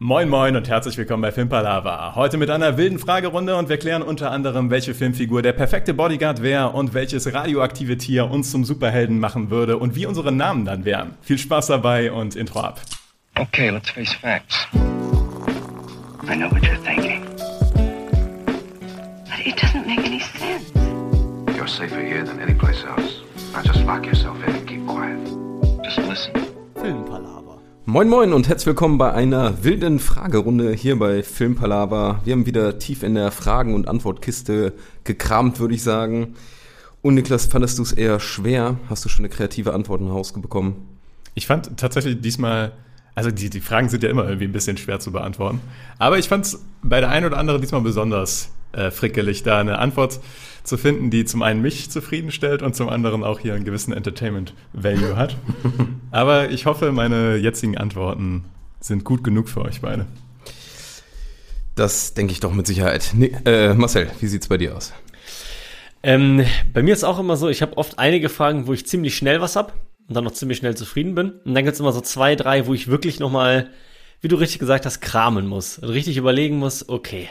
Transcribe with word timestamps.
Moin 0.00 0.28
moin 0.28 0.54
und 0.54 0.68
herzlich 0.68 0.96
willkommen 0.96 1.22
bei 1.22 1.32
Filmpalava. 1.32 2.14
Heute 2.14 2.36
mit 2.36 2.50
einer 2.50 2.76
wilden 2.76 3.00
Fragerunde 3.00 3.56
und 3.56 3.68
wir 3.68 3.78
klären 3.78 4.02
unter 4.02 4.30
anderem, 4.30 4.70
welche 4.70 4.94
Filmfigur 4.94 5.42
der 5.42 5.52
perfekte 5.52 5.92
Bodyguard 5.92 6.40
wäre 6.40 6.68
und 6.68 6.94
welches 6.94 7.34
radioaktive 7.34 7.98
Tier 7.98 8.30
uns 8.30 8.52
zum 8.52 8.64
Superhelden 8.64 9.18
machen 9.18 9.50
würde 9.50 9.76
und 9.76 9.96
wie 9.96 10.06
unsere 10.06 10.30
Namen 10.30 10.64
dann 10.64 10.84
wären. 10.84 11.14
Viel 11.22 11.36
Spaß 11.36 11.66
dabei 11.66 12.12
und 12.12 12.36
Intro 12.36 12.60
ab. 12.60 12.80
Okay, 13.40 13.70
let's 13.70 13.90
face 13.90 14.12
facts. 14.12 14.68
I 14.72 16.36
know 16.36 16.48
what 16.48 16.62
you're 16.62 16.78
thinking. 16.84 17.24
But 19.24 19.44
it 19.44 19.56
doesn't 19.56 19.84
make 19.84 20.06
any 20.06 20.20
sense. 20.20 20.70
You're 21.56 21.66
safer 21.66 22.00
here 22.00 22.24
than 22.24 22.38
any 22.38 22.54
place 22.54 22.84
else. 22.84 23.24
Now 23.52 23.62
just 23.64 23.84
lock 23.84 24.06
yourself 24.06 24.36
in 24.46 24.54
and 24.54 24.64
keep 24.64 24.86
quiet. 24.86 25.18
Just 25.82 25.98
listen. 26.06 26.34
Filmpalava. 26.76 27.47
Moin 27.90 28.10
Moin 28.10 28.34
und 28.34 28.50
herzlich 28.50 28.66
willkommen 28.66 28.98
bei 28.98 29.14
einer 29.14 29.64
wilden 29.64 29.98
Fragerunde 29.98 30.74
hier 30.74 30.98
bei 30.98 31.22
Filmpalava. 31.22 32.20
Wir 32.22 32.34
haben 32.34 32.44
wieder 32.44 32.78
tief 32.78 33.02
in 33.02 33.14
der 33.14 33.30
Fragen- 33.30 33.74
und 33.74 33.88
Antwortkiste 33.88 34.74
gekramt, 35.04 35.58
würde 35.58 35.74
ich 35.74 35.82
sagen. 35.82 36.34
Und 37.00 37.14
Niklas, 37.14 37.46
fandest 37.46 37.78
du 37.78 37.82
es 37.82 37.92
eher 37.92 38.20
schwer? 38.20 38.76
Hast 38.90 39.06
du 39.06 39.08
schon 39.08 39.24
eine 39.24 39.34
kreative 39.34 39.72
Antwort 39.72 40.02
nach 40.02 40.10
Hause 40.10 40.38
bekommen? 40.38 40.86
Ich 41.32 41.46
fand 41.46 41.78
tatsächlich 41.78 42.20
diesmal, 42.20 42.72
also 43.14 43.30
die, 43.30 43.48
die 43.48 43.62
Fragen 43.62 43.88
sind 43.88 44.02
ja 44.02 44.10
immer 44.10 44.24
irgendwie 44.24 44.48
ein 44.48 44.52
bisschen 44.52 44.76
schwer 44.76 45.00
zu 45.00 45.10
beantworten. 45.10 45.62
Aber 45.98 46.18
ich 46.18 46.28
fand 46.28 46.44
es 46.44 46.62
bei 46.82 47.00
der 47.00 47.08
einen 47.08 47.24
oder 47.24 47.38
anderen 47.38 47.62
diesmal 47.62 47.80
besonders 47.80 48.50
äh, 48.72 48.90
frickelig, 48.90 49.42
da 49.42 49.60
eine 49.60 49.78
Antwort 49.78 50.20
zu 50.64 50.76
finden, 50.76 51.10
die 51.10 51.24
zum 51.24 51.42
einen 51.42 51.62
mich 51.62 51.90
zufriedenstellt 51.90 52.62
und 52.62 52.76
zum 52.76 52.88
anderen 52.88 53.24
auch 53.24 53.40
hier 53.40 53.54
einen 53.54 53.64
gewissen 53.64 53.92
Entertainment-Value 53.92 55.16
hat. 55.16 55.36
Aber 56.10 56.50
ich 56.50 56.66
hoffe, 56.66 56.92
meine 56.92 57.36
jetzigen 57.36 57.78
Antworten 57.78 58.44
sind 58.80 59.04
gut 59.04 59.24
genug 59.24 59.48
für 59.48 59.62
euch 59.62 59.80
beide. 59.80 60.06
Das 61.74 62.14
denke 62.14 62.32
ich 62.32 62.40
doch 62.40 62.52
mit 62.52 62.66
Sicherheit. 62.66 63.12
Nee, 63.14 63.32
äh, 63.44 63.72
Marcel, 63.74 64.10
wie 64.20 64.26
sieht's 64.26 64.48
bei 64.48 64.58
dir 64.58 64.76
aus? 64.76 64.92
Ähm, 66.02 66.44
bei 66.72 66.82
mir 66.82 66.92
ist 66.92 67.04
auch 67.04 67.18
immer 67.18 67.36
so, 67.36 67.48
ich 67.48 67.62
habe 67.62 67.76
oft 67.76 67.98
einige 67.98 68.28
Fragen, 68.28 68.66
wo 68.66 68.72
ich 68.72 68.86
ziemlich 68.86 69.16
schnell 69.16 69.40
was 69.40 69.56
hab 69.56 69.74
und 70.08 70.16
dann 70.16 70.24
noch 70.24 70.32
ziemlich 70.32 70.58
schnell 70.58 70.76
zufrieden 70.76 71.14
bin. 71.14 71.30
Und 71.44 71.54
dann 71.54 71.64
gibt's 71.64 71.80
immer 71.80 71.92
so 71.92 72.00
zwei, 72.00 72.34
drei, 72.34 72.66
wo 72.66 72.74
ich 72.74 72.88
wirklich 72.88 73.20
nochmal, 73.20 73.70
wie 74.20 74.28
du 74.28 74.36
richtig 74.36 74.58
gesagt 74.58 74.86
hast, 74.86 75.00
kramen 75.00 75.46
muss. 75.46 75.78
Und 75.78 75.90
richtig 75.90 76.16
überlegen 76.16 76.58
muss, 76.58 76.88
okay, 76.88 77.28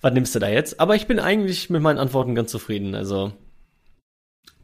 was 0.00 0.12
nimmst 0.12 0.34
du 0.34 0.38
da 0.38 0.48
jetzt? 0.48 0.80
Aber 0.80 0.94
ich 0.94 1.06
bin 1.06 1.18
eigentlich 1.18 1.70
mit 1.70 1.82
meinen 1.82 1.98
Antworten 1.98 2.34
ganz 2.34 2.50
zufrieden. 2.50 2.94
Also 2.94 3.32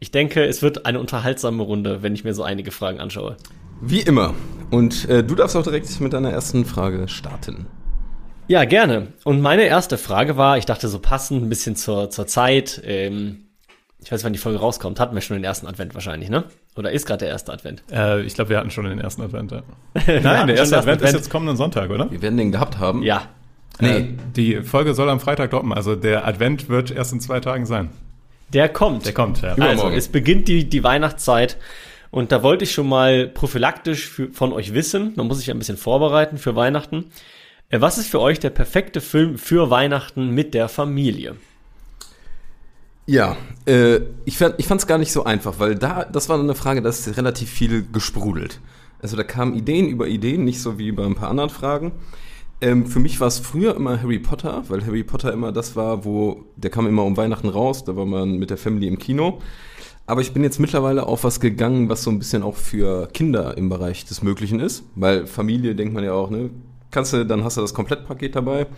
ich 0.01 0.11
denke, 0.11 0.45
es 0.45 0.63
wird 0.63 0.87
eine 0.87 0.99
unterhaltsame 0.99 1.63
Runde, 1.63 2.03
wenn 2.03 2.15
ich 2.15 2.25
mir 2.25 2.35
so 2.35 2.43
einige 2.43 2.71
Fragen 2.71 3.01
anschaue. 3.01 3.37
Wie 3.81 4.01
immer. 4.01 4.35
Und 4.71 5.09
äh, 5.09 5.23
du 5.25 5.35
darfst 5.35 5.57
auch 5.57 5.63
direkt 5.63 6.01
mit 6.01 6.13
deiner 6.13 6.31
ersten 6.31 6.65
Frage 6.65 7.09
starten. 7.09 7.67
Ja, 8.49 8.65
gerne. 8.65 9.09
Und 9.25 9.41
meine 9.41 9.65
erste 9.65 9.99
Frage 9.99 10.37
war, 10.37 10.59
ich 10.59 10.67
dachte 10.67 10.89
so 10.89 10.99
passend, 10.99 11.43
ein 11.43 11.49
bisschen 11.49 11.77
zur, 11.77 12.11
zur 12.11 12.27
Zeit. 12.27 12.81
Ähm, 12.85 13.49
ich 14.03 14.11
weiß, 14.11 14.25
wann 14.25 14.33
die 14.33 14.39
Folge 14.39 14.59
rauskommt. 14.59 14.99
Hatten 14.99 15.15
wir 15.15 15.21
schon 15.21 15.37
den 15.37 15.45
ersten 15.45 15.67
Advent 15.67 15.95
wahrscheinlich, 15.95 16.29
ne? 16.29 16.45
Oder 16.77 16.91
ist 16.91 17.07
gerade 17.07 17.21
der 17.21 17.29
erste 17.29 17.53
Advent? 17.53 17.85
Äh, 17.91 18.23
ich 18.23 18.35
glaube, 18.35 18.51
wir 18.51 18.59
hatten 18.59 18.71
schon 18.71 18.85
den 18.85 18.99
ersten 18.99 19.23
Advent. 19.23 19.53
Ja. 19.53 19.63
Nein, 20.07 20.47
der 20.49 20.57
erste 20.57 20.75
den 20.75 20.81
Advent 20.81 21.03
ist 21.03 21.13
jetzt 21.13 21.31
kommenden 21.31 21.57
Sonntag, 21.57 21.91
oder? 21.91 22.11
Wir 22.11 22.23
werden 22.23 22.37
den 22.37 22.51
gehabt 22.51 22.79
haben. 22.79 23.03
Ja. 23.03 23.29
Nee. 23.81 23.89
Äh, 23.89 24.09
die 24.37 24.63
Folge 24.63 24.95
soll 24.95 25.09
am 25.09 25.21
Freitag 25.21 25.51
droppen, 25.51 25.73
also 25.73 25.97
der 25.97 26.27
Advent 26.27 26.69
wird 26.69 26.91
erst 26.91 27.13
in 27.13 27.21
zwei 27.21 27.41
Tagen 27.41 27.67
sein. 27.67 27.91
Der 28.53 28.69
kommt. 28.69 29.07
Der 29.07 29.15
kommt, 29.15 29.41
ja. 29.41 29.55
Also, 29.55 29.89
es 29.89 30.09
beginnt 30.09 30.49
die, 30.49 30.69
die 30.69 30.85
Weihnachtszeit. 30.85 31.57
Und 32.11 32.31
da 32.31 32.43
wollte 32.43 32.65
ich 32.65 32.73
schon 32.73 32.89
mal 32.89 33.27
prophylaktisch 33.27 34.07
für, 34.07 34.31
von 34.33 34.53
euch 34.53 34.75
wissen, 34.75 35.15
man 35.17 35.27
muss 35.27 35.39
sich 35.39 35.51
ein 35.51 35.59
bisschen 35.59 35.79
vorbereiten 35.79 36.37
für 36.37 36.55
Weihnachten. 36.55 37.07
Äh, 37.71 37.81
Was 37.81 37.97
ist 37.97 38.09
für 38.09 38.21
euch 38.21 38.39
der 38.39 38.51
perfekte 38.51 39.01
Film 39.01 39.39
für 39.39 39.71
Weihnachten 39.71 40.31
mit 40.31 40.53
der 40.53 40.69
Familie? 40.69 41.37
Ja, 43.07 43.37
äh, 43.67 44.01
ich 44.27 44.37
fand 44.39 44.55
ich 44.59 44.67
fand's 44.67 44.87
gar 44.87 44.99
nicht 44.99 45.11
so 45.11 45.25
einfach, 45.25 45.59
weil 45.59 45.75
da 45.75 46.05
das 46.05 46.29
war 46.29 46.39
eine 46.39 46.55
Frage, 46.55 46.83
da 46.83 46.89
ist 46.91 47.17
relativ 47.17 47.51
viel 47.51 47.85
gesprudelt. 47.91 48.61
Also 49.01 49.17
da 49.17 49.25
kamen 49.25 49.55
Ideen 49.55 49.89
über 49.89 50.07
Ideen, 50.07 50.45
nicht 50.45 50.61
so 50.61 50.79
wie 50.79 50.93
bei 50.93 51.05
ein 51.05 51.17
paar 51.17 51.31
anderen 51.31 51.51
Fragen. 51.51 51.93
Ähm, 52.63 52.87
für 52.87 53.01
mich 53.01 53.19
war 53.19 53.27
es 53.27 53.41
früher 53.41 53.75
immer 53.75 54.01
Harry 54.01 54.21
Potter, 54.21 54.63
weil 54.69 54.87
Harry 54.87 55.03
Potter 55.03 55.33
immer 55.33 55.51
das 55.51 55.75
war, 55.75 56.05
wo 56.05 56.45
der 56.55 56.71
kam 56.71 56.87
immer 56.87 57.05
um 57.05 57.17
Weihnachten 57.17 57.49
raus, 57.49 57.85
da 57.85 57.97
war 57.97 58.07
man 58.07 58.39
mit 58.39 58.51
der 58.51 58.57
Family 58.57 58.87
im 58.87 59.01
Kino. 59.01 59.41
Aber 60.07 60.21
ich 60.21 60.33
bin 60.33 60.45
jetzt 60.45 60.61
mittlerweile 60.61 61.07
auf 61.07 61.25
was 61.25 61.41
gegangen, 61.41 61.89
was 61.89 62.05
so 62.05 62.11
ein 62.11 62.21
bisschen 62.21 62.45
auch 62.45 62.55
für 62.55 63.09
Kinder 63.09 63.57
im 63.59 63.69
Bereich 63.69 64.05
des 64.05 64.23
Möglichen 64.23 64.61
ist, 64.61 64.85
weil 64.95 65.27
Familie 65.27 65.75
denkt 65.75 65.93
man 65.93 66.05
ja 66.05 66.13
auch, 66.13 66.31
ne, 66.31 66.51
kannst 66.93 67.13
du, 67.13 67.27
dann 67.27 67.43
hast 67.43 67.57
du 67.57 67.63
das 67.63 67.75
Komplettpaket 67.75 68.37
dabei. 68.37 68.69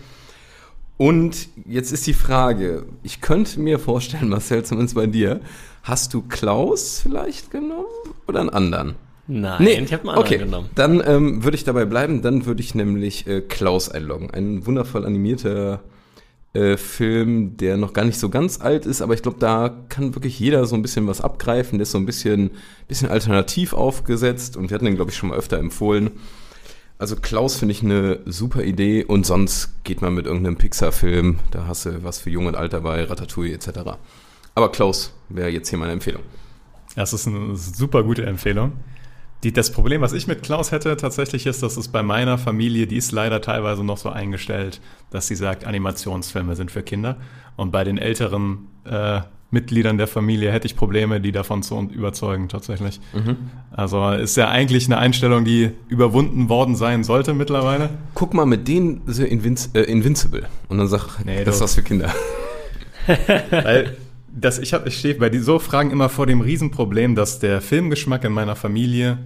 Und 0.96 1.48
jetzt 1.66 1.92
ist 1.92 2.06
die 2.06 2.14
Frage, 2.14 2.86
ich 3.02 3.20
könnte 3.20 3.60
mir 3.60 3.78
vorstellen, 3.78 4.30
Marcel, 4.30 4.64
zumindest 4.64 4.94
bei 4.94 5.06
dir, 5.06 5.40
hast 5.82 6.14
du 6.14 6.22
Klaus 6.22 7.00
vielleicht 7.02 7.50
genommen 7.50 7.84
oder 8.26 8.40
einen 8.40 8.50
anderen? 8.50 8.94
Nein, 9.26 9.84
ich 9.84 9.92
habe 9.92 10.02
einen 10.02 10.10
anderen 10.10 10.18
okay. 10.18 10.38
genommen. 10.38 10.70
Dann 10.74 11.02
ähm, 11.06 11.44
würde 11.44 11.56
ich 11.56 11.64
dabei 11.64 11.86
bleiben, 11.86 12.20
dann 12.22 12.46
würde 12.46 12.62
ich 12.62 12.74
nämlich 12.74 13.26
äh, 13.26 13.40
Klaus 13.40 13.88
einloggen. 13.88 14.30
Ein 14.30 14.66
wundervoll 14.66 15.06
animierter 15.06 15.80
äh, 16.52 16.76
Film, 16.76 17.56
der 17.56 17.76
noch 17.76 17.94
gar 17.94 18.04
nicht 18.04 18.18
so 18.18 18.28
ganz 18.28 18.60
alt 18.60 18.86
ist, 18.86 19.02
aber 19.02 19.14
ich 19.14 19.22
glaube, 19.22 19.38
da 19.40 19.74
kann 19.88 20.14
wirklich 20.14 20.38
jeder 20.38 20.66
so 20.66 20.76
ein 20.76 20.82
bisschen 20.82 21.06
was 21.06 21.20
abgreifen. 21.20 21.78
Der 21.78 21.82
ist 21.82 21.92
so 21.92 21.98
ein 21.98 22.06
bisschen, 22.06 22.50
bisschen 22.86 23.08
alternativ 23.08 23.72
aufgesetzt 23.72 24.56
und 24.56 24.70
wir 24.70 24.74
hatten 24.74 24.84
den, 24.84 24.96
glaube 24.96 25.10
ich, 25.10 25.16
schon 25.16 25.30
mal 25.30 25.38
öfter 25.38 25.58
empfohlen. 25.58 26.12
Also 26.98 27.16
Klaus 27.16 27.56
finde 27.56 27.72
ich 27.72 27.82
eine 27.82 28.20
super 28.24 28.62
Idee 28.62 29.04
und 29.04 29.26
sonst 29.26 29.82
geht 29.84 30.00
man 30.00 30.14
mit 30.14 30.26
irgendeinem 30.26 30.56
Pixar-Film, 30.56 31.40
da 31.50 31.66
hast 31.66 31.86
du 31.86 32.04
was 32.04 32.18
für 32.20 32.30
Jung 32.30 32.46
und 32.46 32.54
Alt 32.54 32.72
dabei, 32.72 33.02
Ratatouille 33.02 33.52
etc. 33.52 33.98
Aber 34.54 34.70
Klaus 34.70 35.12
wäre 35.28 35.48
jetzt 35.48 35.70
hier 35.70 35.78
meine 35.78 35.92
Empfehlung. 35.92 36.22
Das 36.94 37.12
ist 37.12 37.26
eine 37.26 37.56
super 37.56 38.04
gute 38.04 38.24
Empfehlung. 38.24 38.72
Die, 39.42 39.52
das 39.52 39.72
Problem, 39.72 40.00
was 40.00 40.14
ich 40.14 40.26
mit 40.26 40.42
Klaus 40.42 40.72
hätte, 40.72 40.96
tatsächlich 40.96 41.44
ist, 41.46 41.62
dass 41.62 41.76
es 41.76 41.88
bei 41.88 42.02
meiner 42.02 42.38
Familie, 42.38 42.86
die 42.86 42.96
ist 42.96 43.12
leider 43.12 43.42
teilweise 43.42 43.84
noch 43.84 43.98
so 43.98 44.08
eingestellt, 44.08 44.80
dass 45.10 45.26
sie 45.26 45.34
sagt, 45.36 45.66
Animationsfilme 45.66 46.56
sind 46.56 46.70
für 46.70 46.82
Kinder. 46.82 47.16
Und 47.56 47.70
bei 47.70 47.84
den 47.84 47.98
älteren 47.98 48.68
äh, 48.84 49.20
Mitgliedern 49.50 49.98
der 49.98 50.06
Familie 50.08 50.50
hätte 50.50 50.66
ich 50.66 50.76
Probleme, 50.76 51.20
die 51.20 51.30
davon 51.32 51.62
zu 51.62 51.78
überzeugen, 51.92 52.48
tatsächlich. 52.48 53.00
Also 53.70 54.10
ist 54.10 54.36
ja 54.36 54.48
eigentlich 54.48 54.86
eine 54.86 54.98
Einstellung, 54.98 55.44
die 55.44 55.70
überwunden 55.88 56.48
worden 56.48 56.74
sein 56.74 57.04
sollte 57.04 57.34
mittlerweile. 57.34 57.90
Guck 58.14 58.34
mal 58.34 58.46
mit 58.46 58.66
denen 58.68 59.02
The 59.06 59.24
Invinci 59.24 59.68
äh, 59.74 59.82
Invincible 59.82 60.46
und 60.68 60.78
dann 60.78 60.88
sag, 60.88 61.24
Nee, 61.24 61.44
das 61.44 61.56
ist 61.56 61.60
was 61.62 61.74
für 61.76 61.82
Kinder. 61.82 62.12
Weil 63.50 63.96
das, 64.34 64.58
ich, 64.58 64.74
hab, 64.74 64.86
ich 64.86 64.98
stehe 64.98 65.14
bei 65.14 65.36
so 65.38 65.58
Fragen 65.58 65.90
immer 65.90 66.08
vor 66.08 66.26
dem 66.26 66.40
Riesenproblem, 66.40 67.14
dass 67.14 67.38
der 67.38 67.60
Filmgeschmack 67.60 68.24
in 68.24 68.32
meiner 68.32 68.56
Familie 68.56 69.18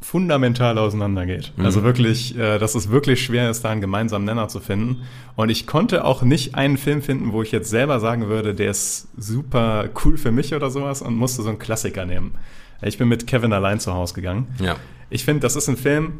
fundamental 0.00 0.76
auseinandergeht. 0.76 1.52
Also 1.56 1.82
wirklich, 1.82 2.36
äh, 2.36 2.58
dass 2.58 2.74
es 2.74 2.90
wirklich 2.90 3.24
schwer 3.24 3.50
ist, 3.50 3.64
da 3.64 3.70
einen 3.70 3.80
gemeinsamen 3.80 4.26
Nenner 4.26 4.48
zu 4.48 4.60
finden. 4.60 5.02
Und 5.34 5.48
ich 5.48 5.66
konnte 5.66 6.04
auch 6.04 6.22
nicht 6.22 6.54
einen 6.54 6.76
Film 6.76 7.00
finden, 7.00 7.32
wo 7.32 7.42
ich 7.42 7.52
jetzt 7.52 7.70
selber 7.70 8.00
sagen 8.00 8.28
würde, 8.28 8.54
der 8.54 8.70
ist 8.70 9.08
super 9.16 9.88
cool 10.04 10.18
für 10.18 10.30
mich 10.30 10.54
oder 10.54 10.70
sowas 10.70 11.00
und 11.00 11.16
musste 11.16 11.42
so 11.42 11.48
einen 11.48 11.58
Klassiker 11.58 12.04
nehmen. 12.04 12.34
Ich 12.82 12.98
bin 12.98 13.08
mit 13.08 13.26
Kevin 13.26 13.52
allein 13.54 13.80
zu 13.80 13.94
Hause 13.94 14.14
gegangen. 14.14 14.48
Ja. 14.60 14.76
Ich 15.08 15.24
finde, 15.24 15.40
das 15.40 15.56
ist 15.56 15.68
ein 15.68 15.76
Film, 15.78 16.18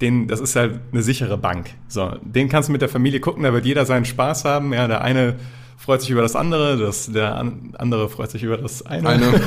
den, 0.00 0.28
das 0.28 0.40
ist 0.40 0.56
halt 0.56 0.80
eine 0.92 1.02
sichere 1.02 1.36
Bank. 1.36 1.70
So, 1.88 2.16
den 2.22 2.48
kannst 2.48 2.68
du 2.68 2.72
mit 2.72 2.80
der 2.80 2.88
Familie 2.88 3.20
gucken, 3.20 3.42
da 3.42 3.52
wird 3.52 3.66
jeder 3.66 3.84
seinen 3.84 4.06
Spaß 4.06 4.46
haben. 4.46 4.72
Ja, 4.72 4.88
der 4.88 5.02
eine 5.02 5.36
freut 5.76 6.00
sich 6.00 6.10
über 6.10 6.22
das 6.22 6.34
andere, 6.36 6.76
das, 6.76 7.10
der 7.12 7.36
an, 7.36 7.74
andere 7.78 8.08
freut 8.08 8.30
sich 8.30 8.42
über 8.42 8.56
das 8.56 8.84
eine. 8.86 9.08
Eine. 9.08 9.32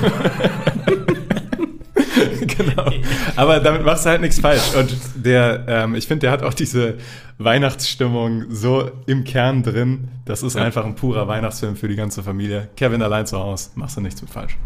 genau. 2.40 2.90
Aber 3.36 3.60
damit 3.60 3.84
machst 3.86 4.06
du 4.06 4.10
halt 4.10 4.22
nichts 4.22 4.40
falsch. 4.40 4.74
Und 4.78 4.96
der, 5.16 5.66
ähm, 5.68 5.96
ich 5.96 6.08
finde, 6.08 6.22
der 6.22 6.32
hat 6.32 6.44
auch 6.44 6.54
diese 6.54 6.96
Weihnachtsstimmung 7.38 8.46
so 8.50 8.90
im 9.06 9.24
Kern 9.24 9.64
drin. 9.64 10.10
Das 10.26 10.44
ist 10.44 10.56
Ja. 10.56 10.64
einfach 10.64 10.86
ein 10.86 10.96
purer 10.96 11.28
Weihnachtsfilm 11.28 11.76
für 11.76 11.88
die 11.88 11.96
ganze 11.96 12.24
Familie. 12.24 12.70
Kevin 12.76 13.02
allein 13.02 13.26
zu 13.26 13.38
Hause, 13.40 13.70
machst 13.76 13.98
du 13.98 14.02
nichts 14.02 14.22
mit 14.22 14.30
falsch. 14.32 14.58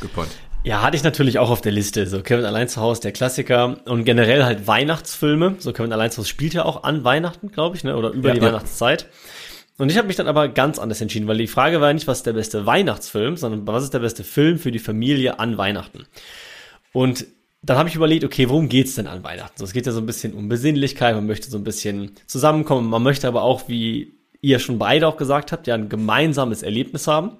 Good 0.00 0.12
point. 0.14 0.30
Ja, 0.64 0.80
hatte 0.82 0.96
ich 0.96 1.02
natürlich 1.02 1.40
auch 1.40 1.50
auf 1.50 1.60
der 1.60 1.72
Liste. 1.72 2.06
So 2.06 2.20
Kevin 2.22 2.44
allein 2.44 2.68
zu 2.68 2.80
Hause, 2.80 3.00
der 3.00 3.10
Klassiker. 3.12 3.78
Und 3.86 4.04
generell 4.04 4.44
halt 4.44 4.68
Weihnachtsfilme. 4.68 5.56
So 5.58 5.72
Kevin 5.72 5.92
allein 5.92 6.12
zu 6.12 6.18
Hause 6.18 6.28
spielt 6.28 6.54
ja 6.54 6.64
auch 6.64 6.84
an 6.84 7.02
Weihnachten, 7.02 7.50
glaube 7.50 7.76
ich, 7.76 7.82
ne? 7.82 7.96
oder 7.96 8.10
über 8.10 8.28
Ja. 8.28 8.34
die 8.34 8.40
Ja. 8.40 8.46
Weihnachtszeit. 8.46 9.08
Und 9.78 9.90
ich 9.90 9.96
habe 9.96 10.06
mich 10.06 10.16
dann 10.16 10.28
aber 10.28 10.48
ganz 10.48 10.78
anders 10.78 11.00
entschieden, 11.00 11.26
weil 11.26 11.38
die 11.38 11.46
Frage 11.46 11.80
war 11.80 11.92
nicht, 11.92 12.06
was 12.06 12.18
ist 12.18 12.26
der 12.26 12.34
beste 12.34 12.66
Weihnachtsfilm, 12.66 13.36
sondern 13.36 13.66
was 13.66 13.84
ist 13.84 13.94
der 13.94 14.00
beste 14.00 14.22
Film 14.22 14.58
für 14.58 14.70
die 14.70 14.78
Familie 14.78 15.38
an 15.38 15.56
Weihnachten. 15.56 16.06
Und 16.92 17.26
dann 17.62 17.78
habe 17.78 17.88
ich 17.88 17.94
überlegt, 17.94 18.24
okay, 18.24 18.48
worum 18.48 18.68
geht's 18.68 18.96
denn 18.96 19.06
an 19.06 19.24
Weihnachten? 19.24 19.56
So, 19.56 19.64
es 19.64 19.72
geht 19.72 19.86
ja 19.86 19.92
so 19.92 20.00
ein 20.00 20.06
bisschen 20.06 20.34
um 20.34 20.48
Besinnlichkeit, 20.48 21.14
man 21.14 21.26
möchte 21.26 21.48
so 21.48 21.56
ein 21.56 21.64
bisschen 21.64 22.12
zusammenkommen, 22.26 22.90
man 22.90 23.02
möchte 23.02 23.28
aber 23.28 23.42
auch, 23.42 23.68
wie 23.68 24.14
ihr 24.40 24.58
schon 24.58 24.78
beide 24.78 25.06
auch 25.06 25.16
gesagt 25.16 25.52
habt, 25.52 25.66
ja 25.68 25.74
ein 25.74 25.88
gemeinsames 25.88 26.62
Erlebnis 26.62 27.06
haben. 27.06 27.38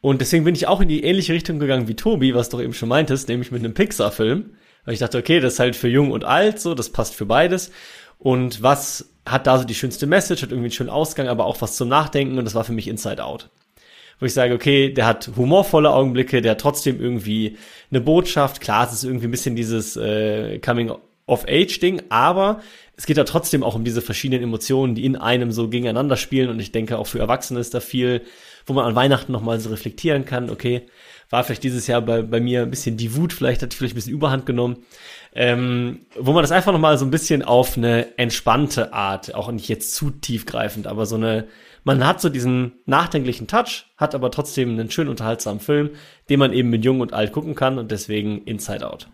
Und 0.00 0.20
deswegen 0.20 0.44
bin 0.44 0.54
ich 0.54 0.66
auch 0.68 0.80
in 0.80 0.88
die 0.88 1.02
ähnliche 1.02 1.32
Richtung 1.32 1.58
gegangen 1.58 1.88
wie 1.88 1.96
Tobi, 1.96 2.34
was 2.34 2.48
du 2.48 2.60
eben 2.60 2.74
schon 2.74 2.88
meintest, 2.88 3.28
nämlich 3.28 3.50
mit 3.50 3.64
einem 3.64 3.74
Pixar-Film. 3.74 4.50
Weil 4.84 4.94
ich 4.94 5.00
dachte, 5.00 5.18
okay, 5.18 5.40
das 5.40 5.54
ist 5.54 5.58
halt 5.58 5.76
für 5.76 5.88
jung 5.88 6.10
und 6.10 6.24
alt 6.24 6.60
so, 6.60 6.74
das 6.74 6.90
passt 6.90 7.14
für 7.14 7.26
beides. 7.26 7.70
und 8.18 8.62
was 8.62 9.13
hat 9.26 9.46
da 9.46 9.58
so 9.58 9.64
die 9.64 9.74
schönste 9.74 10.06
Message, 10.06 10.42
hat 10.42 10.50
irgendwie 10.50 10.66
einen 10.66 10.72
schönen 10.72 10.90
Ausgang, 10.90 11.28
aber 11.28 11.46
auch 11.46 11.60
was 11.60 11.76
zum 11.76 11.88
Nachdenken 11.88 12.38
und 12.38 12.44
das 12.44 12.54
war 12.54 12.64
für 12.64 12.72
mich 12.72 12.88
Inside 12.88 13.24
Out. 13.24 13.48
Wo 14.20 14.26
ich 14.26 14.34
sage, 14.34 14.54
okay, 14.54 14.92
der 14.92 15.06
hat 15.06 15.30
humorvolle 15.36 15.90
Augenblicke, 15.90 16.40
der 16.40 16.52
hat 16.52 16.60
trotzdem 16.60 17.00
irgendwie 17.00 17.56
eine 17.90 18.00
Botschaft. 18.00 18.60
Klar, 18.60 18.86
es 18.86 18.92
ist 18.92 19.04
irgendwie 19.04 19.26
ein 19.26 19.32
bisschen 19.32 19.56
dieses 19.56 19.96
äh, 19.96 20.60
Coming-of-Age-Ding, 20.60 22.02
aber 22.10 22.60
es 22.96 23.06
geht 23.06 23.16
da 23.16 23.24
trotzdem 23.24 23.64
auch 23.64 23.74
um 23.74 23.84
diese 23.84 24.02
verschiedenen 24.02 24.44
Emotionen, 24.44 24.94
die 24.94 25.04
in 25.04 25.16
einem 25.16 25.50
so 25.50 25.68
gegeneinander 25.68 26.16
spielen 26.16 26.48
und 26.48 26.60
ich 26.60 26.70
denke 26.70 26.98
auch 26.98 27.06
für 27.06 27.18
Erwachsene 27.18 27.58
ist 27.58 27.74
da 27.74 27.80
viel, 27.80 28.22
wo 28.66 28.72
man 28.72 28.84
an 28.84 28.94
Weihnachten 28.94 29.32
nochmal 29.32 29.58
so 29.58 29.70
reflektieren 29.70 30.24
kann, 30.24 30.48
okay, 30.48 30.82
war 31.30 31.42
vielleicht 31.42 31.64
dieses 31.64 31.86
Jahr 31.86 32.02
bei, 32.02 32.22
bei 32.22 32.38
mir 32.38 32.62
ein 32.62 32.70
bisschen 32.70 32.96
die 32.96 33.16
Wut, 33.16 33.32
vielleicht 33.32 33.62
hat 33.62 33.72
die 33.72 33.76
vielleicht 33.76 33.94
ein 33.94 33.96
bisschen 33.96 34.12
Überhand 34.12 34.46
genommen 34.46 34.84
ähm, 35.34 36.00
wo 36.18 36.32
man 36.32 36.42
das 36.42 36.52
einfach 36.52 36.72
nochmal 36.72 36.96
so 36.96 37.04
ein 37.04 37.10
bisschen 37.10 37.42
auf 37.42 37.76
eine 37.76 38.16
entspannte 38.18 38.92
Art, 38.92 39.34
auch 39.34 39.50
nicht 39.50 39.68
jetzt 39.68 39.94
zu 39.94 40.10
tiefgreifend, 40.10 40.86
aber 40.86 41.06
so 41.06 41.16
eine, 41.16 41.46
man 41.82 42.06
hat 42.06 42.20
so 42.20 42.28
diesen 42.28 42.72
nachdenklichen 42.86 43.48
Touch, 43.48 43.86
hat 43.96 44.14
aber 44.14 44.30
trotzdem 44.30 44.70
einen 44.70 44.90
schön 44.90 45.08
unterhaltsamen 45.08 45.60
Film, 45.60 45.90
den 46.30 46.38
man 46.38 46.52
eben 46.52 46.70
mit 46.70 46.84
Jung 46.84 47.00
und 47.00 47.12
Alt 47.12 47.32
gucken 47.32 47.56
kann 47.56 47.78
und 47.78 47.90
deswegen 47.90 48.42
Inside 48.42 48.88
Out. 48.88 49.08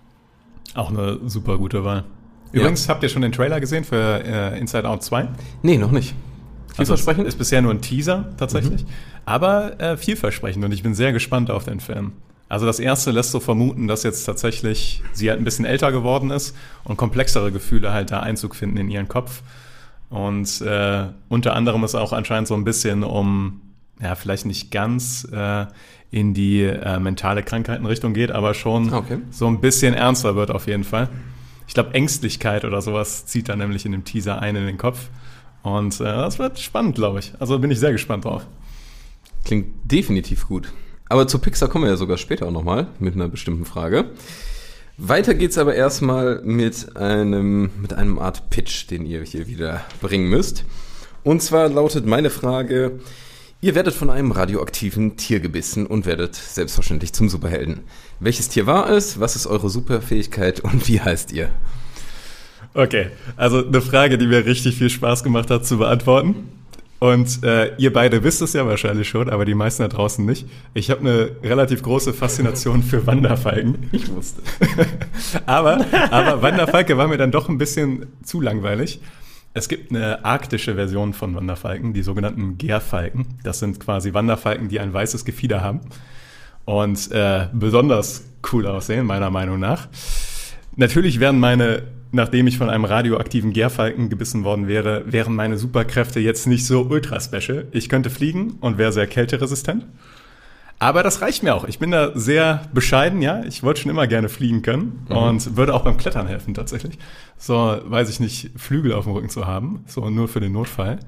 Auch 0.75 0.91
eine 0.91 1.19
super 1.27 1.57
gute 1.57 1.85
Wahl. 1.85 2.05
Übrigens, 2.53 2.87
ja. 2.87 2.95
habt 2.95 3.03
ihr 3.03 3.09
schon 3.09 3.23
den 3.23 3.33
Trailer 3.33 3.61
gesehen 3.61 3.85
für 3.85 4.23
äh, 4.25 4.59
Inside 4.59 4.89
Out 4.89 5.03
2? 5.03 5.29
Nee, 5.63 5.79
noch 5.79 5.91
nicht. 5.91 6.15
Vielversprechend? 6.75 7.21
Also 7.21 7.29
ist 7.29 7.39
bisher 7.39 7.63
nur 7.63 7.73
ein 7.73 7.81
Teaser 7.81 8.29
tatsächlich, 8.37 8.85
mhm. 8.85 8.89
aber 9.25 9.81
äh, 9.81 9.97
vielversprechend 9.97 10.65
und 10.65 10.73
ich 10.73 10.83
bin 10.83 10.95
sehr 10.95 11.13
gespannt 11.13 11.51
auf 11.51 11.65
den 11.65 11.81
Film. 11.81 12.13
Also 12.51 12.67
das 12.67 12.81
erste 12.81 13.13
lässt 13.13 13.31
so 13.31 13.39
vermuten, 13.39 13.87
dass 13.87 14.03
jetzt 14.03 14.25
tatsächlich 14.25 15.05
sie 15.13 15.31
halt 15.31 15.41
ein 15.41 15.45
bisschen 15.45 15.65
älter 15.65 15.93
geworden 15.93 16.31
ist 16.31 16.57
und 16.83 16.97
komplexere 16.97 17.53
Gefühle 17.53 17.93
halt 17.93 18.11
da 18.11 18.21
Einzug 18.21 18.57
finden 18.57 18.77
in 18.77 18.91
ihren 18.91 19.07
Kopf. 19.07 19.43
Und 20.09 20.61
äh, 20.61 21.07
unter 21.29 21.55
anderem 21.55 21.85
ist 21.85 21.95
auch 21.95 22.13
anscheinend 22.13 22.49
so 22.49 22.55
ein 22.55 22.65
bisschen 22.65 23.05
um, 23.05 23.61
ja, 24.03 24.17
vielleicht 24.17 24.47
nicht 24.47 24.73
ganz 24.73 25.29
äh, 25.33 25.67
in 26.11 26.35
die 26.35 26.65
äh, 26.65 26.99
mentale 26.99 27.45
Krankheitenrichtung 27.45 28.15
geht, 28.15 28.33
aber 28.33 28.53
schon 28.55 28.93
okay. 28.93 29.19
so 29.31 29.47
ein 29.47 29.61
bisschen 29.61 29.95
ernster 29.95 30.35
wird 30.35 30.51
auf 30.51 30.67
jeden 30.67 30.83
Fall. 30.83 31.09
Ich 31.69 31.75
glaube, 31.75 31.95
Ängstlichkeit 31.95 32.65
oder 32.65 32.83
sowas 32.83 33.27
zieht 33.27 33.49
da 33.49 33.55
nämlich 33.55 33.87
in 33.87 33.93
dem 33.93 34.05
Teaser 34.05 34.43
ein 34.43 34.57
in 34.57 34.67
den 34.67 34.77
Kopf. 34.77 35.09
Und 35.63 36.01
äh, 36.01 36.05
das 36.05 36.41
wird 36.41 36.59
spannend, 36.59 36.97
glaube 36.97 37.21
ich. 37.21 37.33
Also 37.39 37.61
bin 37.61 37.71
ich 37.71 37.79
sehr 37.79 37.93
gespannt 37.93 38.25
drauf. 38.25 38.45
Klingt 39.45 39.69
definitiv 39.85 40.49
gut. 40.49 40.73
Aber 41.11 41.27
zu 41.27 41.41
Pixar 41.41 41.69
kommen 41.69 41.85
wir 41.85 41.91
ja 41.91 41.97
sogar 41.97 42.19
später 42.19 42.47
auch 42.47 42.53
nochmal 42.53 42.87
mit 43.01 43.17
einer 43.17 43.29
bestimmten 43.29 43.65
Frage. 43.65 44.05
Weiter 44.97 45.35
geht's 45.35 45.59
aber 45.59 45.75
erstmal 45.75 46.41
mit 46.45 46.97
einem, 46.97 47.71
mit 47.83 47.93
einem 47.93 48.21
Art 48.21 48.49
Pitch, 48.49 48.89
den 48.89 49.05
ihr 49.05 49.23
hier 49.25 49.49
wieder 49.49 49.81
bringen 50.01 50.31
müsst. 50.31 50.65
Und 51.25 51.43
zwar 51.43 51.69
lautet 51.69 52.07
meine 52.07 52.31
Frage, 52.31 53.01
ihr 53.61 53.75
werdet 53.75 53.93
von 53.93 54.09
einem 54.09 54.31
radioaktiven 54.31 55.17
Tier 55.17 55.41
gebissen 55.41 55.85
und 55.85 56.07
werdet 56.07 56.37
selbstverständlich 56.37 57.13
zum 57.13 57.29
Superhelden. 57.29 57.81
Welches 58.21 58.49
Tier 58.49 58.69
war 58.69 58.89
es? 58.89 59.19
Was 59.19 59.35
ist 59.35 59.49
eure 59.49 59.69
Superfähigkeit 59.69 60.61
und 60.61 60.87
wie 60.87 61.01
heißt 61.01 61.33
ihr? 61.33 61.49
Okay, 62.73 63.09
also 63.37 63.67
eine 63.67 63.81
Frage, 63.81 64.17
die 64.17 64.29
mir 64.29 64.47
richtig 64.47 64.77
viel 64.77 64.91
Spaß 64.91 65.25
gemacht 65.25 65.51
hat 65.51 65.67
zu 65.67 65.79
beantworten. 65.79 66.60
Und 67.01 67.43
äh, 67.45 67.75
ihr 67.77 67.95
beide 67.95 68.23
wisst 68.25 68.43
es 68.43 68.53
ja 68.53 68.67
wahrscheinlich 68.67 69.09
schon, 69.09 69.31
aber 69.31 69.47
die 69.47 69.55
meisten 69.55 69.83
da 69.83 69.89
draußen 69.89 70.25
nicht. 70.25 70.47
Ich 70.75 70.91
habe 70.91 71.01
eine 71.01 71.31
relativ 71.43 71.83
große 71.83 72.13
Faszination 72.13 72.83
für 72.83 73.07
Wanderfalken. 73.07 73.89
Ich 73.91 74.13
wusste. 74.15 74.43
aber, 75.47 75.85
aber 76.11 76.43
Wanderfalke 76.43 76.99
war 76.99 77.09
mir 77.09 77.17
dann 77.17 77.31
doch 77.31 77.49
ein 77.49 77.57
bisschen 77.57 78.07
zu 78.23 78.43
langweilig. 78.43 79.01
Es 79.55 79.69
gibt 79.69 79.91
eine 79.91 80.27
arktische 80.27 80.75
Version 80.75 81.15
von 81.15 81.35
Wanderfalken, 81.35 81.95
die 81.95 82.03
sogenannten 82.03 82.59
Gärfalken. 82.59 83.27
Das 83.45 83.61
sind 83.61 83.81
quasi 83.81 84.13
Wanderfalken, 84.13 84.69
die 84.69 84.79
ein 84.79 84.93
weißes 84.93 85.25
Gefieder 85.25 85.63
haben 85.63 85.81
und 86.67 87.11
äh, 87.13 87.49
besonders 87.55 88.27
cool 88.53 88.67
aussehen, 88.67 89.07
meiner 89.07 89.31
Meinung 89.31 89.59
nach. 89.59 89.89
Natürlich 90.77 91.19
werden 91.19 91.41
meine 91.41 91.83
nachdem 92.13 92.47
ich 92.47 92.59
von 92.59 92.71
einem 92.71 92.85
radioaktiven 92.85 93.53
Gärfalken 93.53 94.09
gebissen 94.09 94.45
worden 94.45 94.69
wäre, 94.69 95.05
wären 95.07 95.35
meine 95.35 95.59
Superkräfte 95.59 96.21
jetzt 96.21 96.47
nicht 96.47 96.67
so 96.67 96.83
ultra 96.83 97.21
special. 97.21 97.67
Ich 97.73 97.89
könnte 97.89 98.11
fliegen 98.11 98.59
und 98.61 98.79
wäre 98.79 98.93
sehr 98.93 99.07
kälteresistent. 99.07 99.87
Aber 100.83 101.03
das 101.03 101.21
reicht 101.21 101.43
mir 101.43 101.55
auch. 101.55 101.65
Ich 101.65 101.79
bin 101.79 101.91
da 101.91 102.19
sehr 102.19 102.63
bescheiden, 102.73 103.21
ja. 103.21 103.45
Ich 103.45 103.63
wollte 103.63 103.83
schon 103.83 103.91
immer 103.91 104.07
gerne 104.07 104.31
fliegen 104.31 104.63
können 104.63 105.05
mhm. 105.11 105.17
und 105.17 105.57
würde 105.57 105.75
auch 105.75 105.83
beim 105.83 105.99
Klettern 105.99 106.27
helfen 106.27 106.55
tatsächlich. 106.55 106.99
So, 107.37 107.55
weiß 107.85 108.09
ich 108.09 108.19
nicht, 108.19 108.51
Flügel 108.57 108.95
auf 108.95 109.05
dem 109.05 109.13
Rücken 109.13 109.29
zu 109.29 109.47
haben, 109.47 109.85
so 109.87 110.09
nur 110.09 110.27
für 110.27 110.41
den 110.41 110.53
Notfall. 110.53 110.99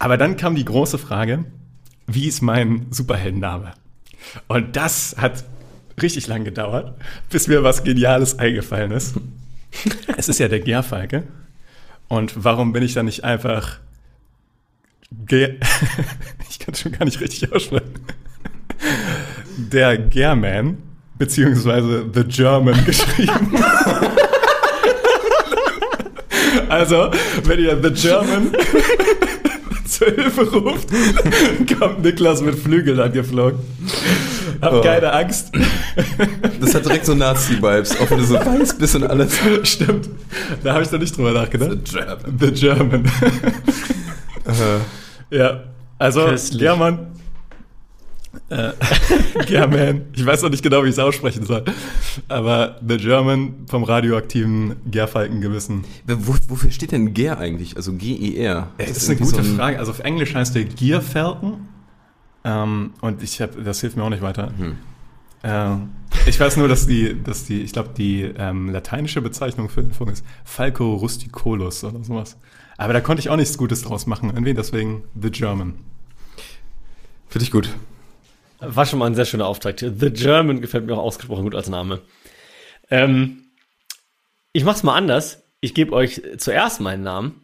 Aber 0.00 0.16
dann 0.16 0.36
kam 0.36 0.56
die 0.56 0.64
große 0.64 0.98
Frage, 0.98 1.44
wie 2.08 2.26
ist 2.26 2.42
mein 2.42 2.88
Superheldenname? 2.90 3.74
Und 4.48 4.74
das 4.74 5.14
hat 5.16 5.44
richtig 6.02 6.26
lang 6.26 6.42
gedauert, 6.42 6.94
bis 7.30 7.46
mir 7.46 7.62
was 7.62 7.84
Geniales 7.84 8.40
eingefallen 8.40 8.90
ist. 8.90 9.14
es 10.16 10.28
ist 10.28 10.38
ja 10.38 10.48
der 10.48 10.60
Gärfalke. 10.60 11.24
Und 12.08 12.44
warum 12.44 12.72
bin 12.72 12.82
ich 12.82 12.94
da 12.94 13.02
nicht 13.02 13.24
einfach 13.24 13.80
Gär 15.26 15.56
ich 16.50 16.58
kann 16.58 16.74
es 16.74 16.80
schon 16.80 16.92
gar 16.92 17.04
nicht 17.04 17.20
richtig 17.20 17.52
aussprechen. 17.52 17.94
Der 19.56 19.96
Gärman, 19.96 20.78
beziehungsweise 21.18 22.04
The 22.12 22.24
German 22.24 22.84
geschrieben. 22.84 23.52
also, 26.68 27.10
wenn 27.44 27.60
ihr 27.60 27.80
The 27.82 27.90
German 27.90 28.52
zur 29.86 30.08
Hilfe 30.08 30.50
ruft, 30.50 30.88
kommt 31.78 32.02
Niklas 32.02 32.40
mit 32.42 32.58
Flügeln 32.58 32.98
angeflogen. 32.98 33.60
Hab 34.64 34.72
oh. 34.72 34.80
keine 34.80 35.12
Angst. 35.12 35.52
Das 36.60 36.74
hat 36.74 36.84
direkt 36.84 37.06
so 37.06 37.14
Nazi-Vibes, 37.14 38.00
auch 38.00 38.10
wenn 38.10 38.18
du 38.18 38.24
so 38.24 38.34
weiß 38.34 38.78
bist 38.78 38.96
und 38.96 39.04
alles. 39.04 39.38
Stimmt. 39.62 40.08
Da 40.62 40.74
habe 40.74 40.82
ich 40.82 40.90
noch 40.90 40.98
nicht 40.98 41.16
drüber 41.16 41.32
nachgedacht. 41.32 41.78
The 41.86 41.92
German. 41.92 42.38
The 42.40 42.50
German. 42.52 43.04
uh, 44.46 45.34
ja, 45.34 45.60
also, 45.98 46.26
Köstlich. 46.26 46.62
ja, 46.62 46.76
Mann. 46.76 47.06
Äh, 48.48 48.72
German. 49.46 50.02
Ich 50.14 50.24
weiß 50.24 50.42
noch 50.42 50.50
nicht 50.50 50.62
genau, 50.62 50.82
wie 50.82 50.88
ich 50.88 50.94
es 50.94 50.98
aussprechen 50.98 51.44
soll. 51.46 51.64
Aber 52.28 52.80
The 52.86 52.96
German 52.96 53.66
vom 53.68 53.84
radioaktiven 53.84 54.76
Gärfalkengewissen. 54.90 55.84
Wo, 56.06 56.34
wofür 56.48 56.70
steht 56.70 56.92
denn 56.92 57.14
Gär 57.14 57.38
eigentlich? 57.38 57.76
Also 57.76 57.92
G-E-R. 57.92 58.70
Das, 58.78 58.88
das 58.88 58.96
ist 58.98 59.10
eine 59.10 59.18
gute 59.18 59.30
so 59.30 59.38
ein 59.38 59.56
Frage. 59.56 59.78
Also 59.78 59.92
auf 59.92 60.00
Englisch 60.00 60.34
heißt 60.34 60.54
der 60.54 60.64
Gierfalken. 60.64 61.68
Ähm, 62.44 62.92
und 63.00 63.22
ich 63.22 63.40
habe, 63.40 63.62
das 63.62 63.80
hilft 63.80 63.96
mir 63.96 64.04
auch 64.04 64.10
nicht 64.10 64.22
weiter. 64.22 64.52
Hm. 64.56 64.76
Äh, 65.42 66.28
ich 66.28 66.38
weiß 66.38 66.56
nur, 66.56 66.68
dass 66.68 66.86
die, 66.86 67.22
dass 67.22 67.44
die, 67.44 67.62
ich 67.62 67.72
glaube, 67.72 67.90
die 67.96 68.22
ähm, 68.22 68.70
lateinische 68.70 69.20
Bezeichnung 69.20 69.68
für 69.68 69.82
den 69.82 69.92
Vogel 69.92 70.12
ist 70.12 70.24
Falco 70.44 70.94
rusticolus 70.94 71.84
oder 71.84 72.02
sowas. 72.04 72.38
Aber 72.76 72.92
da 72.92 73.00
konnte 73.00 73.20
ich 73.20 73.30
auch 73.30 73.36
nichts 73.36 73.58
Gutes 73.58 73.82
draus 73.82 74.06
machen. 74.06 74.30
Irgendwie 74.30 74.54
deswegen 74.54 75.04
The 75.20 75.30
German. 75.30 75.74
Finde 77.28 77.44
ich 77.44 77.50
gut. 77.50 77.68
War 78.60 78.86
schon 78.86 78.98
mal 78.98 79.06
ein 79.06 79.14
sehr 79.14 79.24
schöner 79.24 79.46
Auftrag. 79.46 79.78
The 79.78 80.10
German 80.10 80.60
gefällt 80.60 80.86
mir 80.86 80.94
auch 80.94 81.02
ausgesprochen 81.02 81.44
gut 81.44 81.54
als 81.54 81.68
Name. 81.68 82.00
Ähm, 82.90 83.44
ich 84.52 84.64
mach's 84.64 84.82
mal 84.82 84.94
anders. 84.94 85.42
Ich 85.60 85.74
gebe 85.74 85.92
euch 85.92 86.22
zuerst 86.38 86.80
meinen 86.80 87.02
Namen 87.02 87.40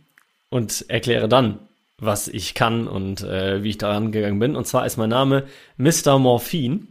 und 0.49 0.87
erkläre 0.88 1.28
dann, 1.28 1.59
was 2.00 2.28
ich 2.28 2.54
kann 2.54 2.88
und 2.88 3.23
äh, 3.23 3.62
wie 3.62 3.71
ich 3.71 3.78
daran 3.78 4.12
gegangen 4.12 4.38
bin. 4.38 4.57
Und 4.57 4.66
zwar 4.66 4.87
ist 4.87 4.97
mein 4.97 5.11
Name 5.11 5.47
Mr. 5.76 6.19
Morphin. 6.19 6.88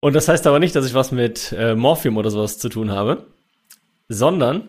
Und 0.00 0.14
das 0.14 0.28
heißt 0.28 0.46
aber 0.46 0.58
nicht, 0.58 0.74
dass 0.74 0.86
ich 0.86 0.94
was 0.94 1.12
mit 1.12 1.52
äh, 1.52 1.74
Morphium 1.74 2.16
oder 2.16 2.30
sowas 2.30 2.58
zu 2.58 2.68
tun 2.68 2.90
habe, 2.90 3.26
sondern 4.08 4.68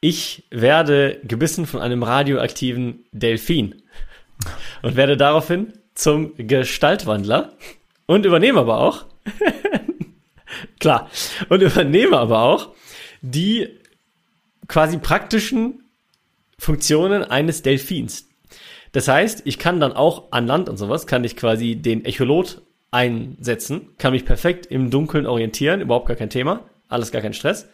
ich 0.00 0.44
werde 0.50 1.20
gebissen 1.24 1.66
von 1.66 1.80
einem 1.80 2.02
radioaktiven 2.02 3.06
Delfin 3.12 3.82
und 4.82 4.96
werde 4.96 5.16
daraufhin 5.16 5.72
zum 5.94 6.34
Gestaltwandler 6.36 7.54
und 8.06 8.26
übernehme 8.26 8.60
aber 8.60 8.78
auch, 8.78 9.06
klar, 10.80 11.10
und 11.48 11.62
übernehme 11.62 12.18
aber 12.18 12.42
auch 12.42 12.68
die 13.22 13.68
quasi 14.68 14.98
praktischen 14.98 15.85
Funktionen 16.58 17.22
eines 17.22 17.62
Delfins. 17.62 18.28
Das 18.92 19.08
heißt, 19.08 19.42
ich 19.44 19.58
kann 19.58 19.80
dann 19.80 19.92
auch 19.92 20.32
an 20.32 20.46
Land 20.46 20.68
und 20.68 20.76
sowas, 20.76 21.06
kann 21.06 21.24
ich 21.24 21.36
quasi 21.36 21.76
den 21.76 22.04
Echolot 22.04 22.62
einsetzen, 22.90 23.90
kann 23.98 24.12
mich 24.12 24.24
perfekt 24.24 24.66
im 24.66 24.90
Dunkeln 24.90 25.26
orientieren, 25.26 25.80
überhaupt 25.80 26.06
gar 26.06 26.16
kein 26.16 26.30
Thema, 26.30 26.64
alles 26.88 27.12
gar 27.12 27.20
kein 27.20 27.34
Stress. 27.34 27.68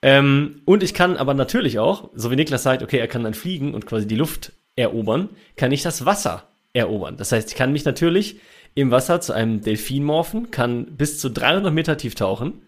Ähm, 0.00 0.62
und 0.64 0.82
ich 0.82 0.94
kann 0.94 1.16
aber 1.16 1.34
natürlich 1.34 1.78
auch, 1.78 2.10
so 2.14 2.30
wie 2.30 2.36
Niklas 2.36 2.62
sagt, 2.62 2.82
okay, 2.82 2.98
er 2.98 3.08
kann 3.08 3.24
dann 3.24 3.34
fliegen 3.34 3.74
und 3.74 3.86
quasi 3.86 4.06
die 4.06 4.16
Luft 4.16 4.52
erobern, 4.74 5.28
kann 5.56 5.70
ich 5.70 5.82
das 5.82 6.06
Wasser 6.06 6.48
erobern. 6.72 7.16
Das 7.16 7.30
heißt, 7.30 7.50
ich 7.50 7.56
kann 7.56 7.72
mich 7.72 7.84
natürlich 7.84 8.40
im 8.74 8.90
Wasser 8.90 9.20
zu 9.20 9.34
einem 9.34 9.60
Delfin 9.60 10.02
morphen, 10.02 10.50
kann 10.50 10.96
bis 10.96 11.18
zu 11.18 11.28
300 11.28 11.72
Meter 11.72 11.96
tief 11.98 12.14
tauchen, 12.14 12.62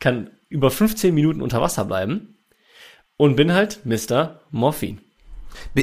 kann 0.00 0.30
über 0.48 0.70
15 0.70 1.14
Minuten 1.14 1.42
unter 1.42 1.60
Wasser 1.60 1.84
bleiben 1.84 2.35
und 3.16 3.36
bin 3.36 3.52
halt 3.52 3.80
Mr. 3.84 4.40
Morphin. 4.50 4.98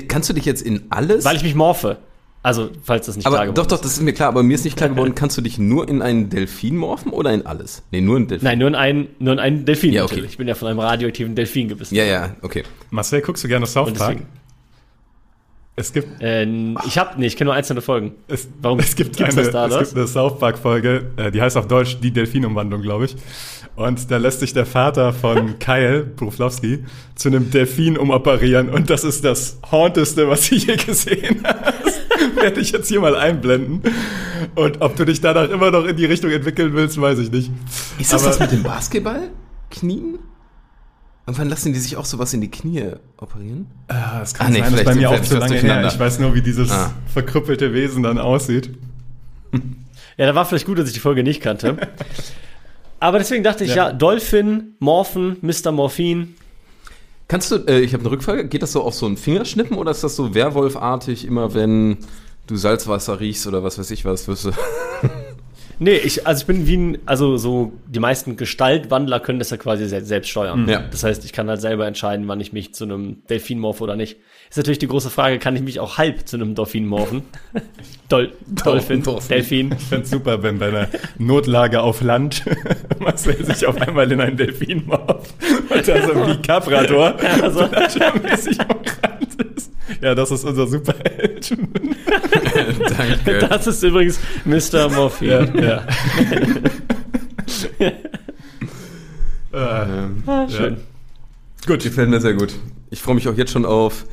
Kannst 0.07 0.29
du 0.29 0.33
dich 0.33 0.45
jetzt 0.45 0.61
in 0.61 0.83
alles? 0.89 1.25
Weil 1.25 1.35
ich 1.35 1.43
mich 1.43 1.55
morphe. 1.55 1.97
Also, 2.45 2.71
falls 2.83 3.05
das 3.05 3.15
nicht 3.15 3.23
klar 3.23 3.35
aber 3.35 3.45
geworden 3.45 3.55
doch, 3.55 3.77
doch, 3.77 3.81
das 3.81 3.93
ist 3.93 4.01
mir 4.01 4.11
klar, 4.11 4.27
aber 4.27 4.43
mir 4.43 4.55
ist 4.55 4.65
nicht 4.65 4.75
klar 4.75 4.89
geworden, 4.93 5.15
kannst 5.15 5.37
du 5.37 5.41
dich 5.41 5.57
nur 5.57 5.87
in 5.87 6.01
einen 6.01 6.29
Delfin 6.29 6.75
morphen 6.75 7.13
oder 7.13 7.31
in 7.33 7.45
alles? 7.45 7.83
Nee, 7.91 8.01
nur 8.01 8.17
in 8.17 8.27
Delfin. 8.27 8.45
Nein, 8.45 8.59
nur 8.59 8.67
in 8.67 8.75
einen, 8.75 9.07
nur 9.19 9.33
in 9.33 9.39
einen 9.39 9.65
Delfin 9.65 9.93
Ja, 9.93 10.03
okay. 10.03 10.15
natürlich. 10.15 10.31
Ich 10.31 10.37
bin 10.37 10.49
ja 10.49 10.53
von 10.55 10.67
einem 10.67 10.79
radioaktiven 10.79 11.35
Delfin 11.35 11.69
gebissen. 11.69 11.95
Ja, 11.95 12.03
ja, 12.03 12.35
okay. 12.41 12.63
Marcel, 12.91 13.21
guckst 13.21 13.45
du 13.45 13.47
gerne 13.47 13.65
South 13.65 13.87
Und 13.87 13.97
Park? 13.97 14.17
Es 15.75 15.91
gibt, 15.91 16.21
Äh, 16.21 16.45
ich 16.85 16.97
hab, 16.99 17.17
nee, 17.17 17.25
ich 17.25 17.35
kenne 17.35 17.47
nur 17.49 17.55
einzelne 17.55 17.81
Folgen. 17.81 18.11
es, 18.27 18.47
Warum 18.61 18.79
es 18.79 18.95
gibt 18.95 19.19
eine, 19.21 19.33
das 19.33 19.49
da, 19.51 19.65
es 19.67 19.79
gibt 19.89 19.97
eine 19.97 20.07
South 20.07 20.37
Park 20.39 20.59
Folge, 20.59 21.07
äh, 21.17 21.31
die 21.31 21.41
heißt 21.41 21.57
auf 21.57 21.67
Deutsch 21.67 21.97
die 22.01 22.11
Delfinumwandlung, 22.11 22.81
glaube 22.83 23.05
ich. 23.05 23.15
Und 23.75 24.11
da 24.11 24.17
lässt 24.17 24.41
sich 24.41 24.53
der 24.53 24.67
Vater 24.67 25.13
von 25.13 25.57
Kyle 25.59 26.03
Bruflowski 26.03 26.83
zu 27.15 27.29
einem 27.29 27.49
Delfin 27.49 27.97
umoperieren 27.97 28.69
und 28.69 28.91
das 28.91 29.03
ist 29.03 29.25
das 29.25 29.57
Haunteste, 29.71 30.29
was 30.29 30.47
du 30.47 30.55
je 30.55 30.75
gesehen 30.75 31.41
hast. 31.43 32.01
Werde 32.35 32.61
ich 32.61 32.71
jetzt 32.71 32.87
hier 32.89 32.99
mal 33.01 33.15
einblenden. 33.15 33.81
Und 34.53 34.79
ob 34.81 34.95
du 34.95 35.05
dich 35.05 35.21
danach 35.21 35.49
immer 35.49 35.71
noch 35.71 35.85
in 35.85 35.95
die 35.97 36.05
Richtung 36.05 36.29
entwickeln 36.29 36.73
willst, 36.73 37.01
weiß 37.01 37.17
ich 37.17 37.31
nicht. 37.31 37.49
Ist 37.97 38.13
das 38.13 38.21
Aber- 38.21 38.29
das 38.29 38.39
mit 38.39 38.51
dem 38.51 38.61
Basketball? 38.63 39.31
Knien? 39.71 40.19
Und 41.25 41.37
wann 41.37 41.47
lassen 41.47 41.71
die 41.71 41.79
sich 41.79 41.95
auch 41.95 42.03
sowas 42.05 42.33
in 42.33 42.41
die 42.41 42.51
Knie 42.51 42.83
operieren? 43.17 43.67
Ah, 43.87 44.19
das 44.19 44.33
kann 44.33 44.47
Ah, 44.47 44.49
nee, 44.49 44.59
sein, 44.59 44.73
das 44.73 44.83
bei 44.83 44.95
mir 44.95 45.09
auch 45.09 45.21
zu 45.21 45.37
lange 45.37 45.55
her. 45.55 45.87
Ich 45.87 45.97
weiß 45.97 46.19
nur, 46.19 46.35
wie 46.35 46.41
dieses 46.41 46.69
Ah. 46.71 46.93
verkrüppelte 47.13 47.73
Wesen 47.73 48.03
dann 48.03 48.17
aussieht. 48.17 48.69
Ja, 50.15 50.27
da 50.27 50.35
war 50.35 50.45
vielleicht 50.45 50.67
gut, 50.67 50.77
dass 50.77 50.87
ich 50.87 50.93
die 50.93 50.99
Folge 50.99 51.23
nicht 51.23 51.41
kannte. 51.41 51.75
Aber 52.99 53.17
deswegen 53.17 53.43
dachte 53.43 53.63
ich, 53.63 53.71
ja, 53.73 53.87
Ja. 53.87 53.93
Dolphin, 53.93 54.75
Morphen, 54.77 55.37
Mr. 55.41 55.71
Morphin. 55.71 56.35
Kannst 57.27 57.49
du, 57.49 57.55
äh, 57.65 57.79
ich 57.79 57.93
habe 57.93 58.01
eine 58.01 58.11
Rückfrage, 58.11 58.47
geht 58.47 58.61
das 58.61 58.73
so 58.73 58.83
auf 58.83 58.93
so 58.93 59.07
ein 59.07 59.17
Fingerschnippen 59.17 59.75
oder 59.75 59.89
ist 59.89 60.03
das 60.03 60.15
so 60.15 60.35
Werwolfartig, 60.35 61.25
immer 61.25 61.55
wenn 61.55 61.97
du 62.45 62.55
Salzwasser 62.57 63.19
riechst 63.19 63.47
oder 63.47 63.63
was 63.63 63.79
weiß 63.79 63.89
ich 63.89 64.05
was, 64.05 64.27
wirst 64.27 64.45
du. 64.45 64.51
Nee, 65.83 65.97
ich, 65.97 66.25
also 66.25 66.41
ich 66.41 66.47
bin 66.47 66.65
wie 66.65 66.77
ein, 66.77 66.97
also 67.05 67.35
so, 67.35 67.73
die 67.87 67.99
meisten 67.99 68.37
Gestaltwandler 68.37 69.19
können 69.19 69.39
das 69.39 69.49
ja 69.49 69.57
quasi 69.57 69.85
se 69.85 69.99
selbst 70.05 70.29
steuern. 70.29 70.65
Ja. 70.69 70.81
Das 70.89 71.03
heißt, 71.03 71.25
ich 71.25 71.33
kann 71.33 71.49
halt 71.49 71.59
selber 71.59 71.85
entscheiden, 71.85 72.25
wann 72.29 72.39
ich 72.39 72.53
mich 72.53 72.73
zu 72.73 72.85
einem 72.85 73.17
Delfin 73.27 73.59
morphe 73.59 73.83
oder 73.83 73.97
nicht. 73.97 74.15
Ist 74.49 74.55
natürlich 74.55 74.79
die 74.79 74.87
große 74.87 75.09
Frage, 75.09 75.39
kann 75.39 75.57
ich 75.57 75.61
mich 75.61 75.81
auch 75.81 75.97
halb 75.97 76.25
zu 76.25 76.37
einem 76.37 76.55
Dolphin 76.55 76.85
morphen? 76.85 77.23
Dol 78.07 78.31
Dolphin, 78.47 79.03
Dolphin. 79.03 79.27
Delfin. 79.27 79.75
Ich 79.77 79.83
fände 79.83 80.07
super, 80.07 80.41
wenn 80.41 80.59
bei 80.59 80.69
einer 80.69 80.87
Notlage 81.17 81.81
auf 81.81 82.01
Land 82.01 82.43
Marcel 82.99 83.43
sich 83.43 83.65
auf 83.65 83.81
einmal 83.81 84.09
in 84.09 84.21
einen 84.21 84.37
Delfin 84.37 84.85
morpht 84.85 85.33
und 85.69 85.87
da 85.87 86.07
so 86.07 86.27
wie 86.27 86.41
Caprator 86.41 87.15
Ja, 87.21 87.51
so. 87.51 87.67
Ja, 90.01 90.15
das 90.15 90.31
ist 90.31 90.43
unser 90.43 90.67
Superheld. 90.67 91.57
Danke. 92.97 93.45
Das 93.49 93.67
ist 93.67 93.83
übrigens 93.83 94.19
Mr. 94.45 94.89
Morphin. 94.89 95.51
ja. 95.55 95.85
äh, 97.79 97.91
Ah, 100.25 100.47
schön. 100.49 100.77
gut. 101.67 101.83
Gefällt 101.83 102.09
mir 102.09 102.19
sehr 102.19 102.33
gut. 102.33 102.53
Ich 102.89 103.01
freue 103.01 103.13
mich 103.15 103.27
auch 103.27 103.37
jetzt 103.37 103.51
schon 103.51 103.65
auf 103.65 104.05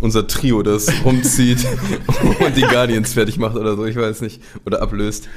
unser 0.00 0.26
Trio, 0.26 0.62
das 0.62 0.88
rumzieht 1.04 1.64
und 2.44 2.56
die 2.56 2.62
Guardians 2.62 3.14
fertig 3.14 3.38
macht 3.38 3.56
oder 3.56 3.76
so, 3.76 3.84
ich 3.86 3.96
weiß 3.96 4.20
nicht. 4.22 4.42
Oder 4.66 4.82
ablöst. 4.82 5.28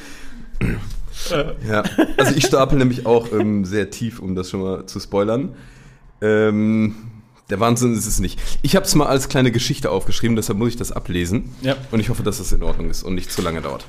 Ja, 1.67 1.84
also 2.17 2.36
ich 2.36 2.46
stapel 2.46 2.77
nämlich 2.79 3.05
auch 3.05 3.31
ähm, 3.31 3.65
sehr 3.65 3.91
tief, 3.91 4.20
um 4.20 4.34
das 4.36 4.50
schon 4.50 4.62
mal 4.62 4.86
zu 4.88 5.00
spoilern. 5.00 5.53
Ähm, 6.22 6.96
der 7.51 7.60
Wahnsinn 7.60 7.93
ist 7.93 8.08
es 8.08 8.20
nicht. 8.20 8.39
Ich 8.62 8.75
habe 8.75 8.86
es 8.86 8.96
mal 8.96 9.08
als 9.08 9.29
kleine 9.29 9.51
Geschichte 9.51 9.91
aufgeschrieben, 9.91 10.36
deshalb 10.36 10.58
muss 10.58 10.70
ich 10.70 10.77
das 10.77 10.91
ablesen. 10.91 11.53
Ja. 11.62 11.75
Und 11.91 12.00
ich 12.00 12.10
hoffe, 12.10 12.24
dass 12.24 12.39
das 12.39 12.51
in 12.51 12.63
Ordnung 12.63 12.89
ist 12.89 13.03
und 13.03 13.13
nicht 13.13 13.31
zu 13.31 13.41
lange 13.41 13.62
dauert. 13.62 13.86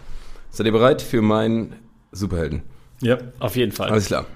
Seid 0.50 0.66
ihr 0.66 0.72
bereit 0.72 1.00
für 1.00 1.22
meinen 1.22 1.76
Superhelden? 2.10 2.62
Ja. 3.00 3.18
Auf 3.38 3.56
jeden 3.56 3.72
Fall. 3.72 3.90
Alles 3.90 4.06
klar. 4.06 4.26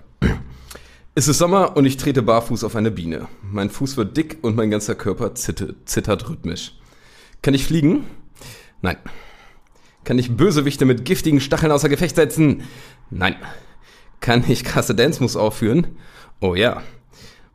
Es 1.15 1.29
ist 1.29 1.39
Sommer 1.39 1.77
und 1.77 1.87
ich 1.87 1.97
trete 1.97 2.23
barfuß 2.23 2.63
auf 2.65 2.77
eine 2.77 2.91
Biene. 2.91 3.27
Mein 3.43 3.71
Fuß 3.71 3.97
wird 3.97 4.17
dick 4.17 4.39
und 4.43 4.55
mein 4.55 4.71
ganzer 4.71 4.95
Körper 4.95 5.35
zittert, 5.35 5.77
zittert 5.87 6.29
rhythmisch. 6.29 6.75
Kann 7.43 7.55
ich 7.55 7.65
fliegen? 7.65 8.05
Nein. 8.83 8.97
Kann 10.05 10.19
ich 10.19 10.37
Bösewichte 10.37 10.85
mit 10.85 11.05
giftigen 11.05 11.41
Stacheln 11.41 11.73
außer 11.73 11.89
Gefecht 11.89 12.17
setzen? 12.17 12.63
Nein. 13.11 13.37
Kann 14.21 14.45
ich 14.49 14.63
krasse 14.63 14.95
Dance-Moves 14.95 15.37
aufführen? 15.37 15.87
Oh 16.41 16.55
ja. 16.55 16.83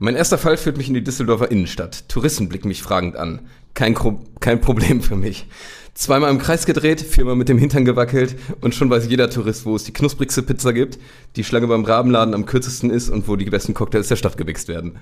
Mein 0.04 0.16
erster 0.16 0.40
Fall 0.40 0.58
führt 0.58 0.78
mich 0.78 0.88
in 0.88 0.96
die 0.96 1.04
Düsseldorfer 1.04 1.52
Innenstadt. 1.52 2.10
Touristen 2.10 2.50
blicken 2.50 2.70
mich 2.70 2.82
fragend 2.82 3.16
an. 3.16 3.42
Kein, 3.76 3.96
kein 4.40 4.60
Problem 4.60 5.00
für 5.04 5.16
mich. 5.16 5.46
Zweimal 5.94 6.32
im 6.32 6.40
Kreis 6.40 6.66
gedreht, 6.66 7.02
viermal 7.02 7.36
mit 7.36 7.50
dem 7.50 7.60
Hintern 7.60 7.86
gewackelt 7.86 8.36
und 8.62 8.74
schon 8.74 8.90
weiß 8.90 9.08
jeder 9.10 9.30
Tourist, 9.30 9.64
wo 9.64 9.76
es 9.76 9.84
die 9.84 9.94
knusprigste 9.94 10.42
Pizza 10.42 10.74
gibt, 10.74 10.98
die 11.36 11.44
Schlange 11.44 11.68
beim 11.68 11.86
Rabenladen 11.86 12.34
am 12.34 12.48
kürzesten 12.48 12.90
ist 12.90 13.10
und 13.10 13.28
wo 13.28 13.36
die 13.36 13.46
besten 13.46 13.76
Cocktails 13.76 14.08
der 14.08 14.16
Stadt 14.16 14.38
gewichst 14.38 14.70
werden. 14.70 14.98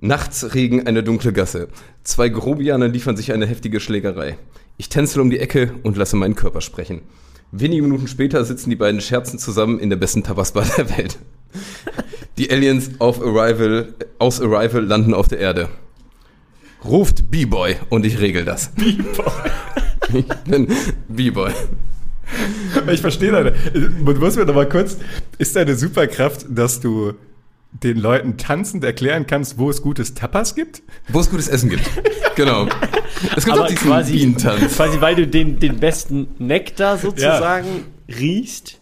Nachts 0.00 0.54
Regen 0.54 0.86
eine 0.86 1.02
dunkle 1.02 1.34
Gasse. 1.34 1.68
Zwei 2.02 2.30
Grobianer 2.30 2.88
liefern 2.88 3.18
sich 3.18 3.30
eine 3.30 3.44
heftige 3.44 3.78
Schlägerei. 3.78 4.38
Ich 4.78 4.88
tänzel 4.88 5.20
um 5.20 5.28
die 5.28 5.38
Ecke 5.38 5.74
und 5.82 5.98
lasse 5.98 6.16
meinen 6.16 6.34
Körper 6.34 6.62
sprechen. 6.62 7.02
Wenige 7.52 7.82
Minuten 7.82 8.08
später 8.08 8.42
sitzen 8.46 8.70
die 8.70 8.76
beiden 8.76 9.02
Scherzen 9.02 9.38
zusammen 9.38 9.78
in 9.78 9.90
der 9.90 9.98
besten 9.98 10.22
Tapasbar 10.22 10.64
der 10.78 10.96
Welt. 10.96 11.18
Die 12.38 12.50
Aliens 12.50 12.90
auf 12.98 13.20
Arrival, 13.22 13.94
aus 14.18 14.40
Arrival 14.40 14.84
landen 14.84 15.14
auf 15.14 15.28
der 15.28 15.38
Erde. 15.38 15.68
Ruft 16.84 17.30
B-Boy 17.30 17.76
und 17.88 18.04
ich 18.04 18.20
regel 18.20 18.44
das. 18.44 18.68
B-Boy. 18.76 19.24
Ich 20.12 20.26
bin 20.44 20.68
B-Boy. 21.08 21.50
Ich 22.92 23.00
verstehe 23.00 23.32
deine. 23.32 23.52
Du 23.52 24.14
musst 24.14 24.36
mir 24.36 24.44
doch 24.44 24.54
mal 24.54 24.68
kurz. 24.68 24.98
Ist 25.38 25.56
deine 25.56 25.74
Superkraft, 25.76 26.44
dass 26.50 26.78
du 26.80 27.14
den 27.82 27.96
Leuten 27.98 28.36
tanzend 28.36 28.84
erklären 28.84 29.26
kannst, 29.26 29.58
wo 29.58 29.70
es 29.70 29.82
gutes 29.82 30.14
Tapas 30.14 30.54
gibt? 30.54 30.82
Wo 31.08 31.20
es 31.20 31.30
gutes 31.30 31.48
Essen 31.48 31.70
gibt. 31.70 31.88
Genau. 32.36 32.68
Es 33.34 33.44
gibt 33.44 33.56
Aber 33.56 33.64
auch 33.64 33.68
diesen 33.68 33.88
quasi, 33.88 34.12
Bienentanz. 34.12 34.76
quasi, 34.76 35.00
weil 35.00 35.16
du 35.16 35.26
den, 35.26 35.58
den 35.58 35.78
besten 35.78 36.28
Nektar 36.38 36.98
sozusagen 36.98 37.86
riechst. 38.08 38.80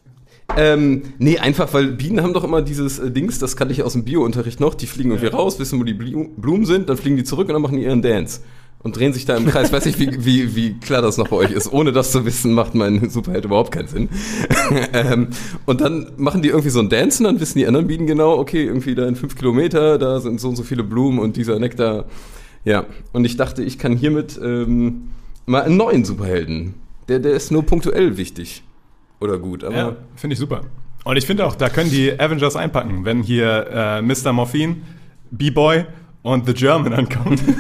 Ähm, 0.57 1.03
nee, 1.19 1.39
einfach, 1.39 1.73
weil 1.73 1.89
Bienen 1.89 2.23
haben 2.23 2.35
doch 2.35 2.45
immer 2.45 2.63
dieses 2.63 2.99
äh, 2.99 3.11
Dings, 3.11 3.39
das 3.39 3.57
kannte 3.57 3.73
ich 3.73 3.83
aus 3.83 3.95
dem 3.95 4.05
Bio-Unterricht 4.05 4.61
noch, 4.61 4.75
die 4.75 4.87
fliegen 4.87 5.11
irgendwie 5.11 5.29
raus, 5.29 5.59
wissen, 5.59 5.81
wo 5.81 5.85
die 5.85 5.95
Blu- 5.95 6.29
Blumen 6.37 6.67
sind, 6.67 6.89
dann 6.89 6.97
fliegen 6.97 7.17
die 7.17 7.25
zurück 7.25 7.49
und 7.49 7.55
dann 7.55 7.63
machen 7.63 7.77
die 7.77 7.85
ihren 7.85 8.03
Dance. 8.03 8.41
Und 8.85 8.97
drehen 8.97 9.13
sich 9.13 9.25
da 9.25 9.37
im 9.37 9.47
Kreis. 9.47 9.73
Weiß 9.73 9.87
nicht, 9.87 10.01
wie, 10.01 10.25
wie, 10.25 10.57
wie 10.57 10.75
klar 10.81 11.03
das 11.03 11.17
noch 11.17 11.29
bei 11.29 11.37
euch 11.37 11.53
ist. 11.53 11.73
Ohne 11.73 11.93
das 11.93 12.11
zu 12.11 12.25
wissen, 12.25 12.53
macht 12.53 12.75
mein 12.75 13.11
Superheld 13.11 13.45
überhaupt 13.45 13.71
keinen 13.71 13.87
Sinn. 13.87 14.09
ähm, 14.93 15.29
und 15.67 15.81
dann 15.81 16.11
machen 16.17 16.43
die 16.43 16.49
irgendwie 16.49 16.71
so 16.71 16.81
einen 16.81 16.89
Dance 16.89 17.21
und 17.23 17.27
dann 17.27 17.41
wissen 17.41 17.59
die 17.59 17.67
anderen 17.69 17.87
Bienen 17.87 18.09
genau, 18.09 18.37
okay, 18.39 18.65
irgendwie 18.65 18.97
da 18.97 19.07
in 19.07 19.15
fünf 19.15 19.37
Kilometer, 19.37 19.99
da 19.99 20.19
sind 20.19 20.41
so 20.41 20.49
und 20.49 20.57
so 20.57 20.65
viele 20.65 20.83
Blumen 20.83 21.21
und 21.21 21.37
dieser 21.37 21.61
Nektar. 21.61 22.07
Ja, 22.65 22.87
und 23.13 23.25
ich 23.25 23.37
dachte, 23.37 23.63
ich 23.63 23.79
kann 23.79 23.97
hiermit 23.97 24.41
ähm, 24.43 25.11
mal 25.47 25.63
einen 25.63 25.77
neuen 25.77 26.05
Superhelden. 26.05 26.75
Der, 27.09 27.21
der 27.21 27.35
ist 27.35 27.53
nur 27.53 27.63
punktuell 27.65 28.17
wichtig. 28.17 28.65
Oder 29.23 29.39
gut, 29.39 29.63
aber... 29.65 29.77
Ja, 29.77 29.97
finde 30.17 30.35
ich 30.35 30.41
super. 30.41 30.63
Und 31.05 31.17
ich 31.17 31.27
finde 31.27 31.47
auch, 31.47 31.55
da 31.55 31.69
können 31.69 31.91
die 31.91 32.13
Avengers 32.19 32.57
einpacken, 32.57 33.05
wenn 33.05 33.23
hier 33.23 33.67
äh, 33.73 34.03
Mr. 34.03 34.33
Morphine, 34.33 34.77
B-Boy 35.31 35.85
und 36.23 36.47
The 36.47 36.55
German 36.55 36.93
ankommt. 36.93 37.41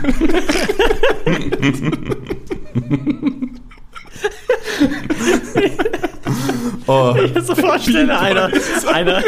Oh. 6.86 7.14
Ich 7.24 7.32
kann 7.34 7.44
so 7.44 7.54
vorstellen, 7.54 8.10
einer, 8.10 8.50
einer, 8.92 9.22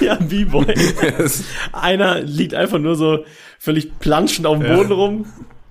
ja, 0.00 0.14
B-Boy. 0.14 0.74
Es- 1.18 1.44
Einer 1.72 2.20
liegt 2.20 2.54
einfach 2.54 2.78
nur 2.78 2.96
so 2.96 3.24
völlig 3.58 3.98
planschend 3.98 4.46
auf 4.46 4.58
dem 4.58 4.66
Ja. 4.66 4.76
Boden 4.76 4.92
rum. 4.92 5.26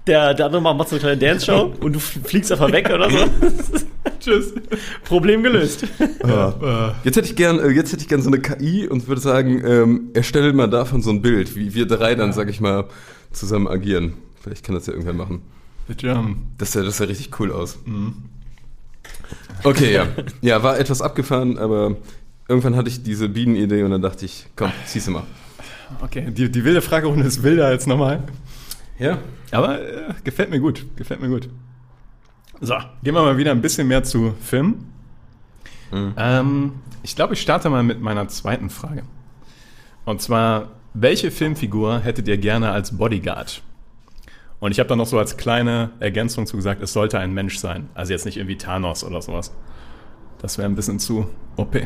Der, 0.09 0.33
der 0.33 0.47
andere 0.47 0.75
macht 0.75 0.89
so 0.89 0.95
eine 0.95 1.01
kleine 1.01 1.17
Dance-Show 1.17 1.73
und 1.81 1.93
du 1.93 1.99
fliegst 1.99 2.51
einfach 2.51 2.71
weg 2.71 2.89
oder 2.91 3.11
so. 3.11 3.17
Tschüss. 4.19 4.53
Problem 5.05 5.43
gelöst. 5.43 5.83
Äh, 5.83 6.91
Jetzt 7.03 7.15
hätte 7.15 7.27
ich 7.27 7.35
gern, 7.35 7.59
äh, 7.59 7.69
jetzt 7.69 7.91
hätte 7.93 8.01
ich 8.01 8.07
gern 8.07 8.23
so 8.23 8.29
eine 8.29 8.39
KI 8.39 8.87
und 8.87 9.07
würde 9.07 9.21
sagen, 9.21 9.63
ähm, 9.63 10.09
erstelle 10.15 10.51
mal 10.51 10.67
davon 10.67 11.03
so 11.03 11.11
ein 11.11 11.21
Bild, 11.21 11.55
wie 11.55 11.75
wir 11.75 11.85
drei 11.85 12.15
dann, 12.15 12.33
sag 12.33 12.49
ich 12.49 12.59
mal, 12.59 12.85
zusammen 13.31 13.67
agieren. 13.67 14.13
Vielleicht 14.41 14.65
kann 14.65 14.73
das 14.73 14.87
ja 14.87 14.93
irgendwer 14.93 15.13
machen. 15.13 15.43
Das 16.57 16.71
sah, 16.71 16.81
das 16.81 16.97
sah 16.97 17.05
richtig 17.05 17.39
cool 17.39 17.51
aus. 17.51 17.77
Okay, 19.63 19.93
ja. 19.93 20.07
Ja, 20.41 20.63
war 20.63 20.79
etwas 20.79 21.03
abgefahren, 21.03 21.59
aber 21.59 21.97
irgendwann 22.47 22.75
hatte 22.75 22.89
ich 22.89 23.03
diese 23.03 23.29
Bienenidee 23.29 23.83
und 23.83 23.91
dann 23.91 24.01
dachte 24.01 24.25
ich, 24.25 24.47
komm, 24.55 24.71
zieh's 24.87 25.07
mal. 25.07 25.23
Okay, 26.01 26.31
die, 26.31 26.49
die 26.49 26.63
wilde 26.63 26.81
Fragerunde 26.81 27.25
ist 27.25 27.43
wilder 27.43 27.67
als 27.67 27.85
normal. 27.85 28.23
Ja? 28.99 29.19
Aber 29.51 29.81
äh, 29.81 30.13
gefällt 30.23 30.49
mir 30.49 30.59
gut, 30.59 30.85
gefällt 30.95 31.21
mir 31.21 31.29
gut. 31.29 31.49
So, 32.61 32.75
gehen 33.03 33.13
wir 33.15 33.23
mal 33.23 33.37
wieder 33.37 33.51
ein 33.51 33.61
bisschen 33.61 33.87
mehr 33.87 34.03
zu 34.03 34.33
Filmen. 34.41 34.93
Ähm, 36.17 36.73
ich 37.01 37.15
glaube, 37.15 37.33
ich 37.33 37.41
starte 37.41 37.69
mal 37.69 37.83
mit 37.83 38.01
meiner 38.01 38.27
zweiten 38.27 38.69
Frage. 38.69 39.03
Und 40.05 40.21
zwar 40.21 40.69
welche 40.93 41.31
Filmfigur 41.31 41.99
hättet 41.99 42.27
ihr 42.27 42.37
gerne 42.37 42.71
als 42.71 42.97
Bodyguard? 42.97 43.61
Und 44.59 44.71
ich 44.71 44.79
habe 44.79 44.89
dann 44.89 44.97
noch 44.97 45.05
so 45.05 45.17
als 45.17 45.37
kleine 45.37 45.91
Ergänzung 45.99 46.45
zu 46.45 46.57
gesagt, 46.57 46.81
es 46.81 46.91
sollte 46.91 47.19
ein 47.19 47.33
Mensch 47.33 47.57
sein. 47.57 47.89
Also 47.93 48.11
jetzt 48.11 48.25
nicht 48.25 48.37
irgendwie 48.37 48.57
Thanos 48.57 49.03
oder 49.03 49.21
sowas. 49.21 49.55
Das 50.39 50.57
wäre 50.57 50.67
ein 50.67 50.75
bisschen 50.75 50.99
zu 50.99 51.29
OP. 51.55 51.77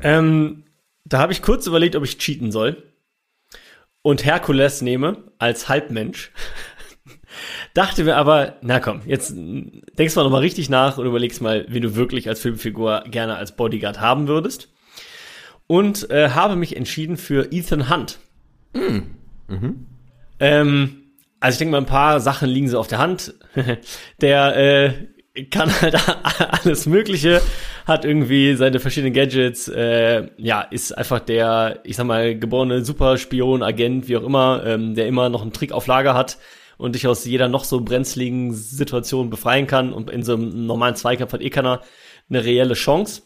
Ähm, 0.00 0.64
da 1.04 1.20
habe 1.20 1.32
ich 1.32 1.42
kurz 1.42 1.66
überlegt, 1.66 1.94
ob 1.94 2.02
ich 2.02 2.18
cheaten 2.18 2.50
soll 2.50 2.82
und 4.06 4.24
Herkules 4.24 4.82
nehme 4.82 5.24
als 5.38 5.68
Halbmensch. 5.68 6.30
Dachte 7.74 8.04
mir 8.04 8.14
aber, 8.14 8.54
na 8.62 8.78
komm, 8.78 9.00
jetzt 9.04 9.34
denkst 9.34 10.14
du 10.14 10.20
mal 10.20 10.22
nochmal 10.22 10.42
richtig 10.42 10.70
nach 10.70 10.96
und 10.96 11.06
überlegst 11.06 11.42
mal, 11.42 11.66
wie 11.68 11.80
du 11.80 11.96
wirklich 11.96 12.28
als 12.28 12.38
Filmfigur 12.38 13.02
gerne 13.10 13.34
als 13.34 13.56
Bodyguard 13.56 14.00
haben 14.00 14.28
würdest. 14.28 14.72
Und 15.66 16.08
äh, 16.08 16.30
habe 16.30 16.54
mich 16.54 16.76
entschieden 16.76 17.16
für 17.16 17.50
Ethan 17.50 17.90
Hunt. 17.90 18.20
Ähm, 20.38 21.02
also 21.40 21.54
ich 21.54 21.58
denke 21.58 21.72
mal, 21.72 21.78
ein 21.78 21.86
paar 21.86 22.20
Sachen 22.20 22.48
liegen 22.48 22.68
so 22.68 22.78
auf 22.78 22.86
der 22.86 22.98
Hand. 22.98 23.34
der 24.20 24.56
äh, 25.34 25.44
kann 25.50 25.80
halt 25.80 25.96
alles 26.62 26.86
Mögliche, 26.86 27.42
hat 27.86 28.04
irgendwie 28.04 28.54
seine 28.56 28.80
verschiedenen 28.80 29.14
Gadgets, 29.14 29.68
äh, 29.68 30.26
ja, 30.36 30.60
ist 30.60 30.90
einfach 30.92 31.20
der, 31.20 31.78
ich 31.84 31.94
sag 31.94 32.04
mal, 32.04 32.36
geborene 32.36 32.84
Superspion, 32.84 33.62
Agent, 33.62 34.08
wie 34.08 34.16
auch 34.16 34.24
immer, 34.24 34.64
ähm, 34.66 34.96
der 34.96 35.06
immer 35.06 35.28
noch 35.28 35.42
einen 35.42 35.52
Trick 35.52 35.70
auf 35.70 35.86
Lager 35.86 36.14
hat 36.14 36.38
und 36.78 36.96
dich 36.96 37.06
aus 37.06 37.24
jeder 37.24 37.48
noch 37.48 37.62
so 37.62 37.80
brenzligen 37.80 38.52
Situation 38.52 39.30
befreien 39.30 39.68
kann 39.68 39.92
und 39.92 40.10
in 40.10 40.24
so 40.24 40.34
einem 40.34 40.66
normalen 40.66 40.96
Zweikampf 40.96 41.32
hat 41.32 41.40
eh 41.40 41.50
keiner 41.50 41.80
eine 42.28 42.44
reelle 42.44 42.74
Chance. 42.74 43.22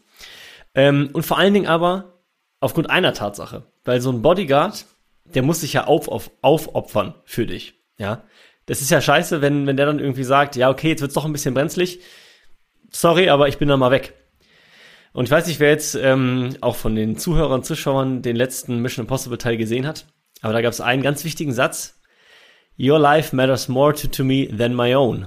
Ähm, 0.75 1.09
und 1.15 1.25
vor 1.25 1.39
allen 1.39 1.55
Dingen 1.55 1.67
aber 1.67 2.21
aufgrund 2.61 2.91
einer 2.91 3.15
Tatsache, 3.15 3.65
weil 3.85 4.03
so 4.03 4.13
ein 4.13 4.21
Bodyguard, 4.21 4.85
der 5.25 5.43
muss 5.43 5.63
sich 5.63 5.73
ja 5.73 5.87
auf, 5.87 6.07
auf, 6.09 6.31
aufopfern 6.43 7.15
für 7.25 7.47
dich, 7.47 7.75
ja. 7.99 8.25
Das 8.67 8.83
ist 8.83 8.91
ja 8.91 9.01
scheiße, 9.01 9.41
wenn, 9.41 9.67
wenn 9.67 9.77
der 9.77 9.87
dann 9.87 9.99
irgendwie 9.99 10.23
sagt, 10.23 10.55
ja, 10.55 10.71
okay, 10.71 10.91
jetzt 10.91 11.01
wird's 11.01 11.15
doch 11.15 11.25
ein 11.25 11.33
bisschen 11.33 11.55
brenzlig. 11.55 12.01
Sorry, 12.91 13.29
aber 13.29 13.49
ich 13.49 13.59
bin 13.59 13.67
dann 13.69 13.81
mal 13.81 13.91
weg. 13.91 14.20
Und 15.13 15.25
ich 15.25 15.31
weiß 15.31 15.47
nicht, 15.47 15.61
wer 15.61 15.71
jetzt 15.71 15.95
ähm, 15.97 16.57
auch 16.61 16.77
von 16.77 16.95
den 16.95 17.17
Zuhörern, 17.17 17.65
Zuschauern 17.65 18.23
den 18.23 18.37
letzten 18.37 18.81
Mission 18.81 19.05
Impossible 19.05 19.39
Teil 19.39 19.57
gesehen 19.57 19.87
hat. 19.87 20.07
Aber 20.41 20.53
da 20.53 20.63
gab 20.63 20.73
es 20.73 20.81
einen 20.81 21.03
ganz 21.03 21.25
wichtigen 21.25 21.53
Satz. 21.53 22.01
Your 22.79 22.99
life 22.99 23.35
matters 23.35 23.69
more 23.69 23.95
to, 23.95 24.09
to 24.09 24.25
me 24.25 24.49
than 24.49 24.75
my 24.75 24.95
own. 24.95 25.27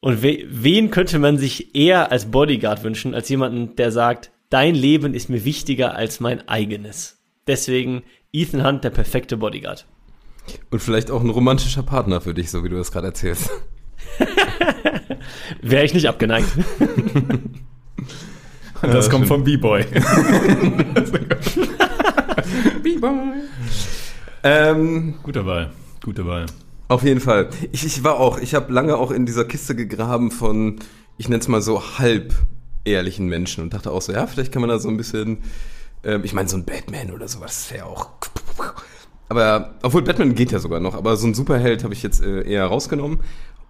Und 0.00 0.22
we 0.22 0.44
wen 0.48 0.90
könnte 0.90 1.18
man 1.18 1.38
sich 1.38 1.74
eher 1.74 2.12
als 2.12 2.30
Bodyguard 2.30 2.84
wünschen, 2.84 3.14
als 3.14 3.28
jemanden, 3.28 3.74
der 3.76 3.90
sagt, 3.90 4.30
dein 4.50 4.74
Leben 4.74 5.14
ist 5.14 5.28
mir 5.28 5.44
wichtiger 5.44 5.96
als 5.96 6.20
mein 6.20 6.48
eigenes. 6.48 7.18
Deswegen 7.46 8.04
Ethan 8.32 8.64
Hunt, 8.64 8.84
der 8.84 8.90
perfekte 8.90 9.36
Bodyguard. 9.36 9.86
Und 10.70 10.80
vielleicht 10.80 11.10
auch 11.10 11.22
ein 11.22 11.30
romantischer 11.30 11.82
Partner 11.82 12.20
für 12.20 12.34
dich, 12.34 12.50
so 12.50 12.62
wie 12.62 12.68
du 12.68 12.76
das 12.76 12.92
gerade 12.92 13.08
erzählst. 13.08 13.50
Wäre 15.62 15.84
ich 15.84 15.94
nicht 15.94 16.08
abgeneigt. 16.08 16.48
Und 18.82 18.92
das 18.92 19.06
Ja, 19.06 19.10
kommt 19.12 19.26
stimmt. 19.26 19.28
vom 19.28 19.44
B-Boy. 19.44 19.84
Ähm, 24.42 25.14
Gute 25.22 25.46
Wahl. 25.46 25.72
Gute 26.04 26.26
Wahl. 26.26 26.46
auf 26.88 27.02
jeden 27.02 27.20
Fall. 27.20 27.48
Ich, 27.72 27.84
ich 27.84 28.04
war 28.04 28.20
auch, 28.20 28.38
ich 28.38 28.54
habe 28.54 28.72
lange 28.72 28.96
auch 28.96 29.10
in 29.10 29.26
dieser 29.26 29.44
Kiste 29.44 29.74
gegraben 29.74 30.30
von, 30.30 30.78
ich 31.18 31.28
nenne 31.28 31.40
es 31.40 31.48
mal 31.48 31.62
so 31.62 31.98
halb 31.98 32.34
ehrlichen 32.84 33.26
Menschen 33.26 33.64
und 33.64 33.74
dachte 33.74 33.90
auch 33.90 34.02
so, 34.02 34.12
ja, 34.12 34.26
vielleicht 34.26 34.52
kann 34.52 34.60
man 34.60 34.68
da 34.68 34.78
so 34.78 34.88
ein 34.88 34.96
bisschen, 34.96 35.38
ähm, 36.04 36.22
ich 36.24 36.32
meine, 36.32 36.48
so 36.48 36.56
ein 36.56 36.64
Batman 36.64 37.10
oder 37.10 37.26
sowas 37.28 37.66
wäre 37.72 37.86
auch. 37.86 38.10
Aber, 39.28 39.74
obwohl 39.82 40.02
Batman 40.02 40.34
geht 40.34 40.52
ja 40.52 40.58
sogar 40.58 40.80
noch, 40.80 40.94
aber 40.94 41.16
so 41.16 41.26
ein 41.26 41.34
Superheld 41.34 41.82
habe 41.84 41.94
ich 41.94 42.02
jetzt 42.02 42.22
äh, 42.22 42.42
eher 42.48 42.66
rausgenommen 42.66 43.18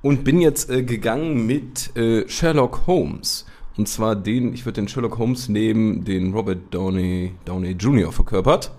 und 0.02 0.24
bin 0.24 0.40
jetzt 0.40 0.70
äh, 0.70 0.82
gegangen 0.82 1.46
mit 1.46 1.96
äh, 1.96 2.28
Sherlock 2.28 2.86
Holmes. 2.86 3.46
Und 3.76 3.88
zwar 3.88 4.16
den, 4.16 4.54
ich 4.54 4.64
würde 4.64 4.80
den 4.80 4.88
Sherlock 4.88 5.18
Holmes 5.18 5.48
nehmen, 5.48 6.04
den 6.04 6.32
Robert 6.32 6.72
Downey, 6.72 7.34
Downey 7.44 7.72
Jr. 7.72 8.12
verkörpert 8.12 8.70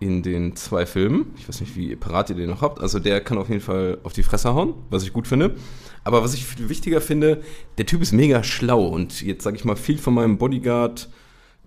in 0.00 0.22
den 0.22 0.56
zwei 0.56 0.86
Filmen. 0.86 1.34
Ich 1.36 1.48
weiß 1.48 1.60
nicht, 1.60 1.76
wie 1.76 1.94
parat 1.94 2.30
ihr 2.30 2.36
den 2.36 2.48
noch 2.48 2.62
habt. 2.62 2.80
Also 2.80 2.98
der 2.98 3.20
kann 3.20 3.38
auf 3.38 3.48
jeden 3.48 3.60
Fall 3.60 3.98
auf 4.02 4.12
die 4.12 4.22
Fresse 4.22 4.54
hauen, 4.54 4.74
was 4.88 5.02
ich 5.02 5.12
gut 5.12 5.28
finde. 5.28 5.56
Aber 6.04 6.24
was 6.24 6.34
ich 6.34 6.46
viel 6.46 6.68
wichtiger 6.68 7.00
finde, 7.00 7.42
der 7.76 7.86
Typ 7.86 8.00
ist 8.00 8.12
mega 8.12 8.42
schlau 8.42 8.86
und 8.86 9.20
jetzt 9.20 9.44
sage 9.44 9.56
ich 9.56 9.64
mal 9.64 9.76
viel 9.76 9.98
von 9.98 10.14
meinem 10.14 10.38
Bodyguard 10.38 11.10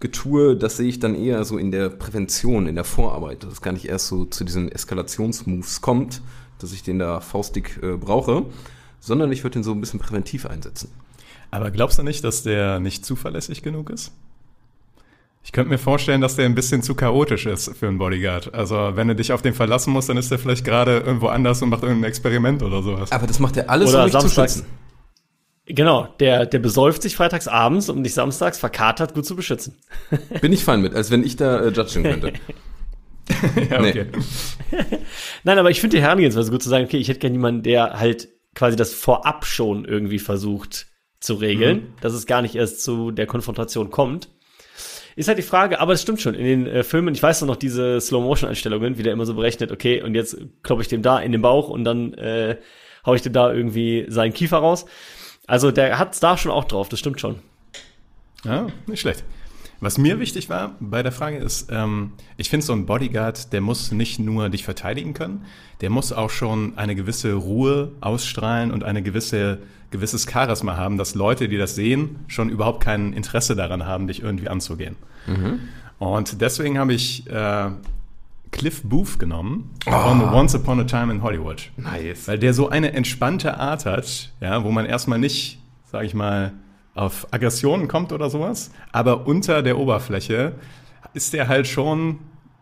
Getue, 0.03 0.57
das 0.57 0.75
sehe 0.75 0.89
ich 0.89 0.99
dann 0.99 1.15
eher 1.15 1.45
so 1.45 1.57
in 1.57 1.71
der 1.71 1.87
Prävention, 1.87 2.67
in 2.67 2.75
der 2.75 2.83
Vorarbeit, 2.83 3.43
dass 3.43 3.53
es 3.53 3.61
gar 3.61 3.71
nicht 3.71 3.85
erst 3.85 4.07
so 4.07 4.25
zu 4.25 4.43
diesen 4.43 4.69
Eskalationsmoves 4.69 5.79
kommt, 5.79 6.21
dass 6.59 6.73
ich 6.73 6.83
den 6.83 6.99
da 6.99 7.21
faustig 7.21 7.79
äh, 7.81 7.95
brauche, 7.95 8.45
sondern 8.99 9.31
ich 9.31 9.45
würde 9.45 9.53
den 9.53 9.63
so 9.63 9.71
ein 9.71 9.79
bisschen 9.79 10.01
präventiv 10.01 10.45
einsetzen. 10.45 10.91
Aber 11.51 11.71
glaubst 11.71 11.99
du 11.99 12.03
nicht, 12.03 12.21
dass 12.25 12.43
der 12.43 12.81
nicht 12.81 13.05
zuverlässig 13.05 13.61
genug 13.61 13.89
ist? 13.89 14.11
Ich 15.41 15.53
könnte 15.53 15.69
mir 15.69 15.77
vorstellen, 15.77 16.19
dass 16.19 16.35
der 16.35 16.47
ein 16.47 16.55
bisschen 16.55 16.83
zu 16.83 16.95
chaotisch 16.95 17.45
ist 17.45 17.73
für 17.77 17.87
einen 17.87 17.97
Bodyguard. 17.97 18.53
Also, 18.53 18.91
wenn 18.95 19.07
du 19.07 19.15
dich 19.15 19.31
auf 19.31 19.41
den 19.41 19.53
verlassen 19.53 19.93
musst, 19.93 20.09
dann 20.09 20.17
ist 20.17 20.31
der 20.31 20.39
vielleicht 20.39 20.65
gerade 20.65 20.99
irgendwo 20.99 21.27
anders 21.27 21.61
und 21.61 21.69
macht 21.69 21.83
irgendein 21.83 22.09
Experiment 22.09 22.61
oder 22.61 22.83
sowas. 22.83 23.11
Aber 23.13 23.25
das 23.25 23.39
macht 23.39 23.55
er 23.55 23.69
alles, 23.69 23.89
Oder 23.89 23.99
um 23.99 24.05
mich 24.05 24.17
zu 24.19 24.29
schützen. 24.29 24.65
Genau, 25.65 26.07
der, 26.19 26.45
der 26.45 26.59
besäuft 26.59 27.01
sich 27.01 27.15
freitags 27.15 27.47
abends, 27.47 27.89
um 27.89 28.03
dich 28.03 28.13
samstags 28.13 28.57
verkatert 28.57 29.13
gut 29.13 29.25
zu 29.25 29.35
beschützen. 29.35 29.77
Bin 30.41 30.51
ich 30.51 30.63
fein 30.63 30.81
mit, 30.81 30.93
als 30.93 31.09
wenn 31.09 31.23
ich 31.23 31.37
da 31.37 31.61
äh, 31.61 31.69
judgen 31.69 32.03
könnte. 32.03 32.33
ja, 33.69 33.81
nee. 33.81 34.05
Nein, 35.43 35.57
aber 35.57 35.71
ich 35.71 35.79
finde 35.79 35.97
die 35.97 36.03
Herangehensweise 36.03 36.51
gut 36.51 36.61
zu 36.61 36.69
sagen, 36.69 36.85
okay, 36.85 36.97
ich 36.97 37.07
hätte 37.07 37.19
gerne 37.19 37.35
jemanden, 37.35 37.63
der 37.63 37.99
halt 37.99 38.27
quasi 38.55 38.75
das 38.75 38.93
vorab 38.93 39.45
schon 39.45 39.85
irgendwie 39.85 40.19
versucht 40.19 40.87
zu 41.21 41.35
regeln, 41.35 41.93
dass 42.01 42.13
es 42.13 42.25
gar 42.25 42.41
nicht 42.41 42.55
erst 42.55 42.83
zu 42.83 43.11
der 43.11 43.25
Konfrontation 43.25 43.89
kommt. 43.89 44.27
Ist 45.15 45.29
halt 45.29 45.37
die 45.37 45.43
Frage, 45.43 45.79
aber 45.79 45.93
es 45.93 46.01
stimmt 46.01 46.19
schon, 46.21 46.33
in 46.33 46.45
den 46.45 46.67
äh, 46.67 46.83
Filmen, 46.83 47.13
ich 47.13 47.23
weiß 47.23 47.43
noch 47.43 47.55
diese 47.55 48.01
Slow-Motion-Einstellungen, 48.01 48.97
wie 48.97 49.03
der 49.03 49.13
immer 49.13 49.25
so 49.25 49.35
berechnet, 49.35 49.71
okay, 49.71 50.01
und 50.01 50.15
jetzt 50.15 50.37
kloppe 50.63 50.81
ich 50.81 50.87
dem 50.89 51.03
da 51.03 51.19
in 51.19 51.31
den 51.31 51.41
Bauch 51.41 51.69
und 51.69 51.83
dann 51.85 52.13
äh, 52.15 52.57
hau 53.05 53.13
ich 53.13 53.21
dem 53.21 53.31
da 53.31 53.53
irgendwie 53.53 54.05
seinen 54.09 54.33
Kiefer 54.33 54.57
raus. 54.57 54.85
Also 55.47 55.71
der 55.71 55.99
hat's 55.99 56.19
da 56.19 56.37
schon 56.37 56.51
auch 56.51 56.65
drauf, 56.65 56.89
das 56.89 56.99
stimmt 56.99 57.19
schon. 57.19 57.39
Ja, 58.43 58.67
nicht 58.87 59.01
schlecht. 59.01 59.23
Was 59.79 59.97
mir 59.97 60.19
wichtig 60.19 60.49
war 60.49 60.75
bei 60.79 61.03
der 61.03 61.11
Frage 61.11 61.37
ist, 61.37 61.69
ähm, 61.69 62.13
ich 62.37 62.49
finde, 62.49 62.65
so 62.65 62.71
ein 62.71 62.85
Bodyguard, 62.85 63.51
der 63.51 63.59
muss 63.59 63.91
nicht 63.91 64.17
nur 64.17 64.49
dich 64.49 64.63
verteidigen 64.63 65.13
können, 65.13 65.45
der 65.81 65.89
muss 65.89 66.13
auch 66.13 66.29
schon 66.29 66.77
eine 66.77 66.95
gewisse 66.95 67.33
Ruhe 67.33 67.91
ausstrahlen 67.99 68.71
und 68.71 68.85
eine 68.85 69.03
gewisse 69.03 69.59
gewisses 69.91 70.25
Charisma 70.29 70.75
haben, 70.75 70.97
dass 70.97 71.15
Leute, 71.15 71.47
die 71.47 71.57
das 71.57 71.75
sehen, 71.75 72.25
schon 72.27 72.49
überhaupt 72.49 72.83
kein 72.83 73.13
Interesse 73.13 73.55
daran 73.55 73.85
haben, 73.85 74.07
dich 74.07 74.23
irgendwie 74.23 74.49
anzugehen. 74.49 74.95
Und 75.99 76.41
deswegen 76.41 76.79
habe 76.79 76.93
ich 76.93 77.27
äh, 77.29 77.69
Cliff 78.53 78.83
Booth 78.83 79.19
genommen 79.19 79.71
von 79.83 80.21
Once 80.33 80.55
Upon 80.55 80.79
a 80.79 80.83
Time 80.85 81.11
in 81.11 81.21
Hollywood. 81.21 81.71
Nice. 81.75 82.27
Weil 82.27 82.39
der 82.39 82.53
so 82.53 82.69
eine 82.69 82.93
entspannte 82.93 83.57
Art 83.57 83.85
hat, 83.85 84.31
ja, 84.39 84.63
wo 84.63 84.71
man 84.71 84.85
erstmal 84.85 85.19
nicht, 85.19 85.59
sag 85.91 86.05
ich 86.05 86.13
mal, 86.13 86.53
auf 86.95 87.27
Aggressionen 87.31 87.87
kommt 87.87 88.13
oder 88.13 88.29
sowas, 88.29 88.71
aber 88.91 89.27
unter 89.27 89.63
der 89.63 89.77
Oberfläche 89.77 90.53
ist 91.13 91.33
der 91.33 91.47
halt 91.47 91.67
schon 91.67 92.19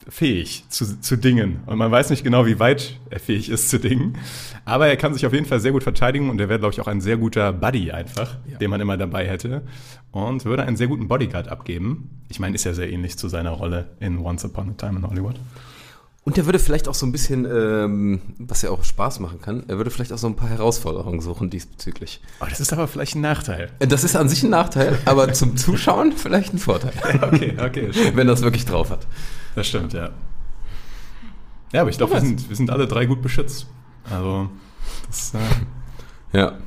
fähig 0.07 0.65
zu, 0.69 0.99
zu 0.99 1.15
Dingen. 1.17 1.59
Und 1.65 1.77
man 1.77 1.91
weiß 1.91 2.09
nicht 2.09 2.23
genau, 2.23 2.45
wie 2.45 2.59
weit 2.59 2.99
er 3.09 3.19
fähig 3.19 3.49
ist 3.49 3.69
zu 3.69 3.79
Dingen. 3.79 4.17
Aber 4.65 4.87
er 4.87 4.97
kann 4.97 5.13
sich 5.13 5.25
auf 5.25 5.33
jeden 5.33 5.45
Fall 5.45 5.59
sehr 5.59 5.71
gut 5.71 5.83
verteidigen 5.83 6.29
und 6.29 6.39
er 6.41 6.49
wäre, 6.49 6.59
glaube 6.59 6.73
ich, 6.73 6.81
auch 6.81 6.87
ein 6.87 7.01
sehr 7.01 7.17
guter 7.17 7.53
Buddy 7.53 7.91
einfach, 7.91 8.37
den 8.59 8.69
man 8.69 8.81
immer 8.81 8.97
dabei 8.97 9.27
hätte. 9.27 9.61
Und 10.11 10.45
würde 10.45 10.63
einen 10.63 10.77
sehr 10.77 10.87
guten 10.87 11.07
Bodyguard 11.07 11.49
abgeben. 11.49 12.09
Ich 12.29 12.39
meine, 12.39 12.55
ist 12.55 12.63
ja 12.63 12.73
sehr 12.73 12.91
ähnlich 12.91 13.17
zu 13.17 13.27
seiner 13.27 13.51
Rolle 13.51 13.89
in 13.99 14.17
Once 14.17 14.43
Upon 14.43 14.71
a 14.71 14.73
Time 14.73 14.99
in 14.99 15.07
Hollywood. 15.07 15.35
Und 16.23 16.37
der 16.37 16.45
würde 16.45 16.59
vielleicht 16.59 16.87
auch 16.87 16.93
so 16.93 17.05
ein 17.07 17.11
bisschen, 17.11 17.45
ähm, 17.45 18.21
was 18.37 18.61
ja 18.61 18.69
auch 18.69 18.83
Spaß 18.83 19.19
machen 19.21 19.41
kann, 19.41 19.63
er 19.67 19.77
würde 19.77 19.89
vielleicht 19.89 20.13
auch 20.13 20.19
so 20.19 20.27
ein 20.27 20.35
paar 20.35 20.49
Herausforderungen 20.49 21.19
suchen 21.19 21.49
diesbezüglich. 21.49 22.21
Oh, 22.39 22.45
das 22.47 22.59
ist 22.59 22.71
aber 22.71 22.87
vielleicht 22.87 23.15
ein 23.15 23.21
Nachteil. 23.21 23.71
Äh, 23.79 23.87
Das 23.87 24.03
ist 24.03 24.15
an 24.15 24.29
sich 24.29 24.43
ein 24.43 24.51
Nachteil, 24.51 24.99
aber 25.05 25.33
zum 25.33 25.57
Zuschauen 25.57 26.11
vielleicht 26.11 26.53
ein 26.53 26.59
Vorteil, 26.59 26.93
Okay, 27.23 27.55
okay. 27.59 27.91
wenn 28.13 28.27
das 28.27 28.43
wirklich 28.43 28.65
drauf 28.65 28.91
hat. 28.91 29.07
Das 29.55 29.67
stimmt, 29.67 29.93
ja. 29.93 30.11
Ja, 31.73 31.81
aber 31.81 31.89
ich 31.89 31.97
glaube, 31.97 32.13
wir 32.13 32.21
sind, 32.21 32.47
wir 32.49 32.55
sind 32.55 32.69
alle 32.69 32.85
drei 32.87 33.05
gut 33.07 33.21
beschützt. 33.23 33.65
Also, 34.09 34.49
das, 35.07 35.33
äh, 35.33 36.37
Ja. 36.37 36.57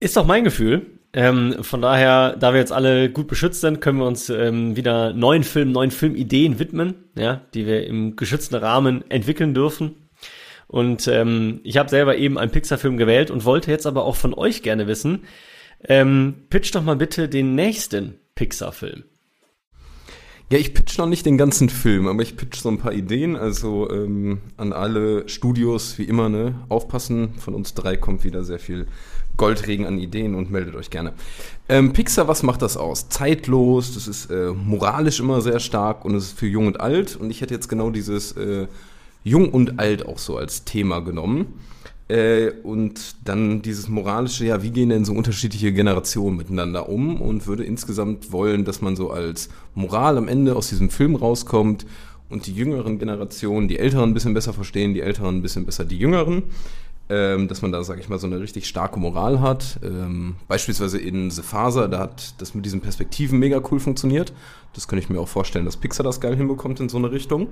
Ist 0.00 0.16
doch 0.16 0.24
mein 0.26 0.44
Gefühl. 0.44 0.98
Ähm, 1.14 1.56
von 1.62 1.82
daher, 1.82 2.36
da 2.36 2.52
wir 2.52 2.60
jetzt 2.60 2.72
alle 2.72 3.10
gut 3.10 3.28
beschützt 3.28 3.60
sind, 3.60 3.80
können 3.80 3.98
wir 3.98 4.06
uns 4.06 4.30
ähm, 4.30 4.76
wieder 4.76 5.12
neuen 5.12 5.44
Filmen, 5.44 5.72
neuen 5.72 5.90
Filmideen 5.90 6.58
widmen, 6.58 6.94
ja, 7.16 7.42
die 7.52 7.66
wir 7.66 7.86
im 7.86 8.16
geschützten 8.16 8.54
Rahmen 8.54 9.08
entwickeln 9.10 9.52
dürfen. 9.52 9.96
Und 10.68 11.06
ähm, 11.08 11.60
ich 11.64 11.76
habe 11.76 11.90
selber 11.90 12.16
eben 12.16 12.38
einen 12.38 12.50
Pixar-Film 12.50 12.96
gewählt 12.96 13.30
und 13.30 13.44
wollte 13.44 13.70
jetzt 13.70 13.86
aber 13.86 14.04
auch 14.04 14.16
von 14.16 14.32
euch 14.32 14.62
gerne 14.62 14.86
wissen, 14.86 15.24
ähm, 15.84 16.46
pitch 16.48 16.74
doch 16.74 16.82
mal 16.82 16.96
bitte 16.96 17.28
den 17.28 17.54
nächsten 17.54 18.14
Pixar-Film. 18.34 19.04
Ja, 20.50 20.58
ich 20.58 20.74
pitch 20.74 20.98
noch 20.98 21.06
nicht 21.06 21.26
den 21.26 21.38
ganzen 21.38 21.68
Film, 21.68 22.06
aber 22.06 22.22
ich 22.22 22.36
pitch 22.36 22.56
so 22.56 22.68
ein 22.68 22.78
paar 22.78 22.92
Ideen. 22.92 23.36
Also 23.36 23.90
ähm, 23.90 24.40
an 24.56 24.72
alle 24.72 25.28
Studios, 25.28 25.98
wie 25.98 26.04
immer, 26.04 26.28
ne, 26.28 26.54
aufpassen. 26.68 27.34
Von 27.38 27.54
uns 27.54 27.74
drei 27.74 27.96
kommt 27.96 28.24
wieder 28.24 28.44
sehr 28.44 28.58
viel 28.58 28.86
Goldregen 29.36 29.86
an 29.86 29.98
Ideen 29.98 30.34
und 30.34 30.50
meldet 30.50 30.74
euch 30.74 30.90
gerne. 30.90 31.12
Ähm, 31.68 31.92
Pixar, 31.92 32.28
was 32.28 32.42
macht 32.42 32.62
das 32.62 32.76
aus? 32.76 33.08
Zeitlos, 33.08 33.94
das 33.94 34.08
ist 34.08 34.30
äh, 34.30 34.52
moralisch 34.52 35.20
immer 35.20 35.40
sehr 35.40 35.60
stark 35.60 36.04
und 36.04 36.14
es 36.14 36.24
ist 36.24 36.38
für 36.38 36.46
jung 36.46 36.66
und 36.66 36.80
alt. 36.80 37.16
Und 37.16 37.30
ich 37.30 37.40
hätte 37.40 37.54
jetzt 37.54 37.68
genau 37.68 37.90
dieses 37.90 38.32
äh, 38.32 38.66
Jung 39.24 39.50
und 39.50 39.78
Alt 39.78 40.06
auch 40.06 40.18
so 40.18 40.36
als 40.36 40.64
Thema 40.64 41.00
genommen. 41.00 41.54
Äh, 42.08 42.50
und 42.62 43.16
dann 43.24 43.62
dieses 43.62 43.88
moralische, 43.88 44.44
ja, 44.44 44.62
wie 44.62 44.70
gehen 44.70 44.90
denn 44.90 45.04
so 45.04 45.12
unterschiedliche 45.12 45.72
Generationen 45.72 46.36
miteinander 46.36 46.88
um 46.88 47.20
und 47.20 47.46
würde 47.46 47.64
insgesamt 47.64 48.32
wollen, 48.32 48.64
dass 48.64 48.82
man 48.82 48.96
so 48.96 49.10
als 49.10 49.48
Moral 49.74 50.18
am 50.18 50.28
Ende 50.28 50.56
aus 50.56 50.68
diesem 50.68 50.90
Film 50.90 51.14
rauskommt 51.14 51.86
und 52.28 52.46
die 52.46 52.54
jüngeren 52.54 52.98
Generationen 52.98 53.68
die 53.68 53.78
Älteren 53.78 54.10
ein 54.10 54.14
bisschen 54.14 54.34
besser 54.34 54.52
verstehen, 54.52 54.94
die 54.94 55.00
Älteren 55.00 55.36
ein 55.36 55.42
bisschen 55.42 55.64
besser 55.64 55.84
die 55.84 55.98
Jüngeren. 55.98 56.42
Ähm, 57.12 57.46
dass 57.46 57.60
man 57.60 57.72
da, 57.72 57.84
sag 57.84 57.98
ich 57.98 58.08
mal, 58.08 58.18
so 58.18 58.26
eine 58.26 58.40
richtig 58.40 58.66
starke 58.66 58.98
Moral 58.98 59.42
hat. 59.42 59.78
Ähm, 59.82 60.36
beispielsweise 60.48 60.98
in 60.98 61.30
The 61.30 61.42
Faser, 61.42 61.86
da 61.88 61.98
hat 61.98 62.40
das 62.40 62.54
mit 62.54 62.64
diesen 62.64 62.80
Perspektiven 62.80 63.38
mega 63.38 63.60
cool 63.70 63.80
funktioniert. 63.80 64.32
Das 64.72 64.88
könnte 64.88 65.04
ich 65.04 65.10
mir 65.10 65.20
auch 65.20 65.28
vorstellen, 65.28 65.66
dass 65.66 65.76
Pixar 65.76 66.04
das 66.04 66.22
geil 66.22 66.34
hinbekommt 66.34 66.80
in 66.80 66.88
so 66.88 66.96
eine 66.96 67.12
Richtung. 67.12 67.48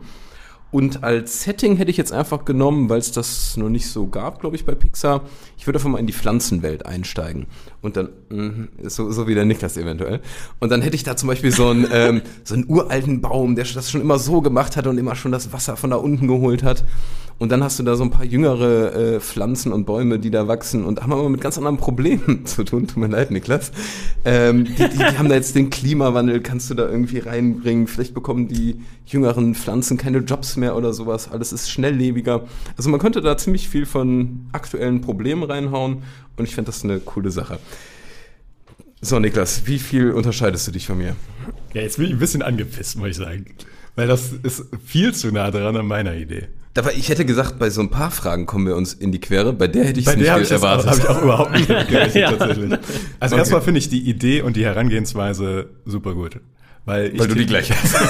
Und 0.70 1.05
als 1.05 1.42
Setting 1.42 1.77
hätte 1.77 1.90
ich 1.90 1.99
jetzt 1.99 2.12
einfach 2.12 2.46
genommen, 2.46 2.88
weil 2.88 3.01
es 3.01 3.12
das 3.12 3.59
noch 3.59 3.68
nicht 3.68 3.88
so 3.88 4.07
gab, 4.07 4.40
glaube 4.40 4.57
ich, 4.57 4.64
bei 4.64 4.75
Pixar. 4.75 5.25
Ich 5.59 5.66
würde 5.66 5.79
einfach 5.79 5.90
mal 5.90 5.99
in 5.99 6.07
die 6.07 6.14
Pflanzenwelt 6.14 6.87
einsteigen. 6.87 7.46
Und 7.82 7.96
dann, 7.96 8.08
mh, 8.28 8.88
so, 8.88 9.10
so 9.10 9.26
wie 9.26 9.34
der 9.34 9.44
Niklas 9.46 9.76
eventuell. 9.76 10.20
Und 10.58 10.70
dann 10.70 10.82
hätte 10.82 10.96
ich 10.96 11.02
da 11.02 11.16
zum 11.16 11.28
Beispiel 11.28 11.50
so 11.50 11.68
einen, 11.68 11.86
ähm, 11.92 12.22
so 12.44 12.54
einen 12.54 12.66
uralten 12.68 13.20
Baum, 13.20 13.56
der 13.56 13.64
das 13.64 13.90
schon 13.90 14.00
immer 14.00 14.18
so 14.18 14.42
gemacht 14.42 14.76
hat 14.76 14.86
und 14.86 14.98
immer 14.98 15.16
schon 15.16 15.32
das 15.32 15.52
Wasser 15.52 15.76
von 15.76 15.90
da 15.90 15.96
unten 15.96 16.28
geholt 16.28 16.62
hat. 16.62 16.84
Und 17.40 17.50
dann 17.50 17.64
hast 17.64 17.78
du 17.78 17.82
da 17.82 17.96
so 17.96 18.04
ein 18.04 18.10
paar 18.10 18.26
jüngere 18.26 18.94
äh, 18.94 19.20
Pflanzen 19.20 19.72
und 19.72 19.86
Bäume, 19.86 20.18
die 20.18 20.30
da 20.30 20.46
wachsen 20.46 20.84
und 20.84 21.00
haben 21.00 21.10
aber 21.10 21.30
mit 21.30 21.40
ganz 21.40 21.56
anderen 21.56 21.78
Problemen 21.78 22.44
zu 22.44 22.64
tun. 22.64 22.86
Tut 22.86 22.98
mir 22.98 23.06
leid, 23.06 23.30
Niklas. 23.30 23.72
Ähm, 24.26 24.66
die, 24.66 24.74
die, 24.74 24.98
die 24.98 25.18
haben 25.18 25.30
da 25.30 25.36
jetzt 25.36 25.54
den 25.54 25.70
Klimawandel, 25.70 26.42
kannst 26.42 26.68
du 26.68 26.74
da 26.74 26.86
irgendwie 26.86 27.18
reinbringen. 27.18 27.86
Vielleicht 27.86 28.12
bekommen 28.12 28.46
die 28.48 28.76
jüngeren 29.06 29.54
Pflanzen 29.54 29.96
keine 29.96 30.18
Jobs 30.18 30.56
mehr 30.56 30.76
oder 30.76 30.92
sowas. 30.92 31.30
Alles 31.32 31.54
ist 31.54 31.70
schnelllebiger. 31.70 32.42
Also 32.76 32.90
man 32.90 33.00
könnte 33.00 33.22
da 33.22 33.38
ziemlich 33.38 33.70
viel 33.70 33.86
von 33.86 34.46
aktuellen 34.52 35.00
Problemen 35.00 35.42
reinhauen 35.42 36.02
und 36.40 36.46
ich 36.48 36.55
finde 36.55 36.70
das 36.72 36.83
eine 36.85 36.98
coole 37.00 37.31
Sache. 37.31 37.59
So, 39.00 39.18
Niklas, 39.18 39.62
wie 39.66 39.79
viel 39.79 40.11
unterscheidest 40.11 40.66
du 40.66 40.72
dich 40.72 40.87
von 40.87 40.98
mir? 40.98 41.16
Ja, 41.72 41.83
jetzt 41.83 41.96
bin 41.96 42.07
ich 42.07 42.12
ein 42.12 42.18
bisschen 42.18 42.42
angepisst, 42.42 42.96
muss 42.98 43.09
ich 43.11 43.16
sagen. 43.16 43.46
Weil 43.96 44.07
das 44.09 44.33
ist 44.42 44.64
viel 44.85 45.14
zu 45.14 45.33
nah 45.33 45.50
dran 45.50 45.76
an 45.76 45.87
meiner 45.87 46.14
Idee. 46.14 46.48
Dabei, 46.74 46.92
ich 46.94 47.09
hätte 47.09 47.24
gesagt, 47.24 47.59
bei 47.59 47.70
so 47.70 47.81
ein 47.81 47.90
paar 47.90 48.11
Fragen 48.11 48.46
kommen 48.46 48.66
wir 48.66 48.76
uns 48.76 48.92
in 48.92 49.11
die 49.11 49.18
Quere. 49.20 49.53
Bei 49.53 49.66
der 49.68 49.85
hätte 49.85 49.98
ich 50.00 50.07
Bei 50.07 50.12
es 50.14 50.18
der 50.20 50.31
habe 50.33 50.40
nicht 50.42 50.50
ich, 50.53 50.57
das 50.57 50.62
auch- 50.62 50.85
erwartet. 50.85 50.90
hab 50.90 50.98
ich 50.98 51.09
auch 51.09 51.22
überhaupt 51.22 51.53
nicht 51.53 51.68
mitgerechnet, 51.68 52.14
Ja. 52.14 52.33
tatsächlich. 52.33 52.72
Also 53.18 53.35
Okay. 53.35 53.40
erstmal 53.40 53.62
finde 53.62 53.79
ich 53.79 53.88
die 53.88 54.09
Idee 54.09 54.42
und 54.42 54.55
die 54.57 54.64
Herangehensweise 54.64 55.70
super 55.87 56.14
gut. 56.14 56.38
Weil, 56.90 57.16
weil 57.16 57.29
du 57.29 57.37
die 57.37 57.46
gleiche 57.46 57.72
hast. 57.81 57.96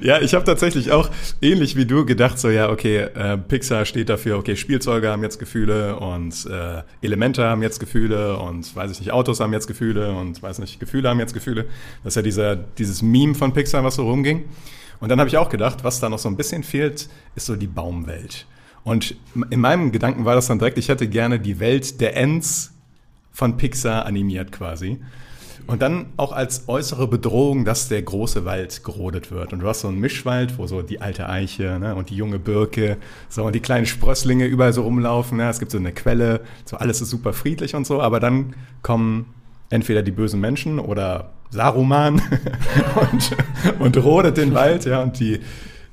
Ja, 0.00 0.18
ich 0.20 0.32
habe 0.34 0.44
tatsächlich 0.44 0.90
auch 0.90 1.10
ähnlich 1.42 1.76
wie 1.76 1.84
du 1.84 2.06
gedacht, 2.06 2.38
so 2.38 2.48
ja, 2.48 2.70
okay, 2.70 2.96
äh, 2.96 3.36
Pixar 3.36 3.84
steht 3.84 4.08
dafür, 4.08 4.38
okay, 4.38 4.56
Spielzeuge 4.56 5.10
haben 5.10 5.22
jetzt 5.22 5.38
Gefühle 5.38 5.96
und 5.96 6.46
äh, 6.46 6.82
Elemente 7.02 7.44
haben 7.44 7.62
jetzt 7.62 7.78
Gefühle 7.78 8.38
und 8.38 8.74
weiß 8.74 8.90
ich 8.90 9.00
nicht, 9.00 9.12
Autos 9.12 9.40
haben 9.40 9.52
jetzt 9.52 9.66
Gefühle 9.66 10.12
und 10.14 10.42
weiß 10.42 10.58
nicht, 10.60 10.80
Gefühle 10.80 11.10
haben 11.10 11.20
jetzt 11.20 11.34
Gefühle. 11.34 11.66
Das 12.02 12.12
ist 12.12 12.16
ja 12.16 12.22
dieser, 12.22 12.56
dieses 12.56 13.02
Meme 13.02 13.34
von 13.34 13.52
Pixar, 13.52 13.84
was 13.84 13.96
so 13.96 14.08
rumging. 14.08 14.44
Und 15.00 15.10
dann 15.10 15.20
habe 15.20 15.28
ich 15.28 15.36
auch 15.36 15.50
gedacht, 15.50 15.84
was 15.84 16.00
da 16.00 16.08
noch 16.08 16.18
so 16.18 16.28
ein 16.30 16.36
bisschen 16.36 16.62
fehlt, 16.62 17.08
ist 17.36 17.46
so 17.46 17.56
die 17.56 17.66
Baumwelt. 17.66 18.46
Und 18.84 19.16
in 19.50 19.60
meinem 19.60 19.92
Gedanken 19.92 20.24
war 20.24 20.34
das 20.34 20.46
dann 20.46 20.58
direkt, 20.58 20.78
ich 20.78 20.88
hätte 20.88 21.06
gerne 21.06 21.38
die 21.38 21.60
Welt 21.60 22.00
der 22.00 22.16
Ents 22.16 22.72
von 23.32 23.56
Pixar 23.56 24.06
animiert 24.06 24.52
quasi. 24.52 24.98
Und 25.66 25.80
dann 25.80 26.06
auch 26.16 26.32
als 26.32 26.68
äußere 26.68 27.06
Bedrohung, 27.06 27.64
dass 27.64 27.88
der 27.88 28.02
große 28.02 28.44
Wald 28.44 28.82
gerodet 28.84 29.30
wird. 29.30 29.52
Und 29.52 29.60
du 29.60 29.68
hast 29.68 29.80
so 29.80 29.88
einen 29.88 30.00
Mischwald, 30.00 30.58
wo 30.58 30.66
so 30.66 30.82
die 30.82 31.00
alte 31.00 31.28
Eiche 31.28 31.78
ne, 31.78 31.94
und 31.94 32.10
die 32.10 32.16
junge 32.16 32.38
Birke, 32.38 32.96
so 33.28 33.44
und 33.44 33.54
die 33.54 33.60
kleinen 33.60 33.86
Sprösslinge 33.86 34.46
überall 34.46 34.72
so 34.72 34.82
rumlaufen. 34.82 35.38
Ne. 35.38 35.48
Es 35.48 35.60
gibt 35.60 35.70
so 35.70 35.78
eine 35.78 35.92
Quelle, 35.92 36.40
so 36.64 36.76
alles 36.76 37.00
ist 37.00 37.10
super 37.10 37.32
friedlich 37.32 37.74
und 37.74 37.86
so. 37.86 38.02
Aber 38.02 38.18
dann 38.18 38.54
kommen 38.82 39.26
entweder 39.70 40.02
die 40.02 40.10
bösen 40.10 40.40
Menschen 40.40 40.78
oder 40.78 41.30
Saruman 41.50 42.20
und, 43.12 43.36
und 43.78 43.96
rodet 44.04 44.36
den 44.36 44.54
Wald. 44.54 44.84
Ja, 44.84 45.02
und 45.02 45.20
die, 45.20 45.40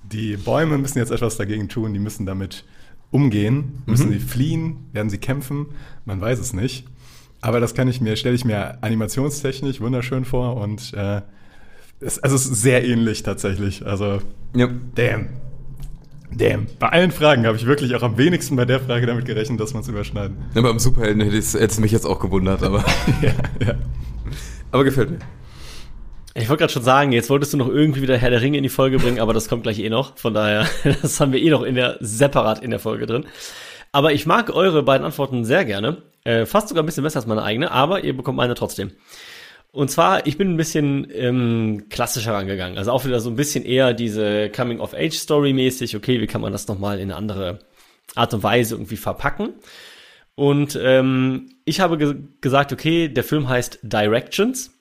die 0.04 0.36
Bäume 0.36 0.78
müssen 0.78 0.98
jetzt 0.98 1.12
etwas 1.12 1.38
dagegen 1.38 1.70
tun. 1.70 1.94
Die 1.94 2.00
müssen 2.00 2.26
damit 2.26 2.66
umgehen. 3.12 3.84
Müssen 3.86 4.12
sie 4.12 4.20
fliehen? 4.20 4.88
Werden 4.94 5.10
sie 5.10 5.18
kämpfen? 5.18 5.68
Man 6.06 6.22
weiß 6.22 6.40
es 6.40 6.54
nicht. 6.54 6.86
Aber 7.42 7.60
das 7.60 7.74
kann 7.74 7.88
ich 7.88 8.02
mir, 8.02 8.16
stelle 8.16 8.36
ich 8.36 8.46
mir 8.46 8.78
animationstechnisch 8.84 9.80
wunderschön 9.80 10.26
vor 10.26 10.58
und 10.58 10.94
äh, 10.94 11.22
es, 12.02 12.20
also 12.20 12.36
es 12.36 12.46
ist 12.46 12.62
sehr 12.62 12.86
ähnlich 12.86 13.24
tatsächlich. 13.24 13.86
Also, 13.86 14.20
ja. 14.56 14.70
damn. 14.96 15.30
Damn. 16.32 16.68
Bei 16.78 16.90
allen 16.90 17.12
Fragen 17.12 17.48
habe 17.48 17.58
ich 17.58 17.66
wirklich 17.66 17.96
auch 17.96 18.04
am 18.04 18.18
wenigsten 18.18 18.56
bei 18.56 18.66
der 18.66 18.80
Frage 18.80 19.08
damit 19.08 19.26
gerechnet, 19.26 19.60
dass 19.60 19.74
man 19.74 19.82
es 19.82 19.88
überschneiden. 19.88 20.38
ja, 20.54 20.62
beim 20.62 20.78
Superhelden 20.78 21.22
hätte 21.24 21.38
es 21.38 21.54
hätte 21.56 21.66
es 21.66 21.80
mich 21.80 21.92
jetzt 21.92 22.06
auch 22.06 22.20
gewundert, 22.20 22.62
aber, 22.62 22.86
ja, 23.22 23.32
ja. 23.66 23.76
aber 24.72 24.84
gefällt 24.84 25.12
mir. 25.12 25.20
Ich 26.36 26.48
wollte 26.48 26.62
gerade 26.62 26.74
schon 26.74 26.84
sagen, 26.84 27.12
jetzt 27.12 27.30
wolltest 27.32 27.54
du 27.54 27.58
noch 27.58 27.68
irgendwie 27.68 28.04
wieder 28.04 28.16
Herr 28.16 28.30
der 28.30 28.42
Ringe 28.42 28.58
in 28.58 28.64
die 28.64 28.70
Folge 28.70 29.00
bringen, 29.00 29.20
aber 29.20 29.34
das 29.34 29.50
kommt 29.50 29.64
gleich 29.64 29.80
eh 29.80 29.90
noch. 29.90 30.18
Von 30.18 30.36
daher, 30.36 30.68
das 31.02 31.20
haben 31.20 31.32
wir 31.32 31.42
eh 31.42 31.50
noch 31.50 31.64
in 31.64 31.76
der 31.76 31.98
separat 32.00 32.62
in 32.62 32.70
der 32.70 32.80
Folge 32.80 33.08
drin. 33.08 33.26
Aber 33.92 34.14
ich 34.14 34.26
mag 34.26 34.50
eure 34.50 34.84
beiden 34.84 35.06
Antworten 35.06 35.46
sehr 35.46 35.66
gerne. 35.66 36.04
Äh, 36.24 36.46
fast 36.46 36.70
sogar 36.70 36.84
ein 36.84 36.86
bisschen 36.86 37.04
besser 37.04 37.18
als 37.18 37.28
meine 37.28 37.44
eigene, 37.44 37.72
aber 37.72 38.04
ihr 38.04 38.16
bekommt 38.16 38.38
meine 38.38 38.56
trotzdem. 38.56 38.92
Und 39.72 39.92
zwar, 39.92 40.26
ich 40.26 40.38
bin 40.38 40.54
ein 40.54 40.58
bisschen 40.58 41.08
ähm, 41.14 41.86
klassischer 41.90 42.34
rangegangen. 42.34 42.78
Also 42.78 42.92
auch 42.92 43.06
wieder 43.06 43.20
so 43.20 43.30
ein 43.30 43.36
bisschen 43.36 43.64
eher 43.64 43.94
diese 43.94 44.50
Coming-of-Age-Story 44.50 45.54
mäßig. 45.54 45.96
Okay, 45.96 46.20
wie 46.20 46.28
kann 46.28 46.42
man 46.42 46.52
das 46.52 46.68
nochmal 46.68 47.00
in 47.00 47.12
eine 47.12 47.16
andere 47.16 47.60
Art 48.16 48.34
und 48.34 48.42
Weise 48.42 48.76
irgendwie 48.76 48.98
verpacken? 48.98 49.54
Und 50.34 50.80
ähm, 50.82 51.52
ich 51.66 51.82
habe 51.82 51.98
ge 51.98 52.16
gesagt, 52.42 52.74
okay, 52.74 53.10
der 53.10 53.24
Film 53.24 53.48
heißt 53.48 53.80
Directions. 53.84 54.72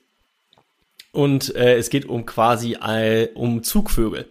Und 1.11 1.55
äh, 1.55 1.75
es 1.77 1.89
geht 1.89 2.05
um 2.05 2.25
quasi 2.25 2.77
all, 2.79 3.29
um 3.35 3.61
Zugvögel. 3.63 4.29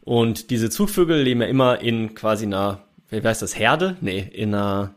Und 0.00 0.50
diese 0.50 0.70
Zugvögel 0.70 1.22
leben 1.22 1.42
ja 1.42 1.46
immer 1.46 1.80
in 1.80 2.14
quasi 2.14 2.46
einer, 2.46 2.84
wie 3.10 3.20
heißt 3.22 3.42
das, 3.42 3.58
Herde? 3.58 3.96
Nee, 4.00 4.20
in 4.32 4.54
einer 4.54 4.94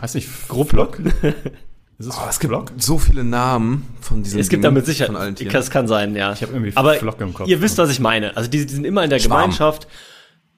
Heißt 0.00 0.14
nicht 0.14 0.28
Grupplock? 0.48 1.00
Ist 1.98 2.06
es 2.06 2.16
Oh, 2.16 2.26
es 2.28 2.38
gibt 2.38 2.54
so 2.80 2.98
viele 2.98 3.24
Namen 3.24 3.88
von 4.00 4.22
diesen 4.22 4.38
Es 4.38 4.48
gibt 4.48 4.62
damit 4.62 4.86
sicher, 4.86 5.06
von 5.06 5.16
allen 5.16 5.34
Tieren. 5.34 5.52
das 5.52 5.70
kann 5.70 5.88
sein, 5.88 6.14
ja. 6.14 6.32
Ich 6.32 6.42
hab 6.42 6.50
irgendwie 6.50 6.72
Aber 6.76 6.94
Flock 6.94 7.20
im 7.20 7.34
Kopf. 7.34 7.48
ihr 7.48 7.60
wisst, 7.60 7.78
was 7.78 7.90
ich 7.90 7.98
meine. 7.98 8.36
Also 8.36 8.48
die, 8.48 8.64
die 8.64 8.72
sind 8.72 8.84
immer 8.84 9.02
in 9.02 9.10
der 9.10 9.18
Schwarm. 9.18 9.42
Gemeinschaft, 9.42 9.88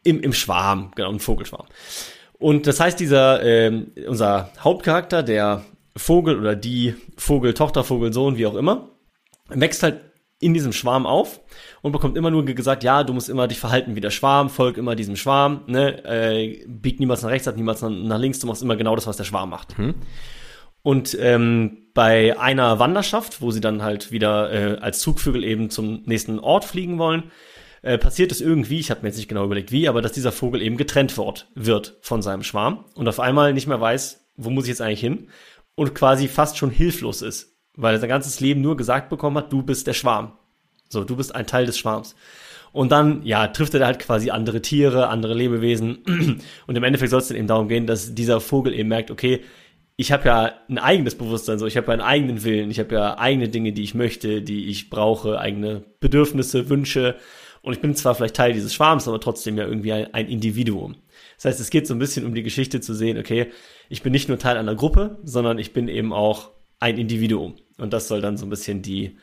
im, 0.03 0.21
im 0.21 0.35
Schwarm, 0.35 0.91
genau, 0.95 1.11
ein 1.11 1.21
Vogelschwarm. 1.21 1.67
Und 2.39 2.67
das 2.67 2.81
heißt, 2.81 3.01
dieser, 3.01 3.43
ähm, 3.43 3.93
unser 4.07 4.51
Hauptcharakter, 4.61 5.23
der 5.23 5.65
Vogel 5.97 6.39
oder 6.39 6.57
die 6.57 6.95
Vogel, 7.17 7.55
Tochter, 7.55 7.85
Vogel, 7.85 8.13
Sohn, 8.13 8.37
wie 8.37 8.47
auch 8.47 8.55
immer, 8.55 8.91
wächst 9.49 9.83
halt 9.83 10.01
in 10.41 10.55
diesem 10.55 10.73
Schwarm 10.73 11.07
auf 11.07 11.41
und 11.83 11.93
bekommt 11.93 12.17
immer 12.17 12.31
nur 12.31 12.45
gesagt, 12.45 12.83
ja, 12.83 13.05
du 13.05 13.13
musst 13.13 13.29
immer 13.29 13.47
dich 13.47 13.61
verhalten 13.61 13.95
wie 13.95 14.01
der 14.01 14.11
Schwarm, 14.11 14.49
folg 14.49 14.79
immer 14.79 14.97
diesem 14.97 15.15
Schwarm, 15.17 15.63
ne, 15.67 16.03
äh, 16.05 16.65
bieg 16.67 16.99
niemals 16.99 17.23
nach 17.23 17.31
rechts 17.31 17.47
ab, 17.47 17.57
niemals 17.57 17.83
nach, 17.83 17.91
nach 17.91 18.19
links, 18.19 18.39
du 18.39 18.47
machst 18.47 18.63
immer 18.63 18.77
genau 18.77 18.97
das, 18.97 19.07
was 19.07 19.19
der 19.19 19.25
Schwarm 19.25 19.51
macht. 19.51 19.79
Und 20.83 21.17
ähm, 21.21 21.89
bei 21.93 22.39
einer 22.41 22.79
Wanderschaft, 22.79 23.43
wo 23.43 23.51
sie 23.51 23.61
dann 23.61 23.83
halt 23.83 24.13
wieder 24.13 24.51
äh, 24.51 24.79
als 24.81 25.01
Zugvögel 25.01 25.45
eben 25.45 25.69
zum 25.69 26.03
nächsten 26.07 26.39
Ort 26.39 26.65
fliegen 26.65 26.99
wollen, 26.99 27.31
äh, 27.83 27.99
passiert 27.99 28.33
es 28.33 28.41
irgendwie, 28.41 28.79
ich 28.79 28.91
habe 28.91 29.03
mir 29.03 29.09
jetzt 29.09 29.19
nicht 29.19 29.29
genau 29.29 29.45
überlegt 29.45 29.73
wie, 29.73 29.89
aber 29.89 30.01
dass 30.01 30.13
dieser 30.13 30.33
Vogel 30.33 30.63
eben 30.63 30.79
getrennt 30.79 31.19
wird, 31.19 31.49
wird 31.55 31.99
von 32.01 32.23
seinem 32.23 32.43
Schwarm 32.43 32.87
und 32.95 33.09
auf 33.09 33.21
einmal 33.21 33.53
nicht 33.53 33.67
mehr 33.67 33.81
weiß, 33.81 34.27
wo 34.37 34.49
muss 34.49 34.65
ich 34.65 34.71
jetzt 34.71 34.81
eigentlich 34.81 35.01
hin 35.01 35.29
und 35.75 35.95
quasi 35.95 36.29
fast 36.29 36.57
schon 36.57 36.71
hilflos 36.71 37.21
ist, 37.21 37.59
weil 37.81 37.95
er 37.95 38.01
sein 38.01 38.09
ganzes 38.09 38.41
Leben 38.41 38.61
nur 38.61 38.77
gesagt 38.77 39.09
bekommen 39.09 39.37
hat, 39.39 39.53
du 39.53 39.63
bist 39.63 39.87
der 39.87 39.95
Schwarm. 39.95 40.33
So, 40.89 41.05
du 41.05 41.17
bist 41.17 41.35
ein 41.35 41.47
Teil 41.47 41.67
des 41.67 41.79
Schwarms. 41.79 42.15
Und 42.73 42.93
dann, 42.93 43.23
ja, 43.25 43.49
trifft 43.49 43.75
er 43.75 43.85
halt 43.85 43.99
quasi 43.99 44.31
andere 44.31 44.63
Tiere, 44.63 45.09
andere 45.09 45.35
Lebewesen. 45.35 45.99
Und 46.67 46.77
im 46.77 46.85
Endeffekt 46.85 47.11
soll 47.11 47.21
es 47.21 47.29
dann 47.29 47.37
eben 47.37 47.47
darum 47.47 47.69
gehen, 47.69 47.87
dass 47.87 48.15
dieser 48.15 48.41
Vogel 48.41 48.75
eben 48.75 48.89
merkt, 48.89 49.11
okay, 49.11 49.41
ich 49.97 50.13
habe 50.13 50.29
ja 50.29 50.53
ein 50.69 50.79
eigenes 50.79 51.15
Bewusstsein, 51.15 51.59
so 51.59 51.67
ich 51.67 51.77
habe 51.77 51.89
ja 51.89 51.93
einen 51.93 52.03
eigenen 52.03 52.45
Willen, 52.45 52.71
ich 52.71 52.79
habe 52.79 52.95
ja 52.95 53.19
eigene 53.19 53.49
Dinge, 53.49 53.73
die 53.73 53.83
ich 53.83 53.95
möchte, 53.95 54.41
die 54.41 54.69
ich 54.69 54.89
brauche, 54.89 55.39
eigene 55.39 55.85
Bedürfnisse, 56.01 56.71
Wünsche. 56.71 57.17
Und 57.63 57.75
ich 57.75 57.81
bin 57.81 57.95
zwar 57.95 58.15
vielleicht 58.15 58.37
Teil 58.37 58.53
dieses 58.53 58.73
Schwarms, 58.73 59.09
aber 59.09 59.21
trotzdem 59.21 59.59
ja 59.59 59.67
irgendwie 59.67 59.93
ein, 59.93 60.15
ein 60.15 60.29
Individuum. 60.29 60.97
Das 61.37 61.47
heißt, 61.47 61.61
es 61.61 61.71
geht 61.71 61.87
so 61.87 61.95
ein 61.95 61.99
bisschen 61.99 62.25
um 62.25 62.35
die 62.35 62.43
Geschichte 62.43 62.81
zu 62.81 62.95
sehen, 62.95 63.19
okay, 63.19 63.51
ich 63.89 64.03
bin 64.03 64.13
nicht 64.13 64.29
nur 64.29 64.39
Teil 64.39 64.57
einer 64.57 64.75
Gruppe, 64.75 65.19
sondern 65.25 65.59
ich 65.59 65.73
bin 65.73 65.89
eben 65.89 66.13
auch 66.13 66.51
ein 66.79 66.97
Individuum. 66.97 67.57
Und 67.81 67.93
das 67.93 68.09
soll 68.09 68.21
dann 68.21 68.37
so 68.37 68.47
ein 68.47 68.51
bisschen 68.51 68.83
die 68.83 69.17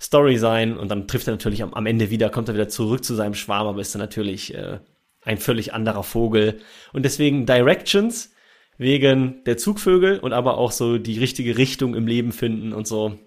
Story 0.00 0.36
sein. 0.36 0.76
Und 0.76 0.88
dann 0.88 1.08
trifft 1.08 1.28
er 1.28 1.32
natürlich 1.32 1.62
am, 1.62 1.74
am 1.74 1.86
Ende 1.86 2.10
wieder, 2.10 2.30
kommt 2.30 2.48
er 2.48 2.54
wieder 2.54 2.68
zurück 2.68 3.04
zu 3.04 3.14
seinem 3.14 3.34
Schwarm, 3.34 3.66
aber 3.66 3.80
ist 3.80 3.94
dann 3.94 4.00
natürlich 4.00 4.54
äh, 4.54 4.78
ein 5.22 5.38
völlig 5.38 5.74
anderer 5.74 6.02
Vogel. 6.02 6.60
Und 6.92 7.04
deswegen 7.04 7.46
Directions 7.46 8.30
wegen 8.76 9.44
der 9.44 9.56
Zugvögel 9.56 10.18
und 10.18 10.32
aber 10.32 10.58
auch 10.58 10.72
so 10.72 10.98
die 10.98 11.18
richtige 11.18 11.56
Richtung 11.58 11.94
im 11.94 12.06
Leben 12.06 12.32
finden 12.32 12.72
und 12.72 12.86
so. 12.86 13.18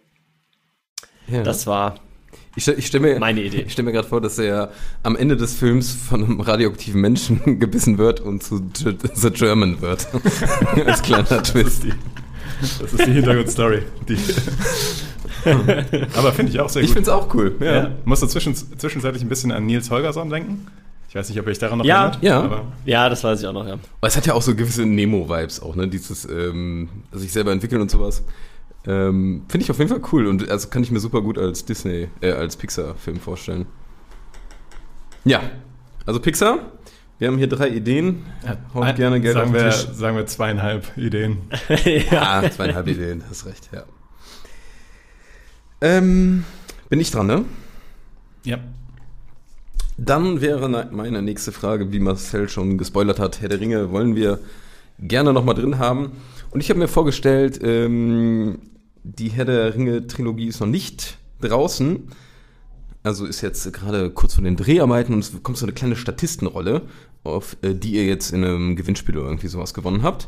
Ja. 1.28 1.44
Das 1.44 1.68
war 1.68 2.00
Ich, 2.56 2.68
ich 2.68 2.94
mir, 3.00 3.20
Meine 3.20 3.42
Idee. 3.42 3.64
Ich 3.68 3.74
stelle 3.74 3.86
mir 3.86 3.92
gerade 3.92 4.08
vor, 4.08 4.22
dass 4.22 4.40
er 4.40 4.72
am 5.04 5.16
Ende 5.16 5.38
des 5.38 5.56
Films 5.56 5.92
von 5.92 6.24
einem 6.24 6.42
radioaktiven 6.42 7.00
Menschen 7.00 7.60
gebissen 7.60 7.98
wird 7.98 8.20
und 8.20 8.44
zu 8.44 8.70
The 8.76 9.32
German 9.32 9.82
wird. 9.82 10.08
Als 10.86 11.02
kleiner 11.02 11.44
Twist. 11.44 11.86
Das 12.62 12.94
ist 12.94 13.06
die 13.06 13.12
Hintergrundstory. 13.12 13.84
Die 14.08 14.18
Aber 16.16 16.32
finde 16.34 16.52
ich 16.52 16.60
auch 16.60 16.70
sehr 16.70 16.82
Ich 16.82 16.90
gut. 16.90 16.96
finde 16.98 17.10
es 17.12 17.16
auch 17.16 17.34
cool. 17.34 17.56
Ja. 17.60 17.72
ja. 17.76 17.92
Musste 18.06 18.28
zwischen, 18.28 18.56
zwischenzeitlich 18.56 19.24
ein 19.24 19.30
bisschen 19.30 19.52
an 19.52 19.66
Nils 19.66 19.90
Holgersson 19.92 20.30
denken. 20.30 20.68
Ich 21.10 21.16
weiß 21.16 21.30
nicht, 21.30 21.40
ob 21.40 21.46
ihr 21.48 21.52
euch 21.52 21.60
daran 21.60 21.78
noch 21.78 21.86
Ja, 21.86 22.06
erinnert. 22.08 22.24
ja. 22.24 22.42
Aber 22.42 22.64
Ja, 22.86 23.08
das 23.10 23.24
weiß 23.24 23.40
ich 23.42 23.48
auch 23.48 23.54
noch, 23.54 23.66
ja. 23.66 23.74
Aber 23.74 24.08
es 24.08 24.18
hat 24.18 24.26
ja 24.26 24.34
auch 24.34 24.42
so 24.42 24.56
gewisse 24.56 24.86
Nemo-Vibes 24.86 25.62
auch, 25.62 25.76
ne? 25.76 25.88
Dieses 25.88 26.26
ähm, 26.26 26.90
sich 27.14 27.32
selber 27.32 27.52
entwickeln 27.52 27.82
und 27.82 27.90
sowas. 27.90 28.24
Ähm, 28.86 29.44
Finde 29.48 29.64
ich 29.64 29.72
auf 29.72 29.78
jeden 29.80 29.90
Fall 29.90 30.02
cool 30.12 30.28
und 30.28 30.50
also 30.50 30.68
kann 30.70 30.84
ich 30.84 30.92
mir 30.92 31.00
super 31.00 31.22
gut 31.22 31.38
als 31.38 31.66
Disney, 31.66 32.08
äh, 32.22 32.32
als 32.32 32.56
Pixar-Film 32.58 33.20
vorstellen. 33.20 33.66
Ja, 35.26 35.42
also 36.06 36.20
Pixar, 36.20 36.60
wir 37.20 37.28
haben 37.28 37.38
hier 37.38 37.48
drei 37.48 37.70
Ideen. 37.70 38.24
Haut 38.74 38.84
ein- 38.84 38.96
gerne 38.96 39.20
Geld 39.22 39.34
sagen 39.36 39.50
auf 39.50 39.56
wir. 39.56 39.72
Sagen 39.72 40.18
wir 40.18 40.26
zweieinhalb 40.26 40.98
Ideen. 40.98 41.38
Ja, 42.12 42.42
Ah, 42.44 42.50
zweieinhalb 42.52 42.88
Ideen, 42.88 43.24
hast 43.30 43.46
recht, 43.46 43.70
ja. 43.74 43.84
Ähm, 45.82 46.44
bin 46.90 47.00
ich 47.00 47.12
dran, 47.12 47.28
ne? 47.28 47.46
Ja. 48.44 48.58
Dann 49.98 50.42
wäre 50.42 50.70
ne- 50.70 50.90
meine 50.92 51.22
nächste 51.22 51.52
Frage, 51.52 51.92
wie 51.92 52.00
Marcel 52.00 52.50
schon 52.50 52.78
gespoilert 52.78 53.20
hat, 53.20 53.42
Herr 53.42 53.50
der 53.50 53.60
Ringe 53.60 53.92
wollen 53.92 54.16
wir 54.16 54.40
gerne 55.00 55.34
nochmal 55.34 55.56
drin 55.56 55.80
haben. 55.80 56.12
Und 56.52 56.62
ich 56.62 56.70
habe 56.70 56.80
mir 56.80 56.88
vorgestellt, 56.88 57.60
ähm, 57.64 58.60
die 59.04 59.30
Herr 59.30 59.46
der 59.46 59.74
Ringe-Trilogie 59.76 60.48
ist 60.48 60.60
noch 60.60 60.68
nicht 60.68 61.18
draußen. 61.42 62.10
Also 63.08 63.26
ist 63.26 63.40
jetzt 63.40 63.72
gerade 63.72 64.10
kurz 64.10 64.36
vor 64.36 64.44
den 64.44 64.58
Dreharbeiten 64.58 65.14
und 65.14 65.20
es 65.20 65.32
kommt 65.42 65.58
so 65.58 65.66
eine 65.66 65.72
kleine 65.72 65.96
Statistenrolle, 65.96 66.82
auf 67.24 67.56
äh, 67.62 67.74
die 67.74 67.94
ihr 67.94 68.06
jetzt 68.06 68.34
in 68.34 68.44
einem 68.44 68.76
Gewinnspiel 68.76 69.18
oder 69.18 69.28
irgendwie 69.28 69.48
sowas 69.48 69.74
gewonnen 69.74 70.04
habt. 70.04 70.28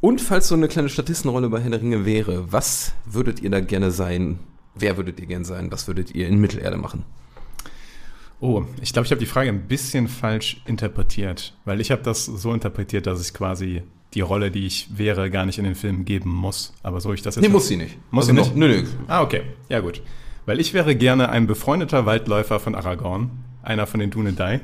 Und 0.00 0.22
falls 0.22 0.48
so 0.48 0.54
eine 0.54 0.68
kleine 0.68 0.88
Statistenrolle 0.88 1.50
bei 1.50 1.60
Herr 1.60 1.68
der 1.68 1.82
Ringe 1.82 2.06
wäre, 2.06 2.50
was 2.50 2.94
würdet 3.04 3.42
ihr 3.42 3.50
da 3.50 3.60
gerne 3.60 3.90
sein? 3.90 4.38
Wer 4.74 4.96
würdet 4.96 5.20
ihr 5.20 5.26
gerne 5.26 5.44
sein? 5.44 5.70
Was 5.70 5.86
würdet 5.86 6.14
ihr 6.14 6.28
in 6.28 6.40
Mittelerde 6.40 6.78
machen? 6.78 7.04
Oh, 8.40 8.64
ich 8.80 8.94
glaube, 8.94 9.04
ich 9.04 9.10
habe 9.10 9.20
die 9.20 9.26
Frage 9.26 9.50
ein 9.50 9.68
bisschen 9.68 10.08
falsch 10.08 10.62
interpretiert, 10.64 11.58
weil 11.66 11.78
ich 11.78 11.90
habe 11.90 12.02
das 12.02 12.24
so 12.24 12.54
interpretiert, 12.54 13.06
dass 13.06 13.20
ich 13.20 13.34
quasi 13.34 13.82
die 14.14 14.22
Rolle, 14.22 14.50
die 14.50 14.66
ich 14.66 14.88
wäre, 14.96 15.28
gar 15.28 15.44
nicht 15.44 15.58
in 15.58 15.64
den 15.64 15.74
Film 15.74 16.06
geben 16.06 16.30
muss. 16.30 16.72
Aber 16.82 17.02
so 17.02 17.12
ich 17.12 17.20
das 17.20 17.34
jetzt. 17.34 17.42
Nee, 17.42 17.50
muss 17.50 17.68
sie 17.68 17.76
nicht. 17.76 17.98
Muss 18.10 18.28
Also 18.28 18.42
sie 18.42 18.48
nicht? 18.48 18.56
Nö, 18.56 18.68
nö. 18.68 18.86
Ah, 19.08 19.20
okay. 19.20 19.42
Ja, 19.68 19.80
gut. 19.80 20.00
Weil 20.48 20.60
ich 20.60 20.72
wäre 20.72 20.96
gerne 20.96 21.28
ein 21.28 21.46
befreundeter 21.46 22.06
Waldläufer 22.06 22.58
von 22.58 22.74
Aragorn, 22.74 23.28
einer 23.62 23.86
von 23.86 24.00
den 24.00 24.08
Dunedai. 24.08 24.60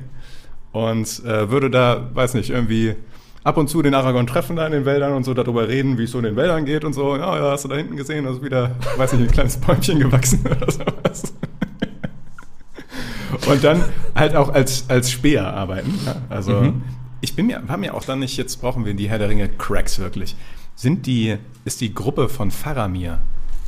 Und 0.72 1.22
äh, 1.26 1.50
würde 1.50 1.68
da, 1.68 2.08
weiß 2.14 2.32
nicht, 2.32 2.48
irgendwie 2.48 2.94
ab 3.42 3.58
und 3.58 3.68
zu 3.68 3.82
den 3.82 3.92
Aragorn 3.92 4.26
treffen 4.26 4.56
da 4.56 4.64
in 4.64 4.72
den 4.72 4.86
Wäldern 4.86 5.12
und 5.12 5.24
so 5.24 5.34
darüber 5.34 5.68
reden, 5.68 5.98
wie 5.98 6.04
es 6.04 6.12
so 6.12 6.18
in 6.20 6.24
den 6.24 6.36
Wäldern 6.36 6.64
geht 6.64 6.86
und 6.86 6.94
so. 6.94 7.14
Ja, 7.16 7.36
ja, 7.36 7.50
hast 7.50 7.66
du 7.66 7.68
da 7.68 7.76
hinten 7.76 7.96
gesehen, 7.96 8.24
da 8.24 8.30
ist 8.30 8.42
wieder, 8.42 8.70
weiß 8.96 9.12
nicht, 9.12 9.28
ein 9.28 9.30
kleines 9.30 9.58
Bäumchen 9.58 9.98
gewachsen 9.98 10.42
oder 10.46 10.72
sowas. 10.72 11.34
Und 13.46 13.62
dann 13.62 13.84
halt 14.14 14.36
auch 14.36 14.54
als, 14.54 14.88
als 14.88 15.10
Speer 15.10 15.52
arbeiten. 15.52 15.92
Ja? 16.06 16.16
Also 16.30 16.72
ich 17.20 17.36
bin 17.36 17.44
mir, 17.48 17.62
war 17.66 17.76
mir 17.76 17.92
auch 17.92 18.04
dann 18.04 18.20
nicht, 18.20 18.38
jetzt 18.38 18.56
brauchen 18.62 18.86
wir 18.86 18.94
die 18.94 19.10
Herr 19.10 19.18
der 19.18 19.28
Ringe 19.28 19.50
Cracks 19.50 19.98
wirklich. 19.98 20.34
Sind 20.76 21.04
die, 21.04 21.36
ist 21.66 21.82
die 21.82 21.92
Gruppe 21.92 22.30
von 22.30 22.50
Faramir, 22.50 23.20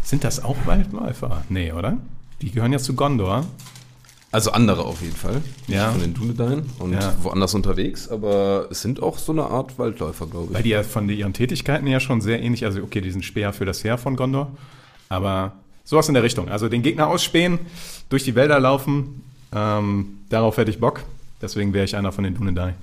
sind 0.06 0.24
das 0.24 0.42
auch 0.42 0.56
Waldläufer? 0.64 1.44
Nee, 1.48 1.72
oder? 1.72 1.98
Die 2.40 2.50
gehören 2.50 2.72
ja 2.72 2.78
zu 2.78 2.94
Gondor. 2.94 3.44
Also 4.32 4.50
andere 4.52 4.84
auf 4.84 5.00
jeden 5.02 5.14
Fall. 5.16 5.40
Ja. 5.66 5.90
Von 5.92 6.00
den 6.00 6.14
Dunedain 6.14 6.62
und 6.78 6.92
Ja. 6.92 7.14
woanders 7.22 7.54
unterwegs, 7.54 8.08
aber 8.08 8.66
es 8.70 8.82
sind 8.82 9.02
auch 9.02 9.18
so 9.18 9.32
eine 9.32 9.44
Art 9.44 9.78
Waldläufer, 9.78 10.26
glaube 10.26 10.48
Weil 10.52 10.58
ich. 10.60 10.64
die 10.64 10.70
ja 10.70 10.82
von 10.82 11.08
ihren 11.08 11.32
Tätigkeiten 11.32 11.86
ja 11.86 12.00
schon 12.00 12.20
sehr 12.20 12.42
ähnlich, 12.42 12.64
also 12.64 12.82
okay, 12.82 13.00
die 13.00 13.10
sind 13.10 13.24
Speer 13.24 13.52
für 13.52 13.64
das 13.64 13.82
Heer 13.84 13.98
von 13.98 14.16
Gondor, 14.16 14.48
aber 15.08 15.52
sowas 15.84 16.08
in 16.08 16.14
der 16.14 16.22
Richtung. 16.22 16.48
Also 16.48 16.68
den 16.68 16.82
Gegner 16.82 17.06
ausspähen, 17.06 17.58
durch 18.10 18.24
die 18.24 18.34
Wälder 18.34 18.60
laufen, 18.60 19.22
ähm, 19.54 20.18
darauf 20.28 20.56
hätte 20.56 20.70
ich 20.70 20.80
Bock. 20.80 21.02
Deswegen 21.40 21.72
wäre 21.72 21.84
ich 21.84 21.96
einer 21.96 22.12
von 22.12 22.24
den 22.24 22.34
Dunedai. 22.34 22.74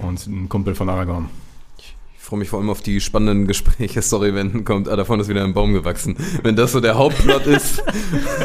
Und 0.00 0.26
ein 0.26 0.48
Kumpel 0.48 0.74
von 0.74 0.88
Aragorn. 0.88 1.30
Ich 2.30 2.32
freue 2.32 2.38
mich 2.38 2.48
vor 2.48 2.60
allem 2.60 2.70
auf 2.70 2.80
die 2.80 3.00
spannenden 3.00 3.48
Gespräche. 3.48 4.02
Sorry, 4.02 4.32
wenn 4.36 4.62
kommt, 4.64 4.88
ah, 4.88 4.94
da 4.94 5.04
vorne 5.04 5.22
ist 5.22 5.28
wieder 5.28 5.42
ein 5.42 5.52
Baum 5.52 5.72
gewachsen. 5.72 6.16
Wenn 6.44 6.54
das 6.54 6.70
so 6.70 6.78
der 6.78 6.96
Hauptplot 6.96 7.44
ist. 7.46 7.82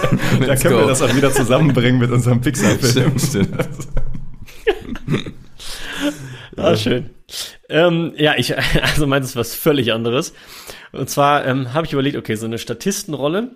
Da 0.40 0.56
können 0.56 0.74
go. 0.74 0.80
wir 0.80 0.88
das 0.88 1.04
auch 1.04 1.16
wieder 1.16 1.32
zusammenbringen 1.32 2.00
mit 2.00 2.10
unserem 2.10 2.42
Pixar-Film. 2.42 3.20
Stimmt, 3.20 3.22
stimmt. 3.22 3.68
Ah, 6.58 6.76
schön. 6.76 7.12
Ähm, 7.70 8.14
ja, 8.18 8.34
ich, 8.38 8.58
also 8.58 9.06
meins 9.06 9.28
ist 9.28 9.36
was 9.36 9.54
völlig 9.54 9.94
anderes. 9.94 10.34
Und 10.92 11.08
zwar 11.12 11.46
ähm, 11.46 11.76
habe 11.76 11.86
ich 11.86 11.94
überlegt, 11.94 12.18
okay, 12.18 12.34
so 12.34 12.48
eine 12.48 12.58
Statistenrolle 12.58 13.52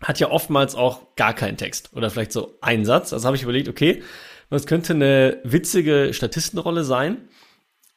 hat 0.00 0.20
ja 0.20 0.30
oftmals 0.30 0.76
auch 0.76 1.16
gar 1.16 1.34
keinen 1.34 1.56
Text 1.56 1.90
oder 1.94 2.10
vielleicht 2.10 2.30
so 2.30 2.56
einen 2.60 2.84
Satz. 2.84 3.12
Also 3.12 3.26
habe 3.26 3.36
ich 3.36 3.42
überlegt, 3.42 3.68
okay, 3.68 4.04
was 4.50 4.68
könnte 4.68 4.94
eine 4.94 5.38
witzige 5.42 6.10
Statistenrolle 6.12 6.84
sein, 6.84 7.27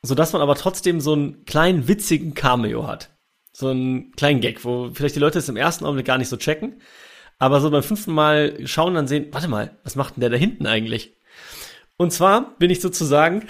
so 0.03 0.15
dass 0.15 0.33
man 0.33 0.41
aber 0.41 0.55
trotzdem 0.55 0.99
so 0.99 1.13
einen 1.13 1.45
kleinen 1.45 1.87
witzigen 1.87 2.33
Cameo 2.33 2.87
hat. 2.87 3.09
So 3.53 3.67
einen 3.69 4.11
kleinen 4.13 4.41
Gag, 4.41 4.63
wo 4.65 4.91
vielleicht 4.93 5.15
die 5.15 5.19
Leute 5.19 5.39
es 5.39 5.49
im 5.49 5.57
ersten 5.57 5.85
Augenblick 5.85 6.07
gar 6.07 6.17
nicht 6.17 6.29
so 6.29 6.37
checken, 6.37 6.81
aber 7.37 7.59
so 7.59 7.69
beim 7.69 7.83
fünften 7.83 8.13
Mal 8.13 8.65
schauen 8.67 8.93
dann 8.93 9.07
sehen, 9.07 9.27
warte 9.31 9.47
mal, 9.47 9.77
was 9.83 9.95
macht 9.95 10.15
denn 10.15 10.21
der 10.21 10.29
da 10.29 10.37
hinten 10.37 10.65
eigentlich? 10.65 11.15
Und 11.97 12.11
zwar 12.11 12.55
bin 12.57 12.71
ich 12.71 12.81
sozusagen 12.81 13.47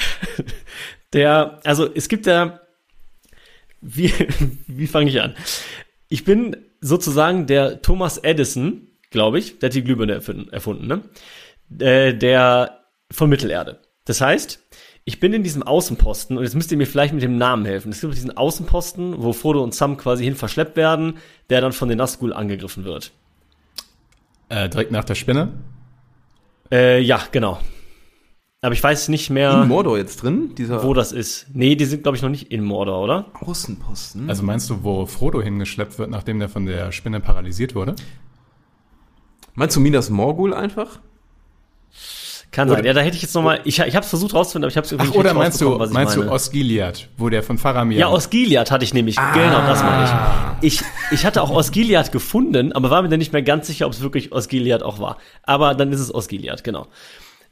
der, 1.13 1.59
also 1.63 1.89
es 1.93 2.09
gibt 2.09 2.25
ja, 2.25 2.61
wie, 3.79 4.13
wie 4.67 4.87
fange 4.87 5.09
ich 5.09 5.21
an? 5.21 5.35
Ich 6.09 6.25
bin 6.25 6.57
sozusagen 6.81 7.47
der 7.47 7.81
Thomas 7.81 8.17
Edison, 8.17 8.87
glaube 9.11 9.39
ich, 9.39 9.59
der 9.59 9.67
hat 9.67 9.75
die 9.75 9.83
Glühbirne 9.83 10.13
erfunden, 10.13 10.49
erfunden 10.51 10.87
ne? 10.87 11.03
Äh, 11.79 12.13
der 12.13 12.85
von 13.11 13.29
Mittelerde. 13.29 13.81
Das 14.05 14.19
heißt, 14.19 14.59
ich 15.11 15.19
bin 15.19 15.33
in 15.33 15.43
diesem 15.43 15.61
Außenposten 15.61 16.37
und 16.37 16.43
jetzt 16.45 16.55
müsst 16.55 16.71
ihr 16.71 16.77
mir 16.77 16.87
vielleicht 16.87 17.13
mit 17.13 17.21
dem 17.21 17.37
Namen 17.37 17.65
helfen. 17.65 17.91
Es 17.91 17.99
gibt 17.99 18.15
diesen 18.15 18.37
Außenposten, 18.37 19.21
wo 19.21 19.33
Frodo 19.33 19.61
und 19.61 19.75
Sam 19.75 19.97
quasi 19.97 20.23
hin 20.23 20.35
verschleppt 20.35 20.77
werden, 20.77 21.17
der 21.49 21.59
dann 21.59 21.73
von 21.73 21.89
den 21.89 21.97
Nazgul 21.97 22.31
angegriffen 22.31 22.85
wird. 22.85 23.11
Äh, 24.47 24.69
direkt 24.69 24.93
nach 24.93 25.03
der 25.03 25.15
Spinne. 25.15 25.49
Äh, 26.71 27.01
ja, 27.01 27.19
genau. 27.29 27.59
Aber 28.61 28.73
ich 28.73 28.81
weiß 28.81 29.09
nicht 29.09 29.29
mehr, 29.29 29.63
In 29.63 29.67
Mordor 29.67 29.97
jetzt 29.97 30.23
drin? 30.23 30.55
Dieser 30.57 30.81
wo 30.81 30.93
das 30.93 31.11
ist. 31.11 31.47
Nee, 31.53 31.75
die 31.75 31.83
sind, 31.83 32.03
glaube 32.03 32.15
ich, 32.15 32.23
noch 32.23 32.29
nicht 32.29 32.49
in 32.49 32.63
Mordor, 32.63 33.03
oder? 33.03 33.25
Außenposten? 33.33 34.29
Also 34.29 34.43
meinst 34.43 34.69
du, 34.69 34.81
wo 34.81 35.05
Frodo 35.07 35.41
hingeschleppt 35.41 35.99
wird, 35.99 36.09
nachdem 36.09 36.39
der 36.39 36.47
von 36.47 36.65
der 36.65 36.93
Spinne 36.93 37.19
paralysiert 37.19 37.75
wurde? 37.75 37.95
Meinst 39.55 39.75
du 39.75 39.81
Minas 39.81 40.09
Morgul 40.09 40.53
einfach? 40.53 41.01
Kann 42.51 42.67
Oder- 42.67 42.77
sein. 42.77 42.85
Ja, 42.85 42.93
da 42.93 43.01
hätte 43.01 43.15
ich 43.15 43.21
jetzt 43.21 43.33
noch 43.33 43.43
mal. 43.43 43.61
Ich, 43.63 43.79
ich 43.79 43.95
habe 43.95 44.03
es 44.03 44.09
versucht 44.09 44.33
rauszufinden, 44.33 44.65
aber 44.65 44.71
ich 44.71 44.77
habe 44.77 44.85
es 44.85 44.91
irgendwie 44.91 45.11
Ach, 45.13 45.19
oder 45.19 45.33
meinst 45.33 45.61
du, 45.61 45.79
was 45.79 45.89
meinst 45.91 46.15
du 46.15 46.19
meine. 46.19 46.31
Osgiliath, 46.31 47.07
wo 47.17 47.29
der 47.29 47.43
von 47.43 47.57
Faramir... 47.57 47.97
Ja, 47.97 48.09
Osgiliath 48.09 48.71
hatte 48.71 48.83
ich 48.83 48.93
nämlich. 48.93 49.15
Genau, 49.15 49.61
das 49.61 49.81
meine 49.81 50.57
ich. 50.61 50.73
ich. 50.73 50.81
Ich 51.11 51.25
hatte 51.25 51.41
auch 51.41 51.49
Osgiliath 51.49 52.11
gefunden, 52.11 52.73
aber 52.73 52.89
war 52.89 53.01
mir 53.01 53.09
dann 53.09 53.19
nicht 53.19 53.31
mehr 53.31 53.41
ganz 53.41 53.67
sicher, 53.67 53.85
ob 53.85 53.93
es 53.93 54.01
wirklich 54.01 54.33
Osgiliath 54.33 54.83
auch 54.83 54.99
war. 54.99 55.17
Aber 55.43 55.75
dann 55.75 55.93
ist 55.93 56.01
es 56.01 56.13
Osgiliath, 56.13 56.63
genau. 56.63 56.87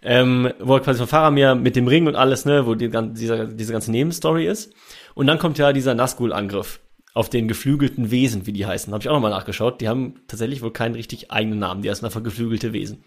Ähm, 0.01 0.51
wo 0.59 0.75
er 0.75 0.81
quasi 0.81 0.99
von 0.99 1.07
Faramir 1.07 1.55
mit 1.55 1.77
dem 1.77 1.87
Ring 1.87 2.07
und 2.07 2.15
alles, 2.15 2.45
ne, 2.45 2.65
wo 2.65 2.75
die, 2.75 2.89
dieser, 2.89 3.45
diese 3.45 3.71
ganze 3.71 3.91
Nebenstory 3.91 4.47
ist. 4.47 4.73
Und 5.13 5.27
dann 5.27 5.39
kommt 5.39 5.57
ja 5.57 5.71
dieser 5.73 5.93
Nazgul-Angriff 5.93 6.81
auf 7.13 7.29
den 7.29 7.47
geflügelten 7.47 8.11
Wesen, 8.11 8.45
wie 8.47 8.53
die 8.53 8.65
heißen. 8.65 8.93
Habe 8.93 9.01
ich 9.01 9.09
auch 9.09 9.13
nochmal 9.13 9.31
nachgeschaut. 9.31 9.81
Die 9.81 9.87
haben 9.87 10.15
tatsächlich 10.27 10.61
wohl 10.61 10.71
keinen 10.71 10.95
richtig 10.95 11.31
eigenen 11.31 11.59
Namen. 11.59 11.81
Die 11.81 11.89
heißen 11.89 12.05
einfach 12.05 12.23
geflügelte 12.23 12.71
Wesen. 12.71 13.03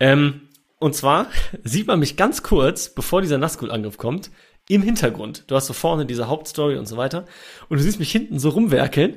Ähm, 0.00 0.42
und 0.84 0.94
zwar 0.94 1.30
sieht 1.62 1.86
man 1.86 1.98
mich 1.98 2.14
ganz 2.18 2.42
kurz, 2.42 2.90
bevor 2.90 3.22
dieser 3.22 3.38
Nazgul-Angriff 3.38 3.96
kommt, 3.96 4.30
im 4.68 4.82
Hintergrund. 4.82 5.44
Du 5.46 5.54
hast 5.54 5.66
so 5.66 5.72
vorne 5.72 6.04
diese 6.04 6.28
Hauptstory 6.28 6.76
und 6.76 6.84
so 6.84 6.98
weiter. 6.98 7.24
Und 7.70 7.78
du 7.78 7.82
siehst 7.82 7.98
mich 7.98 8.12
hinten 8.12 8.38
so 8.38 8.50
rumwerkeln. 8.50 9.16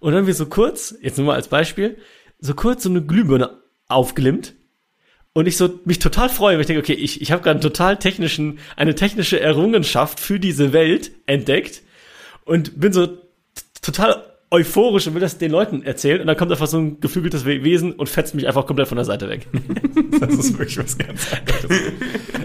Und 0.00 0.14
dann 0.14 0.26
wird 0.26 0.36
so 0.36 0.46
kurz, 0.46 0.96
jetzt 1.00 1.16
nur 1.16 1.28
mal 1.28 1.34
als 1.34 1.46
Beispiel, 1.46 1.98
so 2.40 2.54
kurz 2.54 2.82
so 2.82 2.90
eine 2.90 3.02
Glühbirne 3.02 3.56
aufglimmt. 3.86 4.54
Und 5.32 5.46
ich 5.46 5.56
so 5.56 5.78
mich 5.84 6.00
total 6.00 6.28
freue, 6.28 6.56
weil 6.56 6.62
ich 6.62 6.66
denke, 6.66 6.82
okay, 6.82 6.94
ich, 6.94 7.20
ich 7.20 7.30
habe 7.30 7.44
gerade 7.44 7.60
total 7.60 8.00
technischen, 8.00 8.58
eine 8.74 8.96
technische 8.96 9.38
Errungenschaft 9.38 10.18
für 10.18 10.40
diese 10.40 10.72
Welt 10.72 11.12
entdeckt 11.26 11.82
und 12.44 12.80
bin 12.80 12.92
so 12.92 13.06
total 13.80 14.25
euphorisch 14.50 15.06
und 15.08 15.14
will 15.14 15.20
das 15.20 15.38
den 15.38 15.50
Leuten 15.50 15.82
erzählen 15.82 16.20
und 16.20 16.26
dann 16.28 16.36
kommt 16.36 16.52
einfach 16.52 16.68
so 16.68 16.78
ein 16.78 17.00
geflügeltes 17.00 17.44
We- 17.44 17.64
Wesen 17.64 17.92
und 17.92 18.08
fetzt 18.08 18.34
mich 18.34 18.46
einfach 18.46 18.64
komplett 18.66 18.86
von 18.88 18.96
der 18.96 19.04
Seite 19.04 19.28
weg. 19.28 19.46
Das 20.20 20.32
ist 20.34 20.58
wirklich 20.58 20.78
was 20.78 20.96
ganz 20.96 21.26
anderes. 21.32 21.82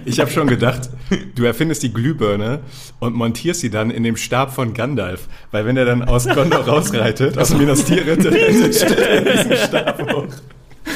Ich 0.03 0.19
habe 0.19 0.29
schon 0.29 0.47
gedacht, 0.47 0.89
du 1.35 1.43
erfindest 1.45 1.83
die 1.83 1.93
Glühbirne 1.93 2.59
und 2.99 3.15
montierst 3.15 3.61
sie 3.61 3.69
dann 3.69 3.91
in 3.91 4.03
dem 4.03 4.17
Stab 4.17 4.53
von 4.53 4.73
Gandalf. 4.73 5.27
Weil 5.51 5.65
wenn 5.65 5.77
er 5.77 5.85
dann 5.85 6.03
aus 6.03 6.27
Gondor 6.27 6.59
rausreitet, 6.67 7.37
aus 7.37 7.53
Minas 7.55 7.85
Tirith, 7.85 8.25
dann 8.25 8.33
stellt 8.73 8.99
er 8.99 9.21
diesen 9.21 9.55
Stab 9.55 10.11
hoch. 10.11 10.25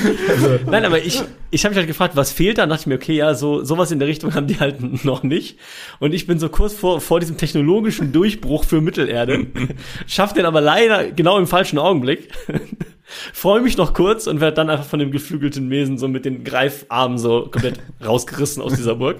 Nein, 0.65 0.85
aber 0.85 0.99
ich, 1.03 1.21
ich 1.51 1.63
habe 1.63 1.71
mich 1.71 1.77
halt 1.77 1.87
gefragt, 1.87 2.15
was 2.15 2.31
fehlt 2.31 2.57
da? 2.57 2.63
Und 2.63 2.69
dachte 2.69 2.81
ich 2.81 2.87
mir, 2.87 2.95
okay, 2.95 3.15
ja, 3.15 3.33
so 3.33 3.63
sowas 3.63 3.91
in 3.91 3.99
der 3.99 4.07
Richtung 4.07 4.33
haben 4.33 4.47
die 4.47 4.59
halt 4.59 5.03
noch 5.05 5.23
nicht. 5.23 5.57
Und 5.99 6.13
ich 6.13 6.27
bin 6.27 6.39
so 6.39 6.49
kurz 6.49 6.73
vor, 6.73 7.01
vor 7.01 7.19
diesem 7.19 7.37
technologischen 7.37 8.11
Durchbruch 8.11 8.65
für 8.65 8.81
Mittelerde, 8.81 9.47
schaff 10.07 10.33
den 10.33 10.45
aber 10.45 10.61
leider 10.61 11.11
genau 11.11 11.37
im 11.37 11.47
falschen 11.47 11.79
Augenblick. 11.79 12.29
Freue 13.33 13.61
mich 13.61 13.77
noch 13.77 13.93
kurz 13.93 14.25
und 14.25 14.41
werde 14.41 14.55
dann 14.55 14.69
einfach 14.69 14.85
von 14.85 14.99
dem 14.99 15.11
geflügelten 15.11 15.69
Wesen 15.69 15.99
so 15.99 16.07
mit 16.07 16.25
den 16.25 16.43
Greifarmen 16.43 17.19
so 17.19 17.41
komplett 17.51 17.79
rausgerissen 18.03 18.63
aus 18.63 18.73
dieser 18.73 18.95
Burg. 18.95 19.17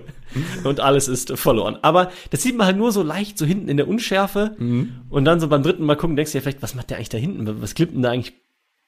Und 0.64 0.80
alles 0.80 1.08
ist 1.08 1.38
verloren. 1.38 1.78
Aber 1.84 2.12
das 2.32 2.42
sieht 2.42 2.58
man 2.58 2.66
halt 2.66 2.78
nur 2.78 2.92
so 2.92 3.04
leicht 3.04 3.38
so 3.38 3.46
hinten 3.46 3.70
in 3.70 3.78
der 3.78 3.88
Unschärfe. 3.88 4.56
Und 5.10 5.26
dann 5.26 5.40
so 5.40 5.48
beim 5.48 5.62
dritten 5.62 5.86
Mal 5.86 5.96
gucken, 5.96 6.16
denkst 6.16 6.32
du 6.32 6.40
ja 6.40 6.42
vielleicht, 6.42 6.64
was 6.64 6.74
macht 6.74 6.90
der 6.90 6.98
eigentlich 6.98 7.10
da 7.10 7.20
hinten? 7.20 7.62
Was 7.62 7.76
klippt 7.76 7.94
denn 7.94 8.02
da 8.02 8.10
eigentlich 8.10 8.34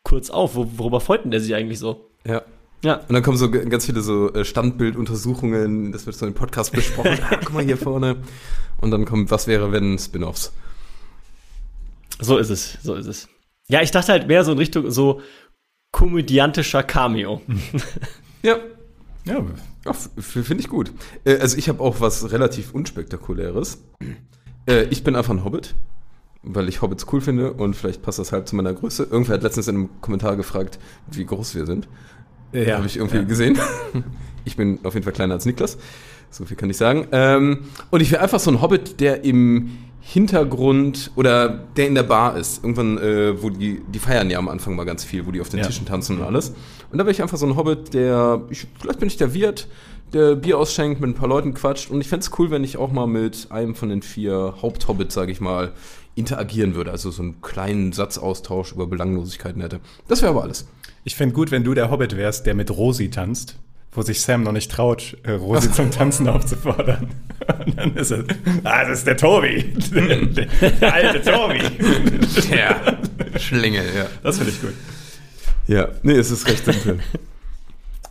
kurz 0.08 0.30
auf? 0.30 0.56
Wo, 0.56 0.66
worüber 0.78 1.02
freut 1.02 1.26
denn 1.26 1.32
der 1.32 1.42
sich 1.42 1.54
eigentlich 1.54 1.80
so? 1.80 2.10
Ja. 2.26 2.42
Ja. 2.84 2.98
Und 2.98 3.14
dann 3.14 3.24
kommen 3.24 3.38
so 3.38 3.50
ganz 3.50 3.88
viele 3.88 4.02
so 4.02 4.32
äh, 4.34 4.46
Standbilduntersuchungen, 4.46 5.92
das 5.92 6.06
wird 6.06 6.16
so 6.16 6.26
im 6.28 6.34
Podcast 6.34 6.72
besprochen. 6.72 7.20
ah, 7.30 7.38
guck 7.44 7.54
mal 7.54 7.64
hier 7.64 7.78
vorne. 7.78 8.18
Und 8.80 8.92
dann 8.92 9.06
kommt, 9.06 9.32
was 9.32 9.48
wäre, 9.48 9.72
wenn 9.72 9.98
Spin-offs. 9.98 10.54
So 12.20 12.38
ist 12.38 12.50
es, 12.50 12.78
so 12.84 12.94
ist 12.94 13.08
es. 13.08 13.28
Ja, 13.68 13.82
ich 13.82 13.92
dachte 13.92 14.12
halt 14.14 14.28
mehr 14.28 14.44
so 14.44 14.54
in 14.54 14.60
Richtung 14.60 14.90
so 14.92 15.22
komödiantischer 15.92 16.84
Cameo. 16.84 17.42
Ja, 18.44 18.60
Ja, 19.26 19.44
ja 19.84 19.94
finde 19.94 20.62
ich 20.62 20.70
gut. 20.70 20.92
Äh, 21.26 21.40
also 21.40 21.58
ich 21.58 21.68
habe 21.68 21.84
auch 21.84 22.00
was 22.00 22.32
relativ 22.32 22.74
unspektakuläres. 22.74 23.84
Äh, 24.68 24.84
ich 24.84 25.04
bin 25.04 25.16
einfach 25.16 25.34
ein 25.34 25.44
Hobbit, 25.44 25.74
weil 26.50 26.70
ich 26.70 26.82
Hobbits 26.82 27.06
cool 27.12 27.22
finde 27.22 27.54
und 27.54 27.76
vielleicht 27.76 28.02
passt 28.02 28.20
das 28.20 28.32
halt 28.32 28.48
zu 28.48 28.56
meiner 28.56 28.74
Größe. 28.74 29.04
Irgendwer 29.10 29.36
hat 29.36 29.44
letztens 29.44 29.68
in 29.68 29.76
einem 29.76 29.90
Kommentar 30.02 30.36
gefragt, 30.36 30.80
wie 31.12 31.26
groß 31.26 31.56
wir 31.56 31.66
sind. 31.66 31.88
ja. 32.54 32.78
Habe 32.78 32.88
ich 32.88 32.98
irgendwie 32.98 33.26
gesehen. 33.26 33.58
Ich 34.46 34.56
bin 34.56 34.80
auf 34.84 34.94
jeden 34.94 35.04
Fall 35.04 35.12
kleiner 35.12 35.34
als 35.34 35.46
Niklas. 35.46 35.78
So 36.30 36.46
viel 36.46 36.56
kann 36.56 36.70
ich 36.70 36.78
sagen. 36.78 37.06
Ähm, 37.12 37.66
und 37.92 38.00
ich 38.02 38.12
wäre 38.14 38.22
einfach 38.22 38.40
so 38.40 38.50
ein 38.50 38.62
Hobbit, 38.62 39.02
der 39.02 39.26
im 39.26 39.72
Hintergrund 40.00 41.12
oder 41.18 41.50
der 41.50 41.88
in 41.88 41.96
der 41.96 42.04
Bar 42.04 42.38
ist. 42.38 42.64
Irgendwann, 42.64 42.98
äh, 42.98 43.42
wo 43.44 43.50
die, 43.50 43.82
die 43.94 44.00
feiern 44.00 44.30
ja 44.30 44.40
am 44.40 44.48
Anfang 44.48 44.74
mal 44.78 44.86
ganz 44.86 45.04
viel, 45.04 45.26
wo 45.28 45.32
die 45.32 45.42
auf 45.42 45.50
den 45.50 45.60
Ja. 45.60 45.66
Tischen 45.66 45.86
tanzen 45.86 46.18
und 46.18 46.24
alles. 46.24 46.54
Und 46.92 46.98
da 46.98 47.04
wäre 47.04 47.12
ich 47.12 47.22
einfach 47.22 47.38
so 47.38 47.46
ein 47.46 47.58
Hobbit, 47.58 47.94
der, 47.94 48.42
ich, 48.50 48.68
vielleicht 48.80 49.00
bin 49.00 49.08
ich 49.08 49.18
der 49.18 49.34
Wirt, 49.34 49.68
der 50.14 50.36
Bier 50.36 50.58
ausschenkt, 50.58 51.02
mit 51.02 51.10
ein 51.10 51.14
paar 51.14 51.28
Leuten 51.28 51.54
quatscht. 51.54 51.92
Und 51.92 52.00
ich 52.00 52.08
fände 52.08 52.26
es 52.26 52.40
cool, 52.40 52.50
wenn 52.50 52.64
ich 52.64 52.78
auch 52.78 52.92
mal 52.94 53.06
mit 53.08 53.48
einem 53.52 53.76
von 53.76 53.90
den 53.90 54.02
vier 54.02 54.56
Haupthobbits, 54.62 55.14
sage 55.14 55.34
ich 55.34 55.42
mal, 55.42 55.74
interagieren 56.18 56.76
würde. 56.76 56.92
Also 56.92 57.12
so 57.12 57.22
einen 57.22 57.42
kleinen 57.42 57.92
Satzaustausch 57.94 58.72
über 58.72 58.88
Belanglosigkeiten 58.88 59.62
hätte. 59.62 59.80
Das 60.08 60.22
wäre 60.22 60.32
aber 60.32 60.44
alles. 60.44 60.68
Ich 61.04 61.16
fände 61.16 61.34
gut, 61.34 61.52
wenn 61.52 61.64
du 61.64 61.74
der 61.74 61.90
Hobbit 61.92 62.18
wärst, 62.18 62.46
der 62.46 62.54
mit 62.54 62.72
Rosi 62.72 63.10
tanzt, 63.10 63.58
wo 63.92 64.02
sich 64.02 64.22
Sam 64.22 64.44
noch 64.44 64.52
nicht 64.52 64.72
traut, 64.72 65.18
äh, 65.24 65.32
Rosi 65.32 65.72
zum 65.72 65.92
Tanzen 65.92 66.28
aufzufordern. 66.28 67.10
Und 67.66 67.78
dann 67.78 67.96
ist 67.96 68.12
es, 68.12 68.26
ah, 68.64 68.86
das 68.86 69.00
ist 69.00 69.08
der 69.08 69.18
Tobi. 69.18 69.74
Der, 69.92 70.72
der 70.72 70.94
alte 70.94 71.22
Tobi. 71.22 71.62
Ja, 72.56 72.98
Schlingel, 73.40 73.86
ja. 73.96 74.08
Das 74.24 74.38
finde 74.38 74.52
ich 74.52 74.62
gut. 74.62 74.74
Ja, 75.68 75.90
nee, 76.04 76.14
es 76.14 76.32
ist 76.32 76.48
recht 76.48 76.66
simpel. 76.66 77.00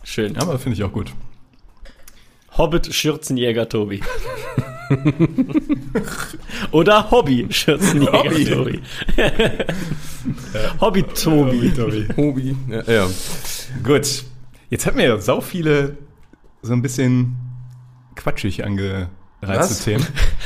Schön. 0.03 0.37
Aber 0.37 0.57
finde 0.59 0.77
ich 0.77 0.83
auch 0.83 0.91
gut. 0.91 1.11
Hobbit 2.57 2.93
Schürzenjäger 2.93 3.67
Tobi. 3.69 4.01
Oder 6.71 7.11
Hobby 7.11 7.47
Schürzenjäger 7.49 8.13
Hobby. 8.23 8.45
Tobi. 8.45 8.81
Hobby 10.79 11.03
Tobi. 11.03 11.71
Tobi. 11.71 12.07
Hobi. 12.15 12.55
Ja, 12.69 12.83
ja. 12.91 13.07
Gut. 13.83 14.23
Jetzt 14.69 14.85
hatten 14.85 14.97
wir 14.97 15.05
ja 15.05 15.17
sau 15.19 15.41
viele 15.41 15.97
so 16.61 16.73
ein 16.73 16.81
bisschen 16.81 17.35
quatschig 18.15 18.65
angereizte 18.65 19.07
Was? 19.41 19.83
Themen. 19.83 20.05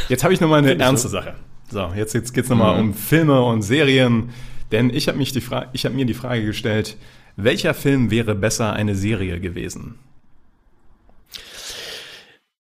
Jetzt 0.10 0.23
habe 0.23 0.34
ich 0.34 0.41
nochmal 0.41 0.60
eine 0.60 0.77
ernste 0.77 1.08
so. 1.08 1.17
Sache. 1.17 1.36
So, 1.69 1.91
jetzt, 1.95 2.13
jetzt 2.13 2.34
geht 2.34 2.43
es 2.43 2.49
nochmal 2.49 2.80
um 2.80 2.93
Filme 2.93 3.41
und 3.43 3.62
Serien. 3.62 4.30
Denn 4.71 4.89
ich 4.89 5.08
habe 5.08 5.17
mich 5.17 5.32
die 5.32 5.41
Fra 5.41 5.67
ich 5.73 5.86
habe 5.86 5.95
mir 5.95 6.06
die 6.06 6.13
Frage 6.13 6.45
gestellt, 6.45 6.97
welcher 7.36 7.73
Film 7.73 8.12
wäre 8.12 8.36
besser 8.36 8.73
eine 8.73 8.95
Serie 8.95 9.39
gewesen? 9.39 9.95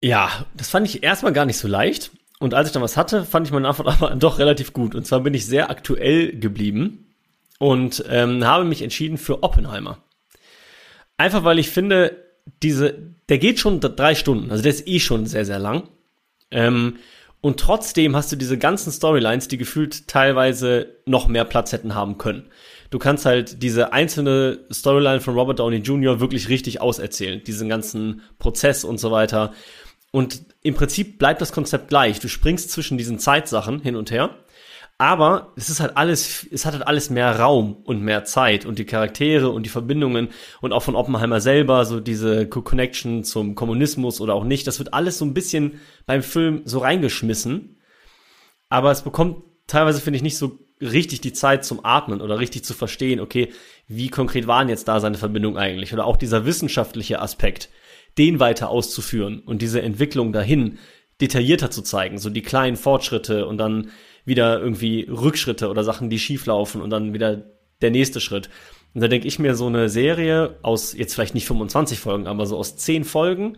Ja, 0.02 0.46
das 0.56 0.70
fand 0.70 0.88
ich 0.88 1.04
erstmal 1.04 1.34
gar 1.34 1.46
nicht 1.46 1.58
so 1.58 1.68
leicht. 1.68 2.12
Und 2.40 2.54
als 2.54 2.70
ich 2.70 2.74
dann 2.74 2.84
was 2.84 2.98
hatte, 2.98 3.26
fand 3.26 3.48
ich 3.48 3.54
meine 3.54 3.68
Antwort 3.68 3.88
aber 4.02 4.16
doch 4.16 4.40
relativ 4.40 4.74
gut. 4.74 4.96
Und 4.96 5.06
zwar 5.06 5.22
bin 5.22 5.34
ich 5.34 5.46
sehr 5.46 5.70
aktuell 5.70 6.38
geblieben 6.38 7.14
und 7.60 8.04
ähm, 8.10 8.46
habe 8.46 8.66
mich 8.66 8.82
entschieden 8.82 9.18
für 9.18 9.44
Oppenheimer. 9.44 10.04
Einfach 11.18 11.44
weil 11.44 11.58
ich 11.58 11.70
finde, 11.70 12.24
diese, 12.62 12.94
der 13.30 13.40
geht 13.40 13.60
schon 13.60 13.80
drei 13.80 14.14
Stunden, 14.14 14.52
also 14.52 14.62
der 14.62 14.72
ist 14.72 14.88
eh 14.88 15.00
schon 15.00 15.26
sehr, 15.26 15.46
sehr 15.46 15.60
lang. 15.60 15.90
Ähm, 16.52 16.98
und 17.42 17.60
trotzdem 17.60 18.16
hast 18.16 18.32
du 18.32 18.36
diese 18.36 18.58
ganzen 18.58 18.92
Storylines, 18.92 19.48
die 19.48 19.58
gefühlt 19.58 20.08
teilweise 20.08 20.96
noch 21.06 21.28
mehr 21.28 21.46
Platz 21.46 21.72
hätten 21.72 21.96
haben 21.96 22.18
können. 22.18 22.50
Du 22.90 23.00
kannst 23.00 23.26
halt 23.26 23.62
diese 23.62 23.94
einzelne 23.94 24.60
Storyline 24.72 25.22
von 25.22 25.34
Robert 25.34 25.60
Downey 25.60 25.78
Jr. 25.78 26.20
wirklich 26.20 26.50
richtig 26.50 26.82
auserzählen, 26.82 27.44
diesen 27.44 27.68
ganzen 27.68 28.22
Prozess 28.40 28.84
und 28.84 29.00
so 29.00 29.12
weiter. 29.12 29.54
Und 30.12 30.42
im 30.62 30.74
Prinzip 30.74 31.20
bleibt 31.20 31.42
das 31.42 31.52
Konzept 31.52 31.90
gleich. 31.90 32.20
Du 32.20 32.28
springst 32.28 32.72
zwischen 32.72 32.98
diesen 32.98 33.20
Zeitsachen 33.20 33.82
hin 33.82 33.96
und 33.96 34.12
her. 34.12 34.36
Aber 35.00 35.54
es 35.56 35.70
ist 35.70 35.80
halt 35.80 35.96
alles, 35.96 36.48
es 36.50 36.66
hat 36.66 36.74
halt 36.74 36.88
alles 36.88 37.12
mehr 37.12 37.40
Raum 37.40 37.78
und 37.84 38.02
mehr 38.02 38.24
Zeit 38.24 38.66
und 38.66 38.80
die 38.80 38.86
Charaktere 38.86 39.50
und 39.50 39.64
die 39.64 39.70
Verbindungen 39.70 40.30
und 40.60 40.74
auch 40.74 40.82
von 40.82 40.96
Oppenheimer 40.96 41.40
selber, 41.40 41.86
so 41.86 42.00
diese 42.00 42.48
Co- 42.48 42.64
Connection 42.64 43.24
zum 43.24 43.54
Kommunismus 43.54 44.20
oder 44.20 44.34
auch 44.34 44.44
nicht, 44.44 44.66
das 44.66 44.80
wird 44.80 44.96
alles 44.96 45.20
so 45.20 45.26
ein 45.26 45.36
bisschen 45.36 45.80
beim 46.08 46.24
Film 46.24 46.62
so 46.66 46.80
reingeschmissen. 46.80 47.78
Aber 48.70 48.90
es 48.90 49.04
bekommt 49.04 49.44
teilweise, 49.68 50.02
finde 50.02 50.18
ich, 50.18 50.24
nicht 50.24 50.38
so 50.38 50.58
richtig 50.82 51.22
die 51.22 51.34
Zeit 51.34 51.64
zum 51.64 51.86
Atmen 51.86 52.20
oder 52.20 52.40
richtig 52.40 52.64
zu 52.64 52.74
verstehen, 52.74 53.20
okay, 53.20 53.52
wie 53.88 54.10
konkret 54.10 54.48
waren 54.48 54.68
jetzt 54.68 54.88
da 54.88 55.00
seine 55.00 55.18
Verbindungen 55.20 55.60
eigentlich? 55.60 55.94
Oder 55.94 56.06
auch 56.06 56.18
dieser 56.18 56.48
wissenschaftliche 56.48 57.22
Aspekt, 57.22 57.70
den 58.18 58.40
weiter 58.40 58.70
auszuführen 58.70 59.40
und 59.40 59.62
diese 59.62 59.82
Entwicklung 59.82 60.34
dahin 60.34 60.78
detaillierter 61.22 61.72
zu 61.72 61.82
zeigen, 61.82 62.18
so 62.18 62.30
die 62.30 62.42
kleinen 62.42 62.78
Fortschritte 62.78 63.46
und 63.48 63.58
dann 63.58 63.90
wieder 64.26 64.60
irgendwie 64.60 65.08
Rückschritte 65.10 65.70
oder 65.70 65.84
Sachen, 65.84 66.10
die 66.10 66.20
schieflaufen 66.20 66.82
und 66.82 66.90
dann 66.90 67.14
wieder 67.14 67.44
der 67.82 67.92
nächste 67.92 68.20
Schritt. 68.20 68.50
Und 68.94 69.02
da 69.02 69.08
denke 69.08 69.28
ich 69.28 69.40
mir 69.40 69.56
so 69.56 69.68
eine 69.68 69.90
Serie 69.90 70.58
aus 70.62 70.94
jetzt 70.94 71.14
vielleicht 71.14 71.36
nicht 71.36 71.48
25 71.48 72.00
Folgen, 72.00 72.28
aber 72.28 72.46
so 72.46 72.58
aus 72.58 72.78
10 72.78 73.04
Folgen, 73.04 73.58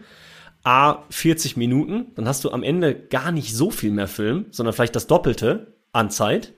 A, 0.64 1.04
40 1.10 1.58
Minuten, 1.58 2.08
dann 2.16 2.28
hast 2.28 2.44
du 2.44 2.52
am 2.52 2.64
Ende 2.64 2.94
gar 2.94 3.32
nicht 3.32 3.56
so 3.56 3.72
viel 3.72 3.92
mehr 3.92 4.08
Film, 4.08 4.46
sondern 4.52 4.74
vielleicht 4.74 4.96
das 4.96 5.08
Doppelte 5.08 5.76
an 5.94 6.10
Zeit. 6.10 6.54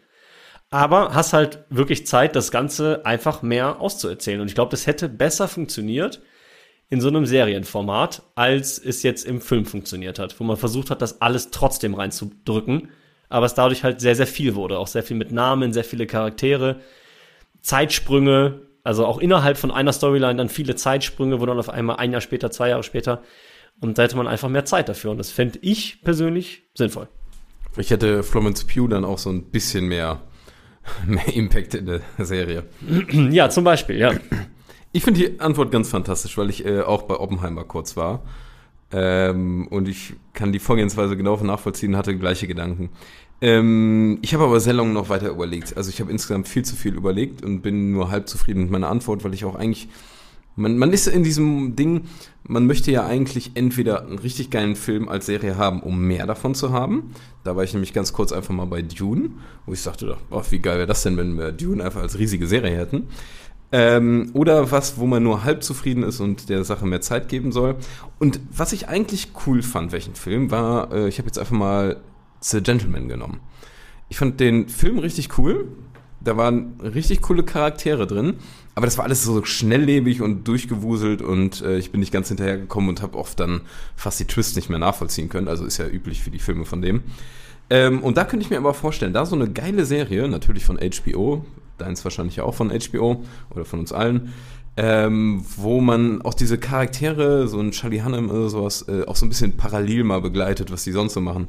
Aber 0.71 1.13
hast 1.13 1.33
halt 1.33 1.65
wirklich 1.69 2.07
Zeit, 2.07 2.35
das 2.35 2.49
Ganze 2.49 3.05
einfach 3.05 3.41
mehr 3.41 3.81
auszuerzählen. 3.81 4.41
Und 4.41 4.47
ich 4.47 4.55
glaube, 4.55 4.71
das 4.71 4.87
hätte 4.87 5.09
besser 5.09 5.47
funktioniert 5.47 6.21
in 6.91 7.01
so 7.01 7.07
einem 7.07 7.25
Serienformat, 7.25 8.21
als 8.35 8.77
es 8.77 9.01
jetzt 9.01 9.25
im 9.25 9.39
Film 9.39 9.65
funktioniert 9.65 10.19
hat, 10.19 10.39
wo 10.39 10.43
man 10.43 10.57
versucht 10.57 10.91
hat, 10.91 11.01
das 11.01 11.21
alles 11.21 11.49
trotzdem 11.49 11.93
reinzudrücken, 11.95 12.89
aber 13.29 13.45
es 13.45 13.53
dadurch 13.53 13.83
halt 13.85 14.01
sehr, 14.01 14.13
sehr 14.13 14.27
viel 14.27 14.55
wurde. 14.55 14.77
Auch 14.77 14.87
sehr 14.87 15.01
viel 15.01 15.15
mit 15.15 15.31
Namen, 15.31 15.71
sehr 15.71 15.85
viele 15.85 16.05
Charaktere, 16.05 16.81
Zeitsprünge, 17.61 18.61
also 18.83 19.05
auch 19.05 19.19
innerhalb 19.19 19.57
von 19.57 19.71
einer 19.71 19.93
Storyline 19.93 20.35
dann 20.35 20.49
viele 20.49 20.75
Zeitsprünge, 20.75 21.39
wo 21.39 21.45
dann 21.45 21.57
auf 21.57 21.69
einmal 21.69 21.95
ein 21.95 22.11
Jahr 22.11 22.19
später, 22.19 22.51
zwei 22.51 22.69
Jahre 22.69 22.83
später, 22.83 23.23
und 23.79 23.97
da 23.97 24.03
hätte 24.03 24.17
man 24.17 24.27
einfach 24.27 24.49
mehr 24.49 24.65
Zeit 24.65 24.89
dafür. 24.89 25.11
Und 25.11 25.17
das 25.17 25.31
fände 25.31 25.59
ich 25.61 26.01
persönlich 26.03 26.63
sinnvoll. 26.75 27.07
Ich 27.77 27.89
hätte 27.89 28.21
Florence 28.21 28.65
Pugh 28.65 28.89
dann 28.89 29.05
auch 29.05 29.17
so 29.17 29.29
ein 29.29 29.49
bisschen 29.49 29.85
mehr, 29.85 30.21
mehr 31.05 31.33
Impact 31.33 31.73
in 31.73 31.85
der 31.85 32.01
Serie. 32.19 32.63
Ja, 33.31 33.49
zum 33.49 33.63
Beispiel, 33.63 33.97
ja. 33.97 34.11
Ich 34.91 35.03
finde 35.03 35.21
die 35.21 35.39
Antwort 35.39 35.71
ganz 35.71 35.89
fantastisch, 35.89 36.37
weil 36.37 36.49
ich 36.49 36.65
äh, 36.65 36.81
auch 36.81 37.03
bei 37.03 37.15
Oppenheimer 37.19 37.63
kurz 37.63 37.95
war. 37.95 38.21
Ähm, 38.91 39.67
und 39.69 39.87
ich 39.87 40.13
kann 40.33 40.51
die 40.51 40.59
Vorgehensweise 40.59 41.15
genau 41.15 41.37
nachvollziehen, 41.37 41.95
hatte 41.95 42.17
gleiche 42.17 42.47
Gedanken. 42.47 42.89
Ähm, 43.39 44.19
ich 44.21 44.33
habe 44.33 44.43
aber 44.43 44.59
sehr 44.59 44.73
lange 44.73 44.91
noch 44.91 45.09
weiter 45.09 45.29
überlegt. 45.29 45.77
Also 45.77 45.89
ich 45.89 46.01
habe 46.01 46.11
insgesamt 46.11 46.47
viel 46.47 46.63
zu 46.63 46.75
viel 46.75 46.95
überlegt 46.95 47.43
und 47.43 47.61
bin 47.61 47.91
nur 47.91 48.11
halb 48.11 48.27
zufrieden 48.27 48.63
mit 48.63 48.71
meiner 48.71 48.89
Antwort, 48.89 49.23
weil 49.23 49.33
ich 49.33 49.45
auch 49.45 49.55
eigentlich 49.55 49.87
Man, 50.57 50.77
man 50.77 50.91
ist 50.91 51.07
in 51.07 51.23
diesem 51.23 51.77
Ding, 51.77 52.09
man 52.43 52.67
möchte 52.67 52.91
ja 52.91 53.05
eigentlich 53.05 53.51
entweder 53.55 54.01
einen 54.05 54.19
richtig 54.19 54.49
geilen 54.49 54.75
Film 54.75 55.07
als 55.07 55.25
Serie 55.25 55.55
haben, 55.55 55.81
um 55.81 56.05
mehr 56.05 56.27
davon 56.27 56.53
zu 56.55 56.71
haben. 56.71 57.11
Da 57.45 57.55
war 57.55 57.63
ich 57.63 57.73
nämlich 57.73 57.93
ganz 57.93 58.11
kurz 58.11 58.33
einfach 58.33 58.53
mal 58.53 58.65
bei 58.65 58.81
Dune, 58.81 59.29
wo 59.65 59.71
ich 59.71 59.79
sagte, 59.81 60.17
oh, 60.29 60.43
wie 60.49 60.59
geil 60.59 60.75
wäre 60.77 60.87
das 60.87 61.03
denn, 61.03 61.15
wenn 61.15 61.37
wir 61.37 61.53
Dune 61.53 61.81
einfach 61.81 62.01
als 62.01 62.19
riesige 62.19 62.47
Serie 62.47 62.75
hätten. 62.75 63.07
Ähm, 63.73 64.31
oder 64.33 64.71
was, 64.71 64.97
wo 64.97 65.05
man 65.05 65.23
nur 65.23 65.43
halb 65.45 65.63
zufrieden 65.63 66.03
ist 66.03 66.19
und 66.19 66.49
der 66.49 66.63
Sache 66.65 66.85
mehr 66.85 67.01
Zeit 67.01 67.29
geben 67.29 67.51
soll. 67.51 67.75
Und 68.19 68.39
was 68.51 68.73
ich 68.73 68.89
eigentlich 68.89 69.29
cool 69.45 69.63
fand, 69.63 69.93
welchen 69.93 70.15
Film, 70.15 70.51
war, 70.51 70.91
äh, 70.91 71.07
ich 71.07 71.19
habe 71.19 71.27
jetzt 71.27 71.39
einfach 71.39 71.55
mal 71.55 71.97
The 72.41 72.61
Gentleman 72.61 73.07
genommen. 73.07 73.39
Ich 74.09 74.17
fand 74.17 74.39
den 74.39 74.67
Film 74.67 74.99
richtig 74.99 75.37
cool. 75.37 75.69
Da 76.19 76.37
waren 76.37 76.79
richtig 76.81 77.21
coole 77.21 77.43
Charaktere 77.43 78.05
drin. 78.07 78.35
Aber 78.75 78.85
das 78.85 78.97
war 78.97 79.05
alles 79.05 79.23
so 79.23 79.43
schnelllebig 79.43 80.21
und 80.21 80.47
durchgewuselt 80.47 81.21
und 81.21 81.61
äh, 81.61 81.77
ich 81.77 81.91
bin 81.91 81.99
nicht 81.99 82.13
ganz 82.13 82.27
hinterhergekommen 82.27 82.89
und 82.89 83.01
habe 83.01 83.17
oft 83.17 83.39
dann 83.39 83.61
fast 83.95 84.19
die 84.19 84.25
Twists 84.25 84.55
nicht 84.55 84.69
mehr 84.69 84.79
nachvollziehen 84.79 85.29
können. 85.29 85.47
Also 85.47 85.65
ist 85.65 85.77
ja 85.77 85.87
üblich 85.87 86.21
für 86.23 86.31
die 86.31 86.39
Filme 86.39 86.65
von 86.65 86.81
dem. 86.81 87.03
Ähm, 87.69 88.01
und 88.01 88.17
da 88.17 88.25
könnte 88.25 88.45
ich 88.45 88.49
mir 88.49 88.57
aber 88.57 88.73
vorstellen, 88.73 89.13
da 89.13 89.25
so 89.25 89.35
eine 89.35 89.49
geile 89.49 89.85
Serie, 89.85 90.27
natürlich 90.27 90.65
von 90.65 90.77
HBO, 90.77 91.45
deins 91.81 92.03
wahrscheinlich 92.03 92.41
auch 92.41 92.53
von 92.53 92.69
HBO 92.69 93.23
oder 93.49 93.65
von 93.65 93.79
uns 93.79 93.91
allen, 93.91 94.33
ähm, 94.77 95.43
wo 95.57 95.81
man 95.81 96.21
auch 96.21 96.33
diese 96.33 96.57
Charaktere, 96.57 97.47
so 97.47 97.59
ein 97.59 97.71
Charlie 97.71 98.01
Hunnam 98.01 98.29
oder 98.29 98.49
sowas, 98.49 98.87
äh, 98.87 99.05
auch 99.05 99.15
so 99.15 99.25
ein 99.25 99.29
bisschen 99.29 99.57
parallel 99.57 100.03
mal 100.03 100.21
begleitet, 100.21 100.71
was 100.71 100.83
die 100.83 100.91
sonst 100.91 101.13
so 101.13 101.21
machen. 101.21 101.47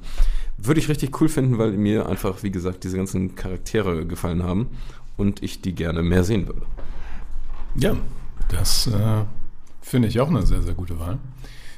Würde 0.59 0.81
ich 0.81 0.89
richtig 0.89 1.21
cool 1.21 1.29
finden, 1.29 1.59
weil 1.59 1.73
mir 1.73 2.09
einfach, 2.09 2.43
wie 2.43 2.51
gesagt, 2.51 2.85
diese 2.85 2.97
ganzen 2.97 3.35
Charaktere 3.35 4.07
gefallen 4.07 4.43
haben 4.43 4.69
und 5.17 5.43
ich 5.43 5.61
die 5.61 5.75
gerne 5.75 6.03
mehr 6.03 6.25
sehen 6.25 6.47
würde. 6.47 6.63
Ja, 7.77 7.97
das 8.49 8.89
äh, 8.89 9.25
finde 9.81 10.09
ich 10.09 10.21
auch 10.21 10.29
eine 10.29 10.45
sehr, 10.45 10.63
sehr 10.63 10.75
gute 10.75 10.99
Wahl. 10.99 11.19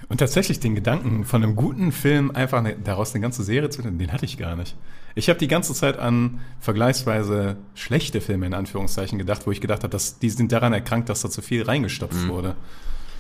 Und 0.09 0.19
tatsächlich 0.19 0.61
den 0.61 0.75
Gedanken 0.75 1.25
von 1.25 1.43
einem 1.43 1.57
guten 1.57 1.93
Film 1.93 2.31
einfach 2.31 2.59
eine, 2.59 2.77
daraus 2.77 3.15
eine 3.15 3.23
ganze 3.23 3.43
Serie 3.43 3.71
zu 3.71 3.83
finden, 3.83 3.99
den 3.99 4.13
hatte 4.13 4.25
ich 4.25 4.39
gar 4.39 4.57
nicht. 4.57 4.77
Ich 5.15 5.29
habe 5.29 5.39
die 5.39 5.49
ganze 5.49 5.75
Zeit 5.75 5.99
an 5.99 6.41
vergleichsweise 6.59 7.57
schlechte 7.75 8.21
Filme 8.21 8.47
in 8.47 8.55
Anführungszeichen 8.55 9.19
gedacht, 9.19 9.47
wo 9.47 9.53
ich 9.53 9.61
gedacht 9.61 9.85
habe, 9.85 9.91
dass 9.91 10.19
die 10.19 10.31
sind 10.31 10.51
daran 10.51 10.73
erkrankt, 10.73 11.09
dass 11.09 11.23
da 11.23 11.31
zu 11.31 11.41
viel 11.41 11.63
reingestopft 11.63 12.25
mhm. 12.25 12.29
wurde. 12.29 12.57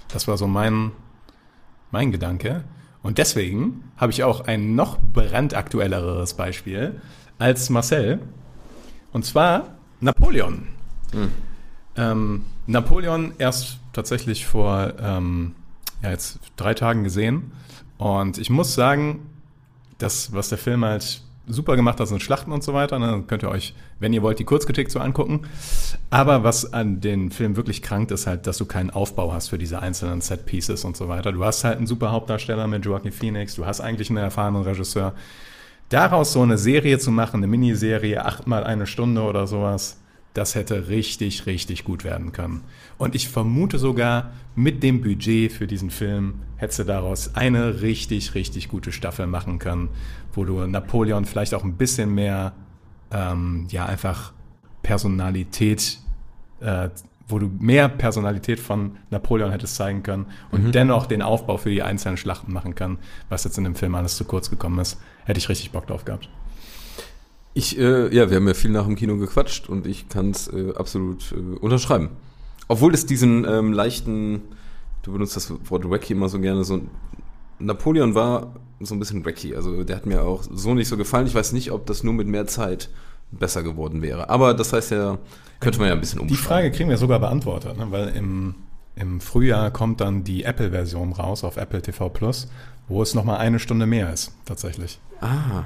Das 0.08 0.26
war 0.26 0.36
so 0.36 0.48
mein, 0.48 0.90
mein 1.92 2.10
Gedanke. 2.10 2.64
Und 3.02 3.18
deswegen 3.18 3.84
habe 3.96 4.10
ich 4.10 4.24
auch 4.24 4.46
ein 4.46 4.74
noch 4.74 4.98
brandaktuelleres 4.98 6.34
Beispiel 6.34 7.00
als 7.38 7.70
Marcel. 7.70 8.18
Und 9.12 9.24
zwar 9.24 9.74
Napoleon. 10.00 10.66
Mhm. 11.12 11.30
Ähm, 11.96 12.44
Napoleon 12.66 13.34
erst 13.38 13.78
tatsächlich 13.92 14.46
vor 14.46 14.94
ähm, 14.98 15.54
ja, 16.02 16.10
jetzt 16.10 16.40
drei 16.56 16.74
Tagen 16.74 17.04
gesehen. 17.04 17.52
Und 17.98 18.38
ich 18.38 18.50
muss 18.50 18.74
sagen, 18.74 19.30
das, 19.98 20.32
was 20.32 20.48
der 20.48 20.58
Film 20.58 20.84
halt 20.84 21.22
super 21.46 21.76
gemacht 21.76 22.00
hat, 22.00 22.08
sind 22.08 22.22
Schlachten 22.22 22.52
und 22.52 22.62
so 22.62 22.74
weiter. 22.74 22.98
Ne? 22.98 23.06
Dann 23.06 23.26
könnt 23.26 23.42
ihr 23.42 23.50
euch, 23.50 23.74
wenn 23.98 24.12
ihr 24.12 24.22
wollt, 24.22 24.38
die 24.38 24.44
Kurzkritik 24.44 24.90
so 24.90 24.98
angucken. 24.98 25.42
Aber 26.10 26.44
was 26.44 26.72
an 26.72 27.00
den 27.00 27.30
Film 27.30 27.56
wirklich 27.56 27.82
krankt, 27.82 28.10
ist 28.10 28.26
halt, 28.26 28.46
dass 28.46 28.58
du 28.58 28.64
keinen 28.64 28.90
Aufbau 28.90 29.32
hast 29.32 29.48
für 29.48 29.58
diese 29.58 29.80
einzelnen 29.80 30.20
Set-Pieces 30.20 30.84
und 30.84 30.96
so 30.96 31.08
weiter. 31.08 31.32
Du 31.32 31.44
hast 31.44 31.64
halt 31.64 31.78
einen 31.78 31.86
super 31.86 32.12
Hauptdarsteller 32.12 32.66
mit 32.66 32.84
Joaquin 32.84 33.12
Phoenix, 33.12 33.54
du 33.54 33.66
hast 33.66 33.80
eigentlich 33.80 34.10
einen 34.10 34.18
erfahrenen 34.18 34.62
Regisseur. 34.62 35.14
Daraus 35.90 36.32
so 36.32 36.42
eine 36.42 36.56
Serie 36.56 36.98
zu 36.98 37.10
machen, 37.10 37.38
eine 37.38 37.46
Miniserie, 37.46 38.24
achtmal 38.24 38.64
eine 38.64 38.86
Stunde 38.86 39.22
oder 39.22 39.46
sowas, 39.46 40.00
das 40.34 40.56
hätte 40.56 40.88
richtig, 40.88 41.46
richtig 41.46 41.84
gut 41.84 42.04
werden 42.04 42.32
können. 42.32 42.62
Und 42.98 43.14
ich 43.14 43.28
vermute 43.28 43.78
sogar, 43.78 44.32
mit 44.56 44.82
dem 44.82 45.00
Budget 45.00 45.52
für 45.52 45.66
diesen 45.66 45.90
Film 45.90 46.40
hättest 46.56 46.80
du 46.80 46.84
daraus 46.84 47.34
eine 47.34 47.80
richtig, 47.82 48.34
richtig 48.34 48.68
gute 48.68 48.92
Staffel 48.92 49.26
machen 49.26 49.58
können, 49.58 49.88
wo 50.32 50.44
du 50.44 50.66
Napoleon 50.66 51.24
vielleicht 51.24 51.54
auch 51.54 51.64
ein 51.64 51.76
bisschen 51.76 52.14
mehr, 52.14 52.52
ähm, 53.12 53.66
ja, 53.70 53.86
einfach 53.86 54.32
Personalität, 54.82 55.98
äh, 56.60 56.88
wo 57.28 57.38
du 57.38 57.50
mehr 57.58 57.88
Personalität 57.88 58.58
von 58.58 58.96
Napoleon 59.10 59.52
hättest 59.52 59.76
zeigen 59.76 60.02
können 60.02 60.26
und 60.50 60.64
mhm. 60.64 60.72
dennoch 60.72 61.06
den 61.06 61.22
Aufbau 61.22 61.56
für 61.56 61.70
die 61.70 61.82
einzelnen 61.82 62.16
Schlachten 62.16 62.52
machen 62.52 62.74
können, 62.74 62.98
was 63.28 63.44
jetzt 63.44 63.56
in 63.56 63.64
dem 63.64 63.76
Film 63.76 63.94
alles 63.94 64.16
zu 64.16 64.24
kurz 64.24 64.50
gekommen 64.50 64.80
ist. 64.80 65.00
Hätte 65.24 65.38
ich 65.38 65.48
richtig 65.48 65.70
Bock 65.70 65.86
drauf 65.86 66.04
gehabt. 66.04 66.28
Ich, 67.54 67.78
äh, 67.78 68.14
ja, 68.14 68.30
wir 68.30 68.36
haben 68.36 68.48
ja 68.48 68.54
viel 68.54 68.72
nach 68.72 68.84
dem 68.84 68.96
Kino 68.96 69.16
gequatscht 69.16 69.68
und 69.68 69.86
ich 69.86 70.08
kann 70.08 70.32
es 70.32 70.48
äh, 70.48 70.72
absolut 70.76 71.32
äh, 71.32 71.58
unterschreiben. 71.58 72.10
Obwohl 72.66 72.92
es 72.94 73.06
diesen 73.06 73.44
ähm, 73.44 73.72
leichten, 73.72 74.42
du 75.02 75.12
benutzt 75.12 75.36
das 75.36 75.52
Wort 75.70 75.88
wacky 75.88 76.14
immer 76.14 76.28
so 76.28 76.40
gerne, 76.40 76.64
so 76.64 76.80
Napoleon 77.60 78.14
war 78.14 78.54
so 78.80 78.94
ein 78.94 78.98
bisschen 78.98 79.24
wacky. 79.24 79.54
Also 79.54 79.84
der 79.84 79.96
hat 79.96 80.06
mir 80.06 80.22
auch 80.22 80.42
so 80.50 80.74
nicht 80.74 80.88
so 80.88 80.96
gefallen. 80.96 81.26
Ich 81.26 81.34
weiß 81.34 81.52
nicht, 81.52 81.70
ob 81.70 81.86
das 81.86 82.02
nur 82.02 82.14
mit 82.14 82.26
mehr 82.26 82.46
Zeit 82.46 82.90
besser 83.30 83.62
geworden 83.62 84.02
wäre. 84.02 84.30
Aber 84.30 84.54
das 84.54 84.72
heißt 84.72 84.90
ja, 84.90 85.18
könnte 85.60 85.78
man 85.78 85.88
ja 85.88 85.94
ein 85.94 86.00
bisschen 86.00 86.20
umschauen. 86.20 86.36
Die 86.36 86.42
Frage 86.42 86.70
kriegen 86.72 86.90
wir 86.90 86.96
sogar 86.96 87.20
beantwortet, 87.20 87.78
ne? 87.78 87.86
weil 87.90 88.08
im, 88.08 88.54
im 88.96 89.20
Frühjahr 89.20 89.70
kommt 89.70 90.00
dann 90.00 90.24
die 90.24 90.44
Apple-Version 90.44 91.12
raus 91.12 91.44
auf 91.44 91.56
Apple 91.56 91.82
TV 91.82 92.08
Plus, 92.08 92.48
wo 92.88 93.02
es 93.02 93.14
nochmal 93.14 93.38
eine 93.38 93.58
Stunde 93.58 93.86
mehr 93.86 94.12
ist, 94.12 94.32
tatsächlich. 94.44 94.98
Ah, 95.20 95.64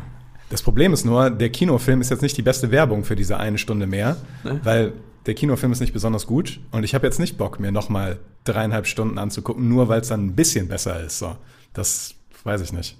das 0.50 0.62
Problem 0.62 0.92
ist 0.92 1.04
nur, 1.04 1.30
der 1.30 1.50
Kinofilm 1.50 2.00
ist 2.00 2.10
jetzt 2.10 2.22
nicht 2.22 2.36
die 2.36 2.42
beste 2.42 2.70
Werbung 2.70 3.04
für 3.04 3.16
diese 3.16 3.38
eine 3.38 3.58
Stunde 3.58 3.86
mehr, 3.86 4.16
ne? 4.44 4.60
weil 4.64 4.92
der 5.26 5.34
Kinofilm 5.34 5.72
ist 5.72 5.80
nicht 5.80 5.92
besonders 5.92 6.26
gut 6.26 6.60
und 6.70 6.84
ich 6.84 6.94
habe 6.94 7.06
jetzt 7.06 7.18
nicht 7.20 7.36
Bock, 7.36 7.60
mir 7.60 7.70
nochmal 7.70 8.18
dreieinhalb 8.44 8.86
Stunden 8.86 9.18
anzugucken, 9.18 9.68
nur 9.68 9.88
weil 9.88 10.00
es 10.00 10.08
dann 10.08 10.26
ein 10.26 10.34
bisschen 10.34 10.68
besser 10.68 11.02
ist. 11.04 11.18
So, 11.18 11.36
das 11.74 12.14
weiß 12.44 12.62
ich 12.62 12.72
nicht. 12.72 12.96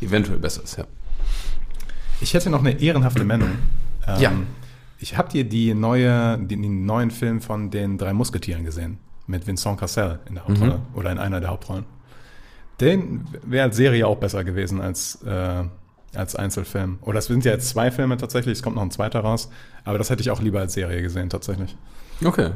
Eventuell 0.00 0.38
besser 0.38 0.64
ist, 0.64 0.78
ja. 0.78 0.84
Ich 2.20 2.34
hätte 2.34 2.50
noch 2.50 2.60
eine 2.60 2.80
ehrenhafte 2.80 3.24
Mendung. 3.24 3.50
Ähm, 4.06 4.20
ja. 4.20 4.32
Ich 4.98 5.16
habe 5.16 5.30
dir 5.30 5.44
die 5.44 5.74
neue, 5.74 6.38
den, 6.38 6.62
den, 6.62 6.84
neuen 6.84 7.10
Film 7.10 7.40
von 7.40 7.70
den 7.70 7.96
drei 7.98 8.12
Musketieren 8.12 8.64
gesehen 8.64 8.98
mit 9.26 9.46
Vincent 9.46 9.78
Cassel 9.78 10.18
in 10.26 10.34
der 10.34 10.46
Hauptrolle 10.46 10.78
mhm. 10.78 10.98
oder 10.98 11.12
in 11.12 11.18
einer 11.18 11.40
der 11.40 11.50
Hauptrollen. 11.50 11.84
Den 12.80 13.26
wäre 13.44 13.64
als 13.64 13.76
Serie 13.76 14.06
auch 14.06 14.16
besser 14.16 14.42
gewesen 14.42 14.80
als 14.80 15.22
äh, 15.22 15.64
als 16.14 16.36
Einzelfilm. 16.36 16.98
Oder 17.02 17.18
es 17.18 17.26
sind 17.26 17.44
ja 17.44 17.52
jetzt 17.52 17.68
zwei 17.68 17.90
Filme 17.90 18.16
tatsächlich, 18.16 18.52
es 18.52 18.62
kommt 18.62 18.76
noch 18.76 18.82
ein 18.82 18.90
zweiter 18.90 19.20
raus. 19.20 19.50
Aber 19.84 19.98
das 19.98 20.10
hätte 20.10 20.22
ich 20.22 20.30
auch 20.30 20.40
lieber 20.40 20.60
als 20.60 20.74
Serie 20.74 21.02
gesehen, 21.02 21.30
tatsächlich. 21.30 21.76
Okay. 22.24 22.50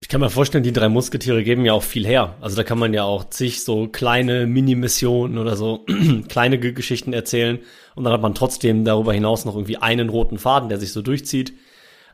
Ich 0.00 0.08
kann 0.08 0.20
mir 0.20 0.28
vorstellen, 0.28 0.64
die 0.64 0.72
drei 0.72 0.88
Musketiere 0.88 1.42
geben 1.42 1.64
ja 1.64 1.72
auch 1.72 1.82
viel 1.82 2.06
her. 2.06 2.34
Also 2.40 2.56
da 2.56 2.62
kann 2.62 2.78
man 2.78 2.92
ja 2.92 3.04
auch 3.04 3.30
zig 3.30 3.64
so 3.64 3.88
kleine 3.88 4.46
Mini-Missionen 4.46 5.38
oder 5.38 5.56
so 5.56 5.86
kleine 6.28 6.58
Geschichten 6.58 7.12
erzählen. 7.12 7.58
Und 7.94 8.04
dann 8.04 8.12
hat 8.12 8.20
man 8.20 8.34
trotzdem 8.34 8.84
darüber 8.84 9.14
hinaus 9.14 9.44
noch 9.44 9.54
irgendwie 9.54 9.78
einen 9.78 10.10
roten 10.10 10.38
Faden, 10.38 10.68
der 10.68 10.78
sich 10.78 10.92
so 10.92 11.00
durchzieht. 11.00 11.54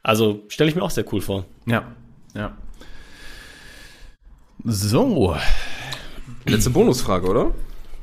Also 0.02 0.44
stelle 0.48 0.70
ich 0.70 0.76
mir 0.76 0.82
auch 0.82 0.90
sehr 0.90 1.12
cool 1.12 1.20
vor. 1.20 1.46
Ja, 1.66 1.84
ja. 2.34 2.56
So. 4.64 5.36
Letzte 6.46 6.70
Bonusfrage, 6.70 7.26
oder? 7.26 7.54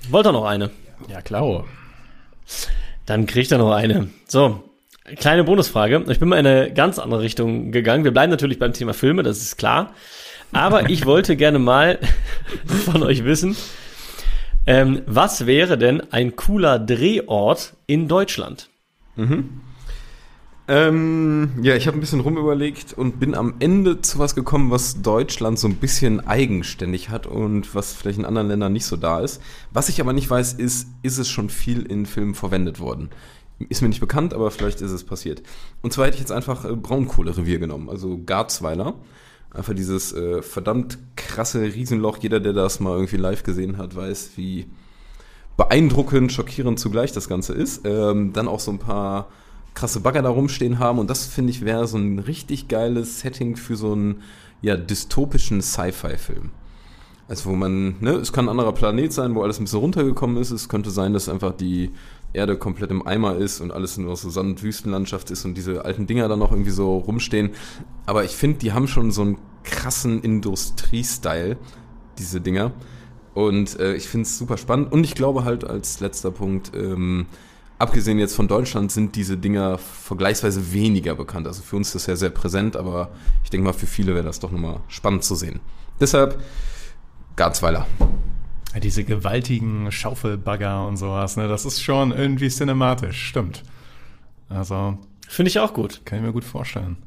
Wollt 0.10 0.28
ihr 0.28 0.32
noch 0.32 0.46
eine? 0.46 0.70
Ja, 1.08 1.22
klar. 1.22 1.66
Dann 3.06 3.26
kriegt 3.26 3.52
er 3.52 3.58
noch 3.58 3.72
eine. 3.72 4.10
So, 4.28 4.64
kleine 5.16 5.44
Bonusfrage. 5.44 6.04
Ich 6.10 6.20
bin 6.20 6.30
mal 6.30 6.40
in 6.40 6.48
eine 6.48 6.74
ganz 6.74 7.00
andere 7.00 7.22
Richtung 7.22 7.72
gegangen. 7.72 8.04
Wir 8.04 8.12
bleiben 8.12 8.32
natürlich 8.32 8.60
beim 8.60 8.74
Thema 8.74 8.94
Filme, 8.94 9.24
das 9.24 9.42
ist 9.42 9.58
klar. 9.58 9.94
Aber 10.52 10.90
ich 10.90 11.06
wollte 11.06 11.36
gerne 11.36 11.60
mal 11.60 12.00
von 12.86 13.04
euch 13.04 13.24
wissen, 13.26 13.56
ähm, 14.66 15.02
was 15.06 15.46
wäre 15.46 15.78
denn 15.78 16.02
ein 16.12 16.36
cooler 16.36 16.80
Drehort 16.80 17.74
in 17.86 18.08
Deutschland? 18.08 18.70
Mhm. 19.16 19.62
Ähm, 20.70 21.52
ja, 21.62 21.76
ich 21.76 21.88
habe 21.88 21.98
ein 21.98 22.02
bisschen 22.02 22.20
rumüberlegt 22.20 22.92
und 22.92 23.22
bin 23.22 23.36
am 23.36 23.56
Ende 23.60 24.02
zu 24.02 24.20
was 24.20 24.36
gekommen, 24.36 24.70
was 24.70 25.02
Deutschland 25.02 25.58
so 25.58 25.68
ein 25.68 25.78
bisschen 25.78 26.28
eigenständig 26.28 27.10
hat 27.10 27.26
und 27.26 27.74
was 27.74 27.94
vielleicht 27.94 28.20
in 28.20 28.26
anderen 28.26 28.50
Ländern 28.50 28.74
nicht 28.74 28.86
so 28.86 28.98
da 28.98 29.22
ist. 29.22 29.42
Was 29.72 29.88
ich 29.88 30.02
aber 30.02 30.12
nicht 30.12 30.30
weiß, 30.30 30.54
ist, 30.54 30.90
ist 31.04 31.20
es 31.20 31.30
schon 31.30 31.50
viel 31.50 31.84
in 31.84 32.06
Filmen 32.06 32.36
verwendet 32.36 32.82
worden? 32.82 33.12
Ist 33.70 33.82
mir 33.82 33.88
nicht 33.88 34.02
bekannt, 34.02 34.34
aber 34.34 34.52
vielleicht 34.52 34.82
ist 34.82 34.92
es 34.92 35.06
passiert. 35.06 35.42
Und 35.82 35.94
zwar 35.94 36.06
hätte 36.06 36.16
ich 36.16 36.22
jetzt 36.22 36.34
einfach 36.34 36.66
äh, 36.66 36.76
Braunkohlerevier 36.76 37.60
genommen, 37.60 37.90
also 37.90 38.20
Garzweiler. 38.26 38.96
Einfach 39.52 39.74
dieses 39.74 40.12
äh, 40.14 40.42
verdammt 40.42 41.00
krasse 41.16 41.62
Riesenloch. 41.64 42.18
Jeder, 42.18 42.42
der 42.42 42.52
das 42.52 42.82
mal 42.82 42.96
irgendwie 42.96 43.18
live 43.18 43.44
gesehen 43.44 43.78
hat, 43.78 43.96
weiß, 43.96 44.32
wie 44.36 44.68
beeindruckend, 45.56 46.34
schockierend 46.34 46.78
zugleich 46.78 47.14
das 47.14 47.30
Ganze 47.30 47.54
ist. 47.54 47.86
Ähm, 47.86 48.34
dann 48.34 48.50
auch 48.50 48.60
so 48.60 48.72
ein 48.72 48.80
paar 48.80 49.30
krasse 49.78 50.00
Bagger 50.00 50.24
da 50.24 50.30
rumstehen 50.30 50.80
haben. 50.80 50.98
Und 50.98 51.10
das, 51.10 51.26
finde 51.28 51.52
ich, 51.52 51.64
wäre 51.64 51.88
so 51.88 51.98
ein 51.98 52.20
richtig 52.20 52.68
geiles 52.68 53.20
Setting 53.20 53.56
für 53.56 53.76
so 53.76 53.94
einen 53.94 54.24
ja, 54.62 54.76
dystopischen 54.76 55.62
Sci-Fi-Film. 55.62 56.50
Also 57.28 57.50
wo 57.50 57.56
man, 57.56 57.96
ne, 58.00 58.12
es 58.12 58.34
kann 58.34 58.46
ein 58.46 58.50
anderer 58.50 58.72
Planet 58.72 59.14
sein, 59.14 59.36
wo 59.36 59.44
alles 59.44 59.60
ein 59.60 59.66
bisschen 59.66 59.80
runtergekommen 59.80 60.38
ist. 60.38 60.52
Es 60.52 60.68
könnte 60.68 60.90
sein, 60.90 61.14
dass 61.14 61.30
einfach 61.30 61.54
die 61.54 61.92
Erde 62.34 62.58
komplett 62.58 62.90
im 62.90 63.06
Eimer 63.06 63.36
ist 63.36 63.62
und 63.62 63.72
alles 63.72 63.98
nur 63.98 64.16
so 64.16 64.30
Sand- 64.30 64.50
und 64.50 64.64
Wüstenlandschaft 64.64 65.30
ist 65.30 65.46
und 65.46 65.56
diese 65.56 65.86
alten 65.86 66.08
Dinger 66.08 66.28
dann 66.28 66.40
noch 66.40 66.52
irgendwie 66.52 66.72
so 66.72 66.98
rumstehen. 66.98 67.52
Aber 68.06 68.24
ich 68.24 68.32
finde, 68.32 68.58
die 68.60 68.74
haben 68.74 68.88
schon 68.88 69.12
so 69.12 69.22
einen 69.22 69.38
krassen 69.64 70.22
Industriestyle, 70.22 71.58
diese 72.18 72.42
Dinger. 72.42 72.72
Und 73.34 73.80
äh, 73.80 73.94
ich 73.94 74.08
finde 74.08 74.24
es 74.24 74.38
super 74.38 74.58
spannend. 74.58 74.92
Und 74.92 75.04
ich 75.04 75.14
glaube 75.14 75.44
halt 75.44 75.64
als 75.66 76.00
letzter 76.00 76.32
Punkt, 76.32 76.72
ähm, 76.76 77.28
abgesehen 77.80 78.20
jetzt 78.20 78.36
von 78.36 78.48
Deutschland, 78.48 78.92
sind 78.92 79.16
diese 79.16 79.38
Dinger 79.38 79.78
vergleichsweise 79.78 80.74
weniger 80.74 81.16
bekannt. 81.16 81.48
Also 81.48 81.62
für 81.62 81.76
uns 81.76 81.88
ist 81.90 81.96
das 81.96 82.06
ja 82.08 82.16
sehr 82.16 82.30
präsent, 82.30 82.76
aber 82.76 83.12
ich 83.44 83.50
denke 83.50 83.66
mal, 83.66 83.74
für 83.74 83.88
viele 83.88 84.14
wäre 84.14 84.26
das 84.26 84.40
doch 84.40 84.52
nochmal 84.52 84.82
spannend 84.88 85.24
zu 85.24 85.36
sehen. 85.36 85.60
Deshalb 86.00 86.40
Garzweiler. 87.36 87.88
Ja, 88.74 88.80
diese 88.80 89.04
gewaltigen 89.04 89.92
Schaufelbagger 89.92 90.86
und 90.88 90.98
sowas, 90.98 91.38
ne, 91.38 91.48
das 91.48 91.66
ist 91.66 91.82
schon 91.82 92.12
irgendwie 92.12 92.50
cinematisch, 92.50 93.22
stimmt. 93.28 93.64
Also, 94.50 94.98
Finde 95.28 95.50
ich 95.50 95.60
auch 95.60 95.74
gut. 95.74 96.02
kann 96.06 96.20
ich 96.20 96.26
mir 96.26 96.34
gut 96.34 96.46
vorstellen. 96.46 96.98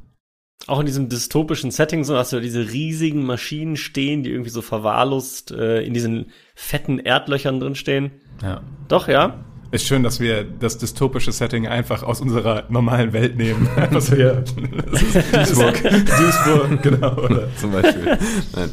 Auch 0.66 0.80
in 0.80 0.86
diesem 0.86 1.08
dystopischen 1.08 1.70
Setting, 1.70 2.04
so 2.04 2.16
hast 2.16 2.32
du 2.32 2.40
diese 2.40 2.70
riesigen 2.70 3.24
Maschinen 3.24 3.76
stehen, 3.76 4.22
die 4.22 4.30
irgendwie 4.30 4.50
so 4.50 4.60
verwahrlost 4.60 5.52
äh, 5.52 5.82
in 5.82 5.94
diesen 5.94 6.32
fetten 6.54 6.98
Erdlöchern 6.98 7.60
drin 7.60 7.74
stehen. 7.74 8.10
Ja. 8.42 8.60
Doch, 8.88 9.08
ja. 9.08 9.42
Ist 9.72 9.86
schön, 9.86 10.02
dass 10.02 10.18
wir 10.18 10.42
das 10.42 10.78
dystopische 10.78 11.30
Setting 11.30 11.68
einfach 11.68 12.02
aus 12.02 12.20
unserer 12.20 12.64
normalen 12.70 13.12
Welt 13.12 13.36
nehmen. 13.36 13.68
Das 13.92 14.08
ist 14.08 14.56
Duisburg. 15.32 15.82
Duisburg, 15.82 16.82
genau. 16.82 17.12
Oder? 17.16 17.48
Zum 17.56 17.72
Beispiel. 17.72 18.18
Nein. 18.54 18.70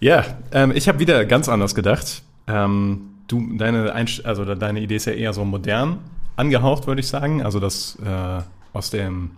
Ja, 0.00 0.24
ähm, 0.52 0.72
ich 0.74 0.88
habe 0.88 0.98
wieder 0.98 1.24
ganz 1.24 1.48
anders 1.48 1.74
gedacht. 1.74 2.22
Ähm, 2.46 3.00
du, 3.28 3.56
deine, 3.56 3.92
Einst 3.94 4.26
also 4.26 4.44
deine 4.44 4.80
Idee 4.80 4.96
ist 4.96 5.06
ja 5.06 5.12
eher 5.12 5.32
so 5.32 5.44
modern 5.44 5.98
angehaucht, 6.36 6.86
würde 6.86 7.00
ich 7.00 7.08
sagen. 7.08 7.42
Also 7.42 7.58
das 7.58 7.98
äh, 8.04 8.42
aus 8.74 8.90
dem 8.90 9.32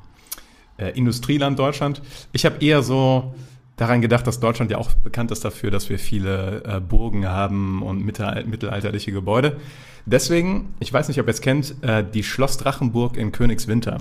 äh, 0.79 0.91
Industrieland 0.97 1.59
Deutschland. 1.59 2.03
Ich 2.33 2.45
habe 2.45 2.65
eher 2.65 2.83
so 2.83 3.35
daran 3.79 4.03
gedacht, 4.03 4.27
dass 4.27 4.41
Deutschland 4.41 4.71
ja 4.71 4.77
auch 4.77 4.93
bekannt 4.93 5.31
ist 5.31 5.45
dafür, 5.45 5.71
dass 5.71 5.89
wir 5.89 5.99
viele 5.99 6.63
äh, 6.65 6.81
Burgen 6.81 7.27
haben 7.27 7.83
und 7.83 8.05
mittel 8.05 8.45
mittelalterliche 8.45 9.13
Gebäude. 9.13 9.57
Deswegen, 10.05 10.75
ich 10.81 10.93
weiß 10.93 11.09
nicht, 11.09 11.21
ob 11.21 11.27
ihr 11.27 11.33
es 11.33 11.41
kennt, 11.41 11.83
äh, 11.83 12.05
die 12.05 12.23
Schloss 12.23 12.59
Drachenburg 12.59 13.17
in 13.17 13.33
Königswinter. 13.33 13.99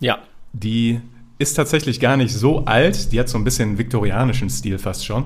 Ja. 0.00 0.18
Die 0.52 1.00
ist 1.38 1.54
tatsächlich 1.54 2.00
gar 2.00 2.16
nicht 2.16 2.32
so 2.32 2.64
alt. 2.64 3.12
Die 3.12 3.20
hat 3.20 3.28
so 3.28 3.36
ein 3.36 3.44
bisschen 3.44 3.78
viktorianischen 3.78 4.48
Stil 4.48 4.78
fast 4.78 5.04
schon. 5.04 5.24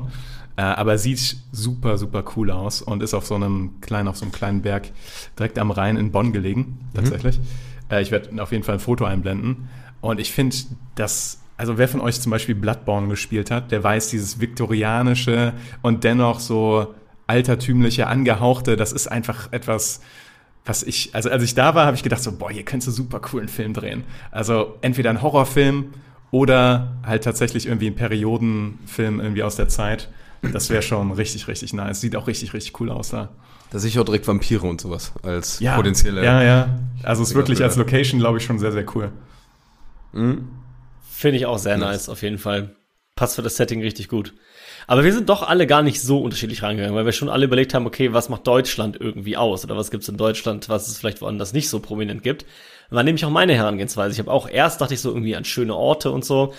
Äh, 0.57 0.63
aber 0.63 0.99
sieht 0.99 1.37
super, 1.53 1.99
super 1.99 2.25
cool 2.37 2.51
aus 2.51 2.83
und 2.83 3.03
ist 3.03 3.15
auf 3.15 3.27
so 3.27 3.35
einem 3.35 3.81
kleinen, 3.81 4.09
auf 4.09 4.17
so 4.17 4.25
einem 4.25 4.33
kleinen 4.33 4.63
Berg 4.63 4.91
direkt 5.39 5.59
am 5.59 5.71
Rhein 5.71 5.97
in 5.97 6.11
Bonn 6.11 6.33
gelegen, 6.33 6.79
tatsächlich. 6.95 7.39
Äh, 7.91 8.03
ich 8.03 8.11
werde 8.11 8.43
auf 8.43 8.53
jeden 8.53 8.65
Fall 8.65 8.75
ein 8.75 8.81
Foto 8.81 9.05
einblenden. 9.05 9.69
Und 10.01 10.21
ich 10.21 10.33
finde, 10.33 10.57
dass, 10.95 11.41
also 11.61 11.77
wer 11.77 11.89
von 11.89 12.01
euch 12.01 12.19
zum 12.19 12.31
Beispiel 12.31 12.55
Bloodborne 12.55 13.09
gespielt 13.09 13.51
hat, 13.51 13.71
der 13.71 13.85
weiß, 13.85 14.09
dieses 14.09 14.41
viktorianische 14.41 15.53
und 15.83 16.05
dennoch 16.05 16.41
so 16.41 16.95
altertümliche, 17.27 18.07
angehauchte, 18.07 18.77
das 18.77 18.93
ist 18.93 19.09
einfach 19.09 19.53
etwas, 19.53 20.01
was 20.65 20.83
ich, 20.83 21.15
also 21.15 21.29
als 21.29 21.43
ich 21.43 21.55
da 21.55 21.75
war, 21.75 21.85
habe 21.85 21.97
ich 21.97 22.03
gedacht 22.03 22.23
so, 22.23 22.33
boah, 22.33 22.51
hier 22.51 22.65
könntest 22.65 22.89
du 22.89 22.93
super 22.93 23.21
coolen 23.21 23.49
Film 23.49 23.75
drehen. 23.75 24.05
Also 24.31 24.79
entweder 24.81 25.11
ein 25.11 25.21
Horrorfilm 25.21 25.93
oder 26.31 26.97
halt 27.05 27.25
tatsächlich 27.25 27.67
irgendwie 27.67 27.89
ein 27.89 27.95
Periodenfilm 27.95 29.21
irgendwie 29.21 29.43
aus 29.43 29.57
der 29.57 29.69
Zeit. 29.69 30.09
Das 30.41 30.71
wäre 30.71 30.81
schon 30.81 31.13
richtig, 31.13 31.47
richtig 31.47 31.75
nice. 31.75 32.01
Sieht 32.01 32.17
auch 32.17 32.27
richtig, 32.27 32.55
richtig 32.55 32.81
cool 32.81 32.89
aus 32.89 33.11
da. 33.11 33.29
Da 33.69 33.79
sehe 33.79 33.91
ich 33.91 33.99
auch 33.99 34.05
direkt 34.07 34.27
Vampire 34.27 34.67
und 34.67 34.81
sowas 34.81 35.13
als 35.23 35.61
Ja, 35.61 35.77
potenzielle. 35.77 36.25
Ja, 36.25 36.43
ja. 36.43 36.79
Also 37.03 37.23
es 37.23 37.31
ist 37.31 37.35
wirklich 37.35 37.63
als. 37.63 37.77
Location, 37.77 38.19
glaube 38.19 38.39
ich, 38.39 38.45
schon 38.45 38.59
sehr, 38.59 38.73
sehr 38.73 38.87
cool. 38.95 39.13
Finde 41.21 41.37
ich 41.37 41.45
auch 41.45 41.59
sehr 41.59 41.77
nice, 41.77 42.09
auf 42.09 42.23
jeden 42.23 42.39
Fall. 42.39 42.71
Passt 43.15 43.37
für 43.37 43.43
das 43.43 43.57
Setting 43.57 43.83
richtig 43.83 44.09
gut. 44.09 44.33
Aber 44.87 45.05
wir 45.05 45.13
sind 45.13 45.29
doch 45.29 45.43
alle 45.43 45.67
gar 45.67 45.83
nicht 45.83 46.01
so 46.01 46.19
unterschiedlich 46.19 46.63
rangegangen, 46.63 46.97
weil 46.97 47.05
wir 47.05 47.13
schon 47.13 47.29
alle 47.29 47.45
überlegt 47.45 47.75
haben, 47.75 47.85
okay, 47.85 48.15
was 48.15 48.31
macht 48.31 48.47
Deutschland 48.47 48.99
irgendwie 48.99 49.37
aus? 49.37 49.63
Oder 49.63 49.77
was 49.77 49.91
gibt's 49.91 50.09
in 50.09 50.17
Deutschland, 50.17 50.71
was 50.71 50.89
es 50.89 50.97
vielleicht 50.97 51.21
woanders 51.21 51.53
nicht 51.53 51.69
so 51.69 51.79
prominent 51.79 52.23
gibt? 52.23 52.47
War 52.89 53.03
nämlich 53.03 53.23
auch 53.27 53.31
meine 53.31 53.55
Herangehensweise. 53.55 54.15
Ich 54.15 54.19
habe 54.19 54.31
auch 54.31 54.49
erst 54.49 54.81
dachte 54.81 54.95
ich 54.95 55.03
so 55.03 55.11
irgendwie 55.11 55.37
an 55.37 55.45
schöne 55.45 55.77
Orte 55.77 56.11
und 56.11 56.25
so. 56.25 56.55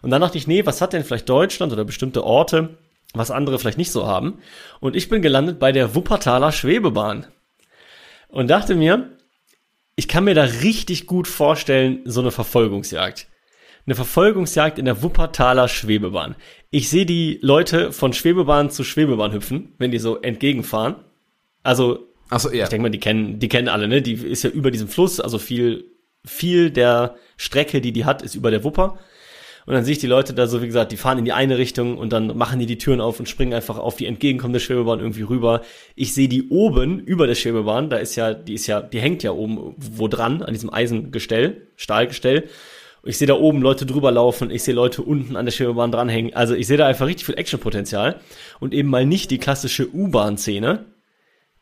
Und 0.00 0.10
dann 0.10 0.20
dachte 0.20 0.38
ich, 0.38 0.46
nee, 0.46 0.64
was 0.64 0.80
hat 0.80 0.92
denn 0.92 1.02
vielleicht 1.02 1.28
Deutschland 1.28 1.72
oder 1.72 1.84
bestimmte 1.84 2.22
Orte, 2.22 2.78
was 3.14 3.32
andere 3.32 3.58
vielleicht 3.58 3.78
nicht 3.78 3.90
so 3.90 4.06
haben? 4.06 4.38
Und 4.78 4.94
ich 4.94 5.08
bin 5.08 5.22
gelandet 5.22 5.58
bei 5.58 5.72
der 5.72 5.96
Wuppertaler 5.96 6.52
Schwebebahn. 6.52 7.26
Und 8.28 8.46
dachte 8.46 8.76
mir, 8.76 9.10
ich 9.96 10.06
kann 10.06 10.22
mir 10.22 10.34
da 10.34 10.44
richtig 10.44 11.08
gut 11.08 11.26
vorstellen, 11.26 12.02
so 12.04 12.20
eine 12.20 12.30
Verfolgungsjagd. 12.30 13.26
Eine 13.86 13.94
Verfolgungsjagd 13.96 14.78
in 14.78 14.86
der 14.86 15.02
Wuppertaler 15.02 15.68
Schwebebahn. 15.68 16.36
Ich 16.70 16.88
sehe 16.88 17.04
die 17.04 17.38
Leute 17.42 17.92
von 17.92 18.14
Schwebebahn 18.14 18.70
zu 18.70 18.82
Schwebebahn 18.82 19.32
hüpfen, 19.32 19.74
wenn 19.78 19.90
die 19.90 19.98
so 19.98 20.20
entgegenfahren. 20.20 20.96
Also, 21.62 22.08
Achso, 22.30 22.50
ja. 22.50 22.64
ich 22.64 22.70
denke 22.70 22.82
mal, 22.82 22.90
die 22.90 23.00
kennen, 23.00 23.38
die 23.38 23.48
kennen 23.48 23.68
alle, 23.68 23.86
ne? 23.86 24.00
Die 24.00 24.14
ist 24.14 24.42
ja 24.42 24.50
über 24.50 24.70
diesem 24.70 24.88
Fluss, 24.88 25.20
also 25.20 25.38
viel, 25.38 25.84
viel 26.24 26.70
der 26.70 27.16
Strecke, 27.36 27.82
die 27.82 27.92
die 27.92 28.06
hat, 28.06 28.22
ist 28.22 28.34
über 28.34 28.50
der 28.50 28.64
Wupper. 28.64 28.98
Und 29.66 29.72
dann 29.72 29.84
sehe 29.84 29.92
ich 29.92 29.98
die 29.98 30.06
Leute 30.06 30.34
da 30.34 30.46
so, 30.46 30.60
wie 30.62 30.66
gesagt, 30.66 30.92
die 30.92 30.96
fahren 30.96 31.18
in 31.18 31.24
die 31.24 31.32
eine 31.32 31.56
Richtung 31.56 31.96
und 31.96 32.12
dann 32.12 32.36
machen 32.36 32.58
die 32.58 32.66
die 32.66 32.76
Türen 32.76 33.00
auf 33.00 33.18
und 33.18 33.28
springen 33.28 33.54
einfach 33.54 33.78
auf 33.78 33.96
die 33.96 34.06
entgegenkommende 34.06 34.60
Schwebebahn 34.60 35.00
irgendwie 35.00 35.22
rüber. 35.22 35.62
Ich 35.94 36.12
sehe 36.12 36.28
die 36.28 36.48
oben 36.48 37.00
über 37.00 37.26
der 37.26 37.34
Schwebebahn, 37.34 37.88
da 37.88 37.96
ist 37.96 38.16
ja, 38.16 38.34
die 38.34 38.54
ist 38.54 38.66
ja, 38.66 38.82
die 38.82 39.00
hängt 39.00 39.22
ja 39.22 39.32
oben 39.32 39.74
wo 39.78 40.08
dran, 40.08 40.42
an 40.42 40.52
diesem 40.52 40.72
Eisengestell, 40.72 41.68
Stahlgestell. 41.76 42.48
Ich 43.06 43.18
sehe 43.18 43.28
da 43.28 43.34
oben 43.34 43.60
Leute 43.60 43.86
drüber 43.86 44.10
laufen, 44.10 44.50
ich 44.50 44.62
sehe 44.62 44.74
Leute 44.74 45.02
unten 45.02 45.36
an 45.36 45.44
der 45.44 45.52
Schwebebahn 45.52 45.92
dranhängen. 45.92 46.34
Also 46.34 46.54
ich 46.54 46.66
sehe 46.66 46.78
da 46.78 46.86
einfach 46.86 47.06
richtig 47.06 47.26
viel 47.26 47.38
Actionpotenzial 47.38 48.20
und 48.60 48.72
eben 48.72 48.88
mal 48.88 49.04
nicht 49.04 49.30
die 49.30 49.38
klassische 49.38 49.92
U-Bahn-Szene, 49.94 50.86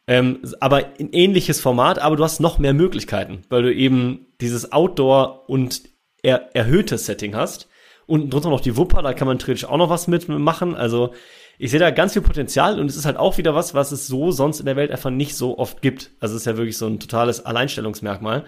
ähm, 0.06 0.40
aber 0.60 0.98
in 0.98 1.12
ähnliches 1.12 1.60
Format, 1.60 1.98
aber 1.98 2.16
du 2.16 2.24
hast 2.24 2.40
noch 2.40 2.58
mehr 2.58 2.74
Möglichkeiten, 2.74 3.42
weil 3.48 3.62
du 3.62 3.74
eben 3.74 4.26
dieses 4.40 4.72
Outdoor 4.72 5.48
und 5.48 5.82
er 6.22 6.54
erhöhtes 6.54 7.06
Setting 7.06 7.34
hast. 7.34 7.68
Unten 8.06 8.30
drunter 8.30 8.50
noch 8.50 8.60
die 8.60 8.76
Wupper, 8.76 9.02
da 9.02 9.12
kann 9.12 9.28
man 9.28 9.38
theoretisch 9.38 9.64
auch 9.64 9.76
noch 9.76 9.90
was 9.90 10.08
mitmachen. 10.08 10.74
Also 10.74 11.12
ich 11.58 11.70
sehe 11.70 11.80
da 11.80 11.90
ganz 11.90 12.12
viel 12.12 12.22
Potenzial 12.22 12.80
und 12.80 12.86
es 12.86 12.96
ist 12.96 13.04
halt 13.04 13.16
auch 13.16 13.38
wieder 13.38 13.54
was, 13.54 13.74
was 13.74 13.92
es 13.92 14.06
so 14.06 14.32
sonst 14.32 14.60
in 14.60 14.66
der 14.66 14.76
Welt 14.76 14.90
einfach 14.90 15.10
nicht 15.10 15.36
so 15.36 15.58
oft 15.58 15.82
gibt. 15.82 16.10
Also 16.18 16.34
es 16.34 16.42
ist 16.42 16.46
ja 16.46 16.56
wirklich 16.56 16.78
so 16.78 16.86
ein 16.86 16.98
totales 16.98 17.46
Alleinstellungsmerkmal. 17.46 18.44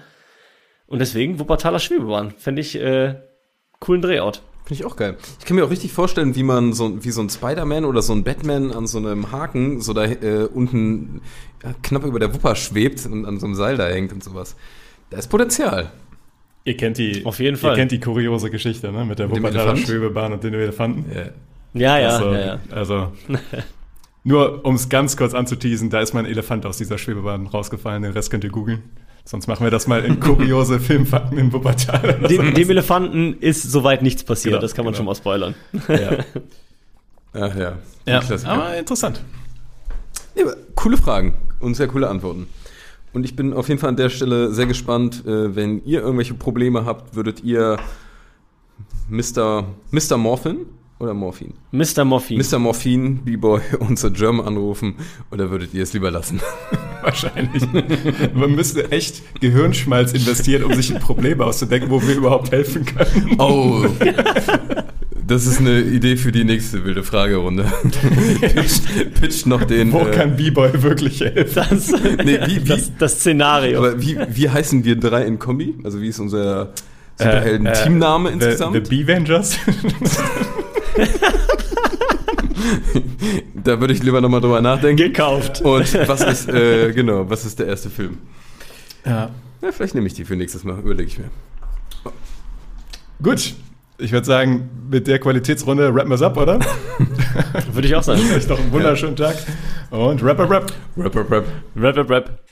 Und 0.86 0.98
deswegen 0.98 1.38
Wuppertaler 1.38 1.78
Schwebebahn. 1.78 2.32
Fände 2.36 2.60
ich 2.60 2.76
äh, 2.76 3.16
coolen 3.80 4.02
Drehort. 4.02 4.42
Finde 4.64 4.80
ich 4.80 4.86
auch 4.86 4.96
geil. 4.96 5.16
Ich 5.38 5.44
kann 5.44 5.56
mir 5.56 5.64
auch 5.64 5.70
richtig 5.70 5.92
vorstellen, 5.92 6.34
wie 6.36 6.42
man 6.42 6.72
so, 6.72 7.04
wie 7.04 7.10
so 7.10 7.20
ein 7.20 7.28
Spider-Man 7.28 7.84
oder 7.84 8.00
so 8.00 8.14
ein 8.14 8.24
Batman 8.24 8.72
an 8.72 8.86
so 8.86 8.98
einem 8.98 9.30
Haken 9.30 9.82
so 9.82 9.92
da 9.92 10.04
äh, 10.04 10.48
unten 10.52 11.20
ja, 11.62 11.74
knapp 11.82 12.04
über 12.04 12.18
der 12.18 12.32
Wupper 12.32 12.54
schwebt 12.56 13.04
und 13.04 13.26
an 13.26 13.38
so 13.38 13.46
einem 13.46 13.54
Seil 13.54 13.76
da 13.76 13.86
hängt 13.88 14.12
und 14.12 14.24
sowas. 14.24 14.56
Da 15.10 15.18
ist 15.18 15.28
Potenzial. 15.28 15.90
Ihr 16.64 16.78
kennt 16.78 16.96
die, 16.96 17.26
Auf 17.26 17.40
jeden 17.40 17.56
Ihr 17.56 17.60
Fall. 17.60 17.76
kennt 17.76 17.92
die 17.92 18.00
kuriose 18.00 18.50
Geschichte, 18.50 18.90
ne? 18.90 19.04
Mit 19.04 19.18
der 19.18 19.28
Mit 19.28 19.36
Wuppertaler? 19.36 19.76
Schwebebahn 19.76 20.32
und 20.32 20.42
den 20.42 20.54
Elefanten. 20.54 21.04
Ja. 21.14 21.24
Ja, 21.74 21.98
ja, 21.98 22.08
also, 22.08 22.32
ja, 22.32 22.40
ja. 22.40 22.58
also 22.70 23.12
nur 24.24 24.64
um 24.64 24.76
es 24.76 24.88
ganz 24.88 25.16
kurz 25.16 25.34
anzuteasen, 25.34 25.90
da 25.90 26.00
ist 26.00 26.14
mein 26.14 26.24
Elefant 26.24 26.64
aus 26.66 26.78
dieser 26.78 26.98
Schwebebahn 26.98 27.48
rausgefallen, 27.48 28.02
den 28.04 28.12
Rest 28.12 28.30
könnt 28.30 28.44
ihr 28.44 28.50
googeln. 28.50 28.84
Sonst 29.26 29.46
machen 29.46 29.64
wir 29.64 29.70
das 29.70 29.86
mal 29.86 30.04
in 30.04 30.20
kuriose 30.20 30.78
Filmfakten 30.80 31.38
in 31.38 31.52
Wuppertal. 31.52 32.20
Dem, 32.28 32.52
dem 32.54 32.70
Elefanten 32.70 33.38
ist 33.40 33.62
soweit 33.62 34.02
nichts 34.02 34.22
passiert, 34.22 34.52
Genau, 34.52 34.60
das 34.60 34.74
kann 34.74 34.84
man 34.84 34.92
genau. 34.92 34.98
schon 34.98 35.06
mal 35.06 35.14
spoilern. 35.14 35.54
ja. 35.88 36.18
Ach 37.32 37.56
ja. 37.56 37.78
ja. 38.06 38.22
Aber 38.44 38.76
interessant. 38.76 39.20
Ja, 40.36 40.44
aber 40.44 40.56
coole 40.76 40.96
Fragen 40.96 41.34
und 41.58 41.74
sehr 41.74 41.88
coole 41.88 42.08
Antworten. 42.08 42.46
Und 43.12 43.24
ich 43.24 43.34
bin 43.34 43.52
auf 43.52 43.68
jeden 43.68 43.80
Fall 43.80 43.88
an 43.90 43.96
der 43.96 44.08
Stelle 44.10 44.52
sehr 44.52 44.66
gespannt, 44.66 45.24
äh, 45.26 45.54
wenn 45.56 45.84
ihr 45.84 46.00
irgendwelche 46.00 46.34
Probleme 46.34 46.84
habt, 46.84 47.16
würdet 47.16 47.42
ihr 47.42 47.78
Mr. 49.08 49.64
Mr. 49.90 50.16
Morphin 50.16 50.66
oder 50.98 51.14
Morphin? 51.14 51.54
Mr. 51.72 52.04
Morphin. 52.04 52.38
Mr. 52.38 52.58
Morphin, 52.58 53.24
B-Boy 53.24 53.60
und 53.80 53.98
Sir 53.98 54.10
Germ 54.10 54.40
anrufen 54.40 54.94
oder 55.30 55.50
würdet 55.50 55.74
ihr 55.74 55.82
es 55.82 55.92
lieber 55.92 56.10
lassen? 56.10 56.40
Wahrscheinlich. 57.04 57.62
Man 58.34 58.52
müsste 58.54 58.90
echt 58.90 59.22
Gehirnschmalz 59.40 60.12
investieren, 60.12 60.64
um 60.64 60.72
sich 60.74 60.94
ein 60.94 61.00
Problem 61.00 61.40
auszudenken, 61.40 61.90
wo 61.90 62.00
wir 62.02 62.14
überhaupt 62.16 62.50
helfen 62.50 62.84
können. 62.86 63.36
Oh, 63.38 63.84
das 65.26 65.46
ist 65.46 65.60
eine 65.60 65.80
Idee 65.82 66.16
für 66.16 66.32
die 66.32 66.44
nächste 66.44 66.84
wilde 66.84 67.02
Fragerunde. 67.02 67.66
pitcht, 68.40 68.82
pitcht 69.20 69.46
noch 69.46 69.64
den. 69.64 69.92
Wo 69.92 70.00
äh, 70.00 70.10
kann 70.10 70.36
B-Boy 70.36 70.82
wirklich 70.82 71.20
helfen? 71.20 71.54
das, 71.54 71.90
Nee, 72.24 72.38
wie- 72.46 72.64
wie- 72.64 72.68
das, 72.68 72.90
das 72.98 73.14
Szenario. 73.20 73.78
aber 73.78 74.00
wie, 74.00 74.18
wie 74.30 74.48
heißen 74.50 74.84
wir 74.84 74.96
drei 74.96 75.24
in 75.24 75.38
Kombi? 75.38 75.74
Also 75.84 76.00
wie 76.00 76.08
ist 76.08 76.18
unser 76.20 76.72
Superhelden-Teamname 77.18 78.28
Äh, 78.28 78.32
äh, 78.32 78.34
insgesamt? 78.34 78.74
The, 78.74 78.82
the 78.84 78.96
B-Vengers? 79.04 79.58
da 83.54 83.80
würde 83.80 83.92
ich 83.92 84.02
lieber 84.02 84.20
nochmal 84.20 84.40
drüber 84.40 84.60
nachdenken. 84.60 84.96
Gekauft. 84.96 85.60
Und 85.60 86.08
was 86.08 86.22
ist, 86.22 86.48
äh, 86.48 86.92
genau, 86.92 87.28
was 87.28 87.44
ist 87.44 87.58
der 87.58 87.66
erste 87.66 87.90
Film? 87.90 88.18
ja. 89.04 89.30
Ja, 89.62 89.72
vielleicht 89.72 89.94
nehme 89.94 90.06
ich 90.06 90.12
die 90.12 90.26
für 90.26 90.36
nächstes 90.36 90.62
Mal, 90.62 90.78
überlege 90.78 91.08
ich 91.08 91.18
mir. 91.18 91.30
Gut. 93.22 93.54
Ich 93.96 94.12
würde 94.12 94.26
sagen, 94.26 94.68
mit 94.90 95.06
der 95.06 95.18
Qualitätsrunde 95.20 95.86
rappen 95.94 96.10
wir 96.10 96.16
es 96.16 96.22
ab, 96.22 96.36
oder? 96.36 96.58
Würde 97.72 97.88
ich 97.88 97.94
auch 97.94 98.02
sagen. 98.02 98.20
Ist 98.36 98.50
doch 98.50 98.58
ein 98.58 98.72
wunderschönen 98.72 99.14
Tag. 99.16 99.36
Und 99.90 100.22
rap, 100.22 100.38
rap, 100.38 100.50
rap. 100.50 100.72
Rap, 100.96 101.16
rap, 101.16 101.30
rap. 101.30 101.44
Rap, 101.76 101.96
rap, 101.96 102.10
rap. 102.10 102.43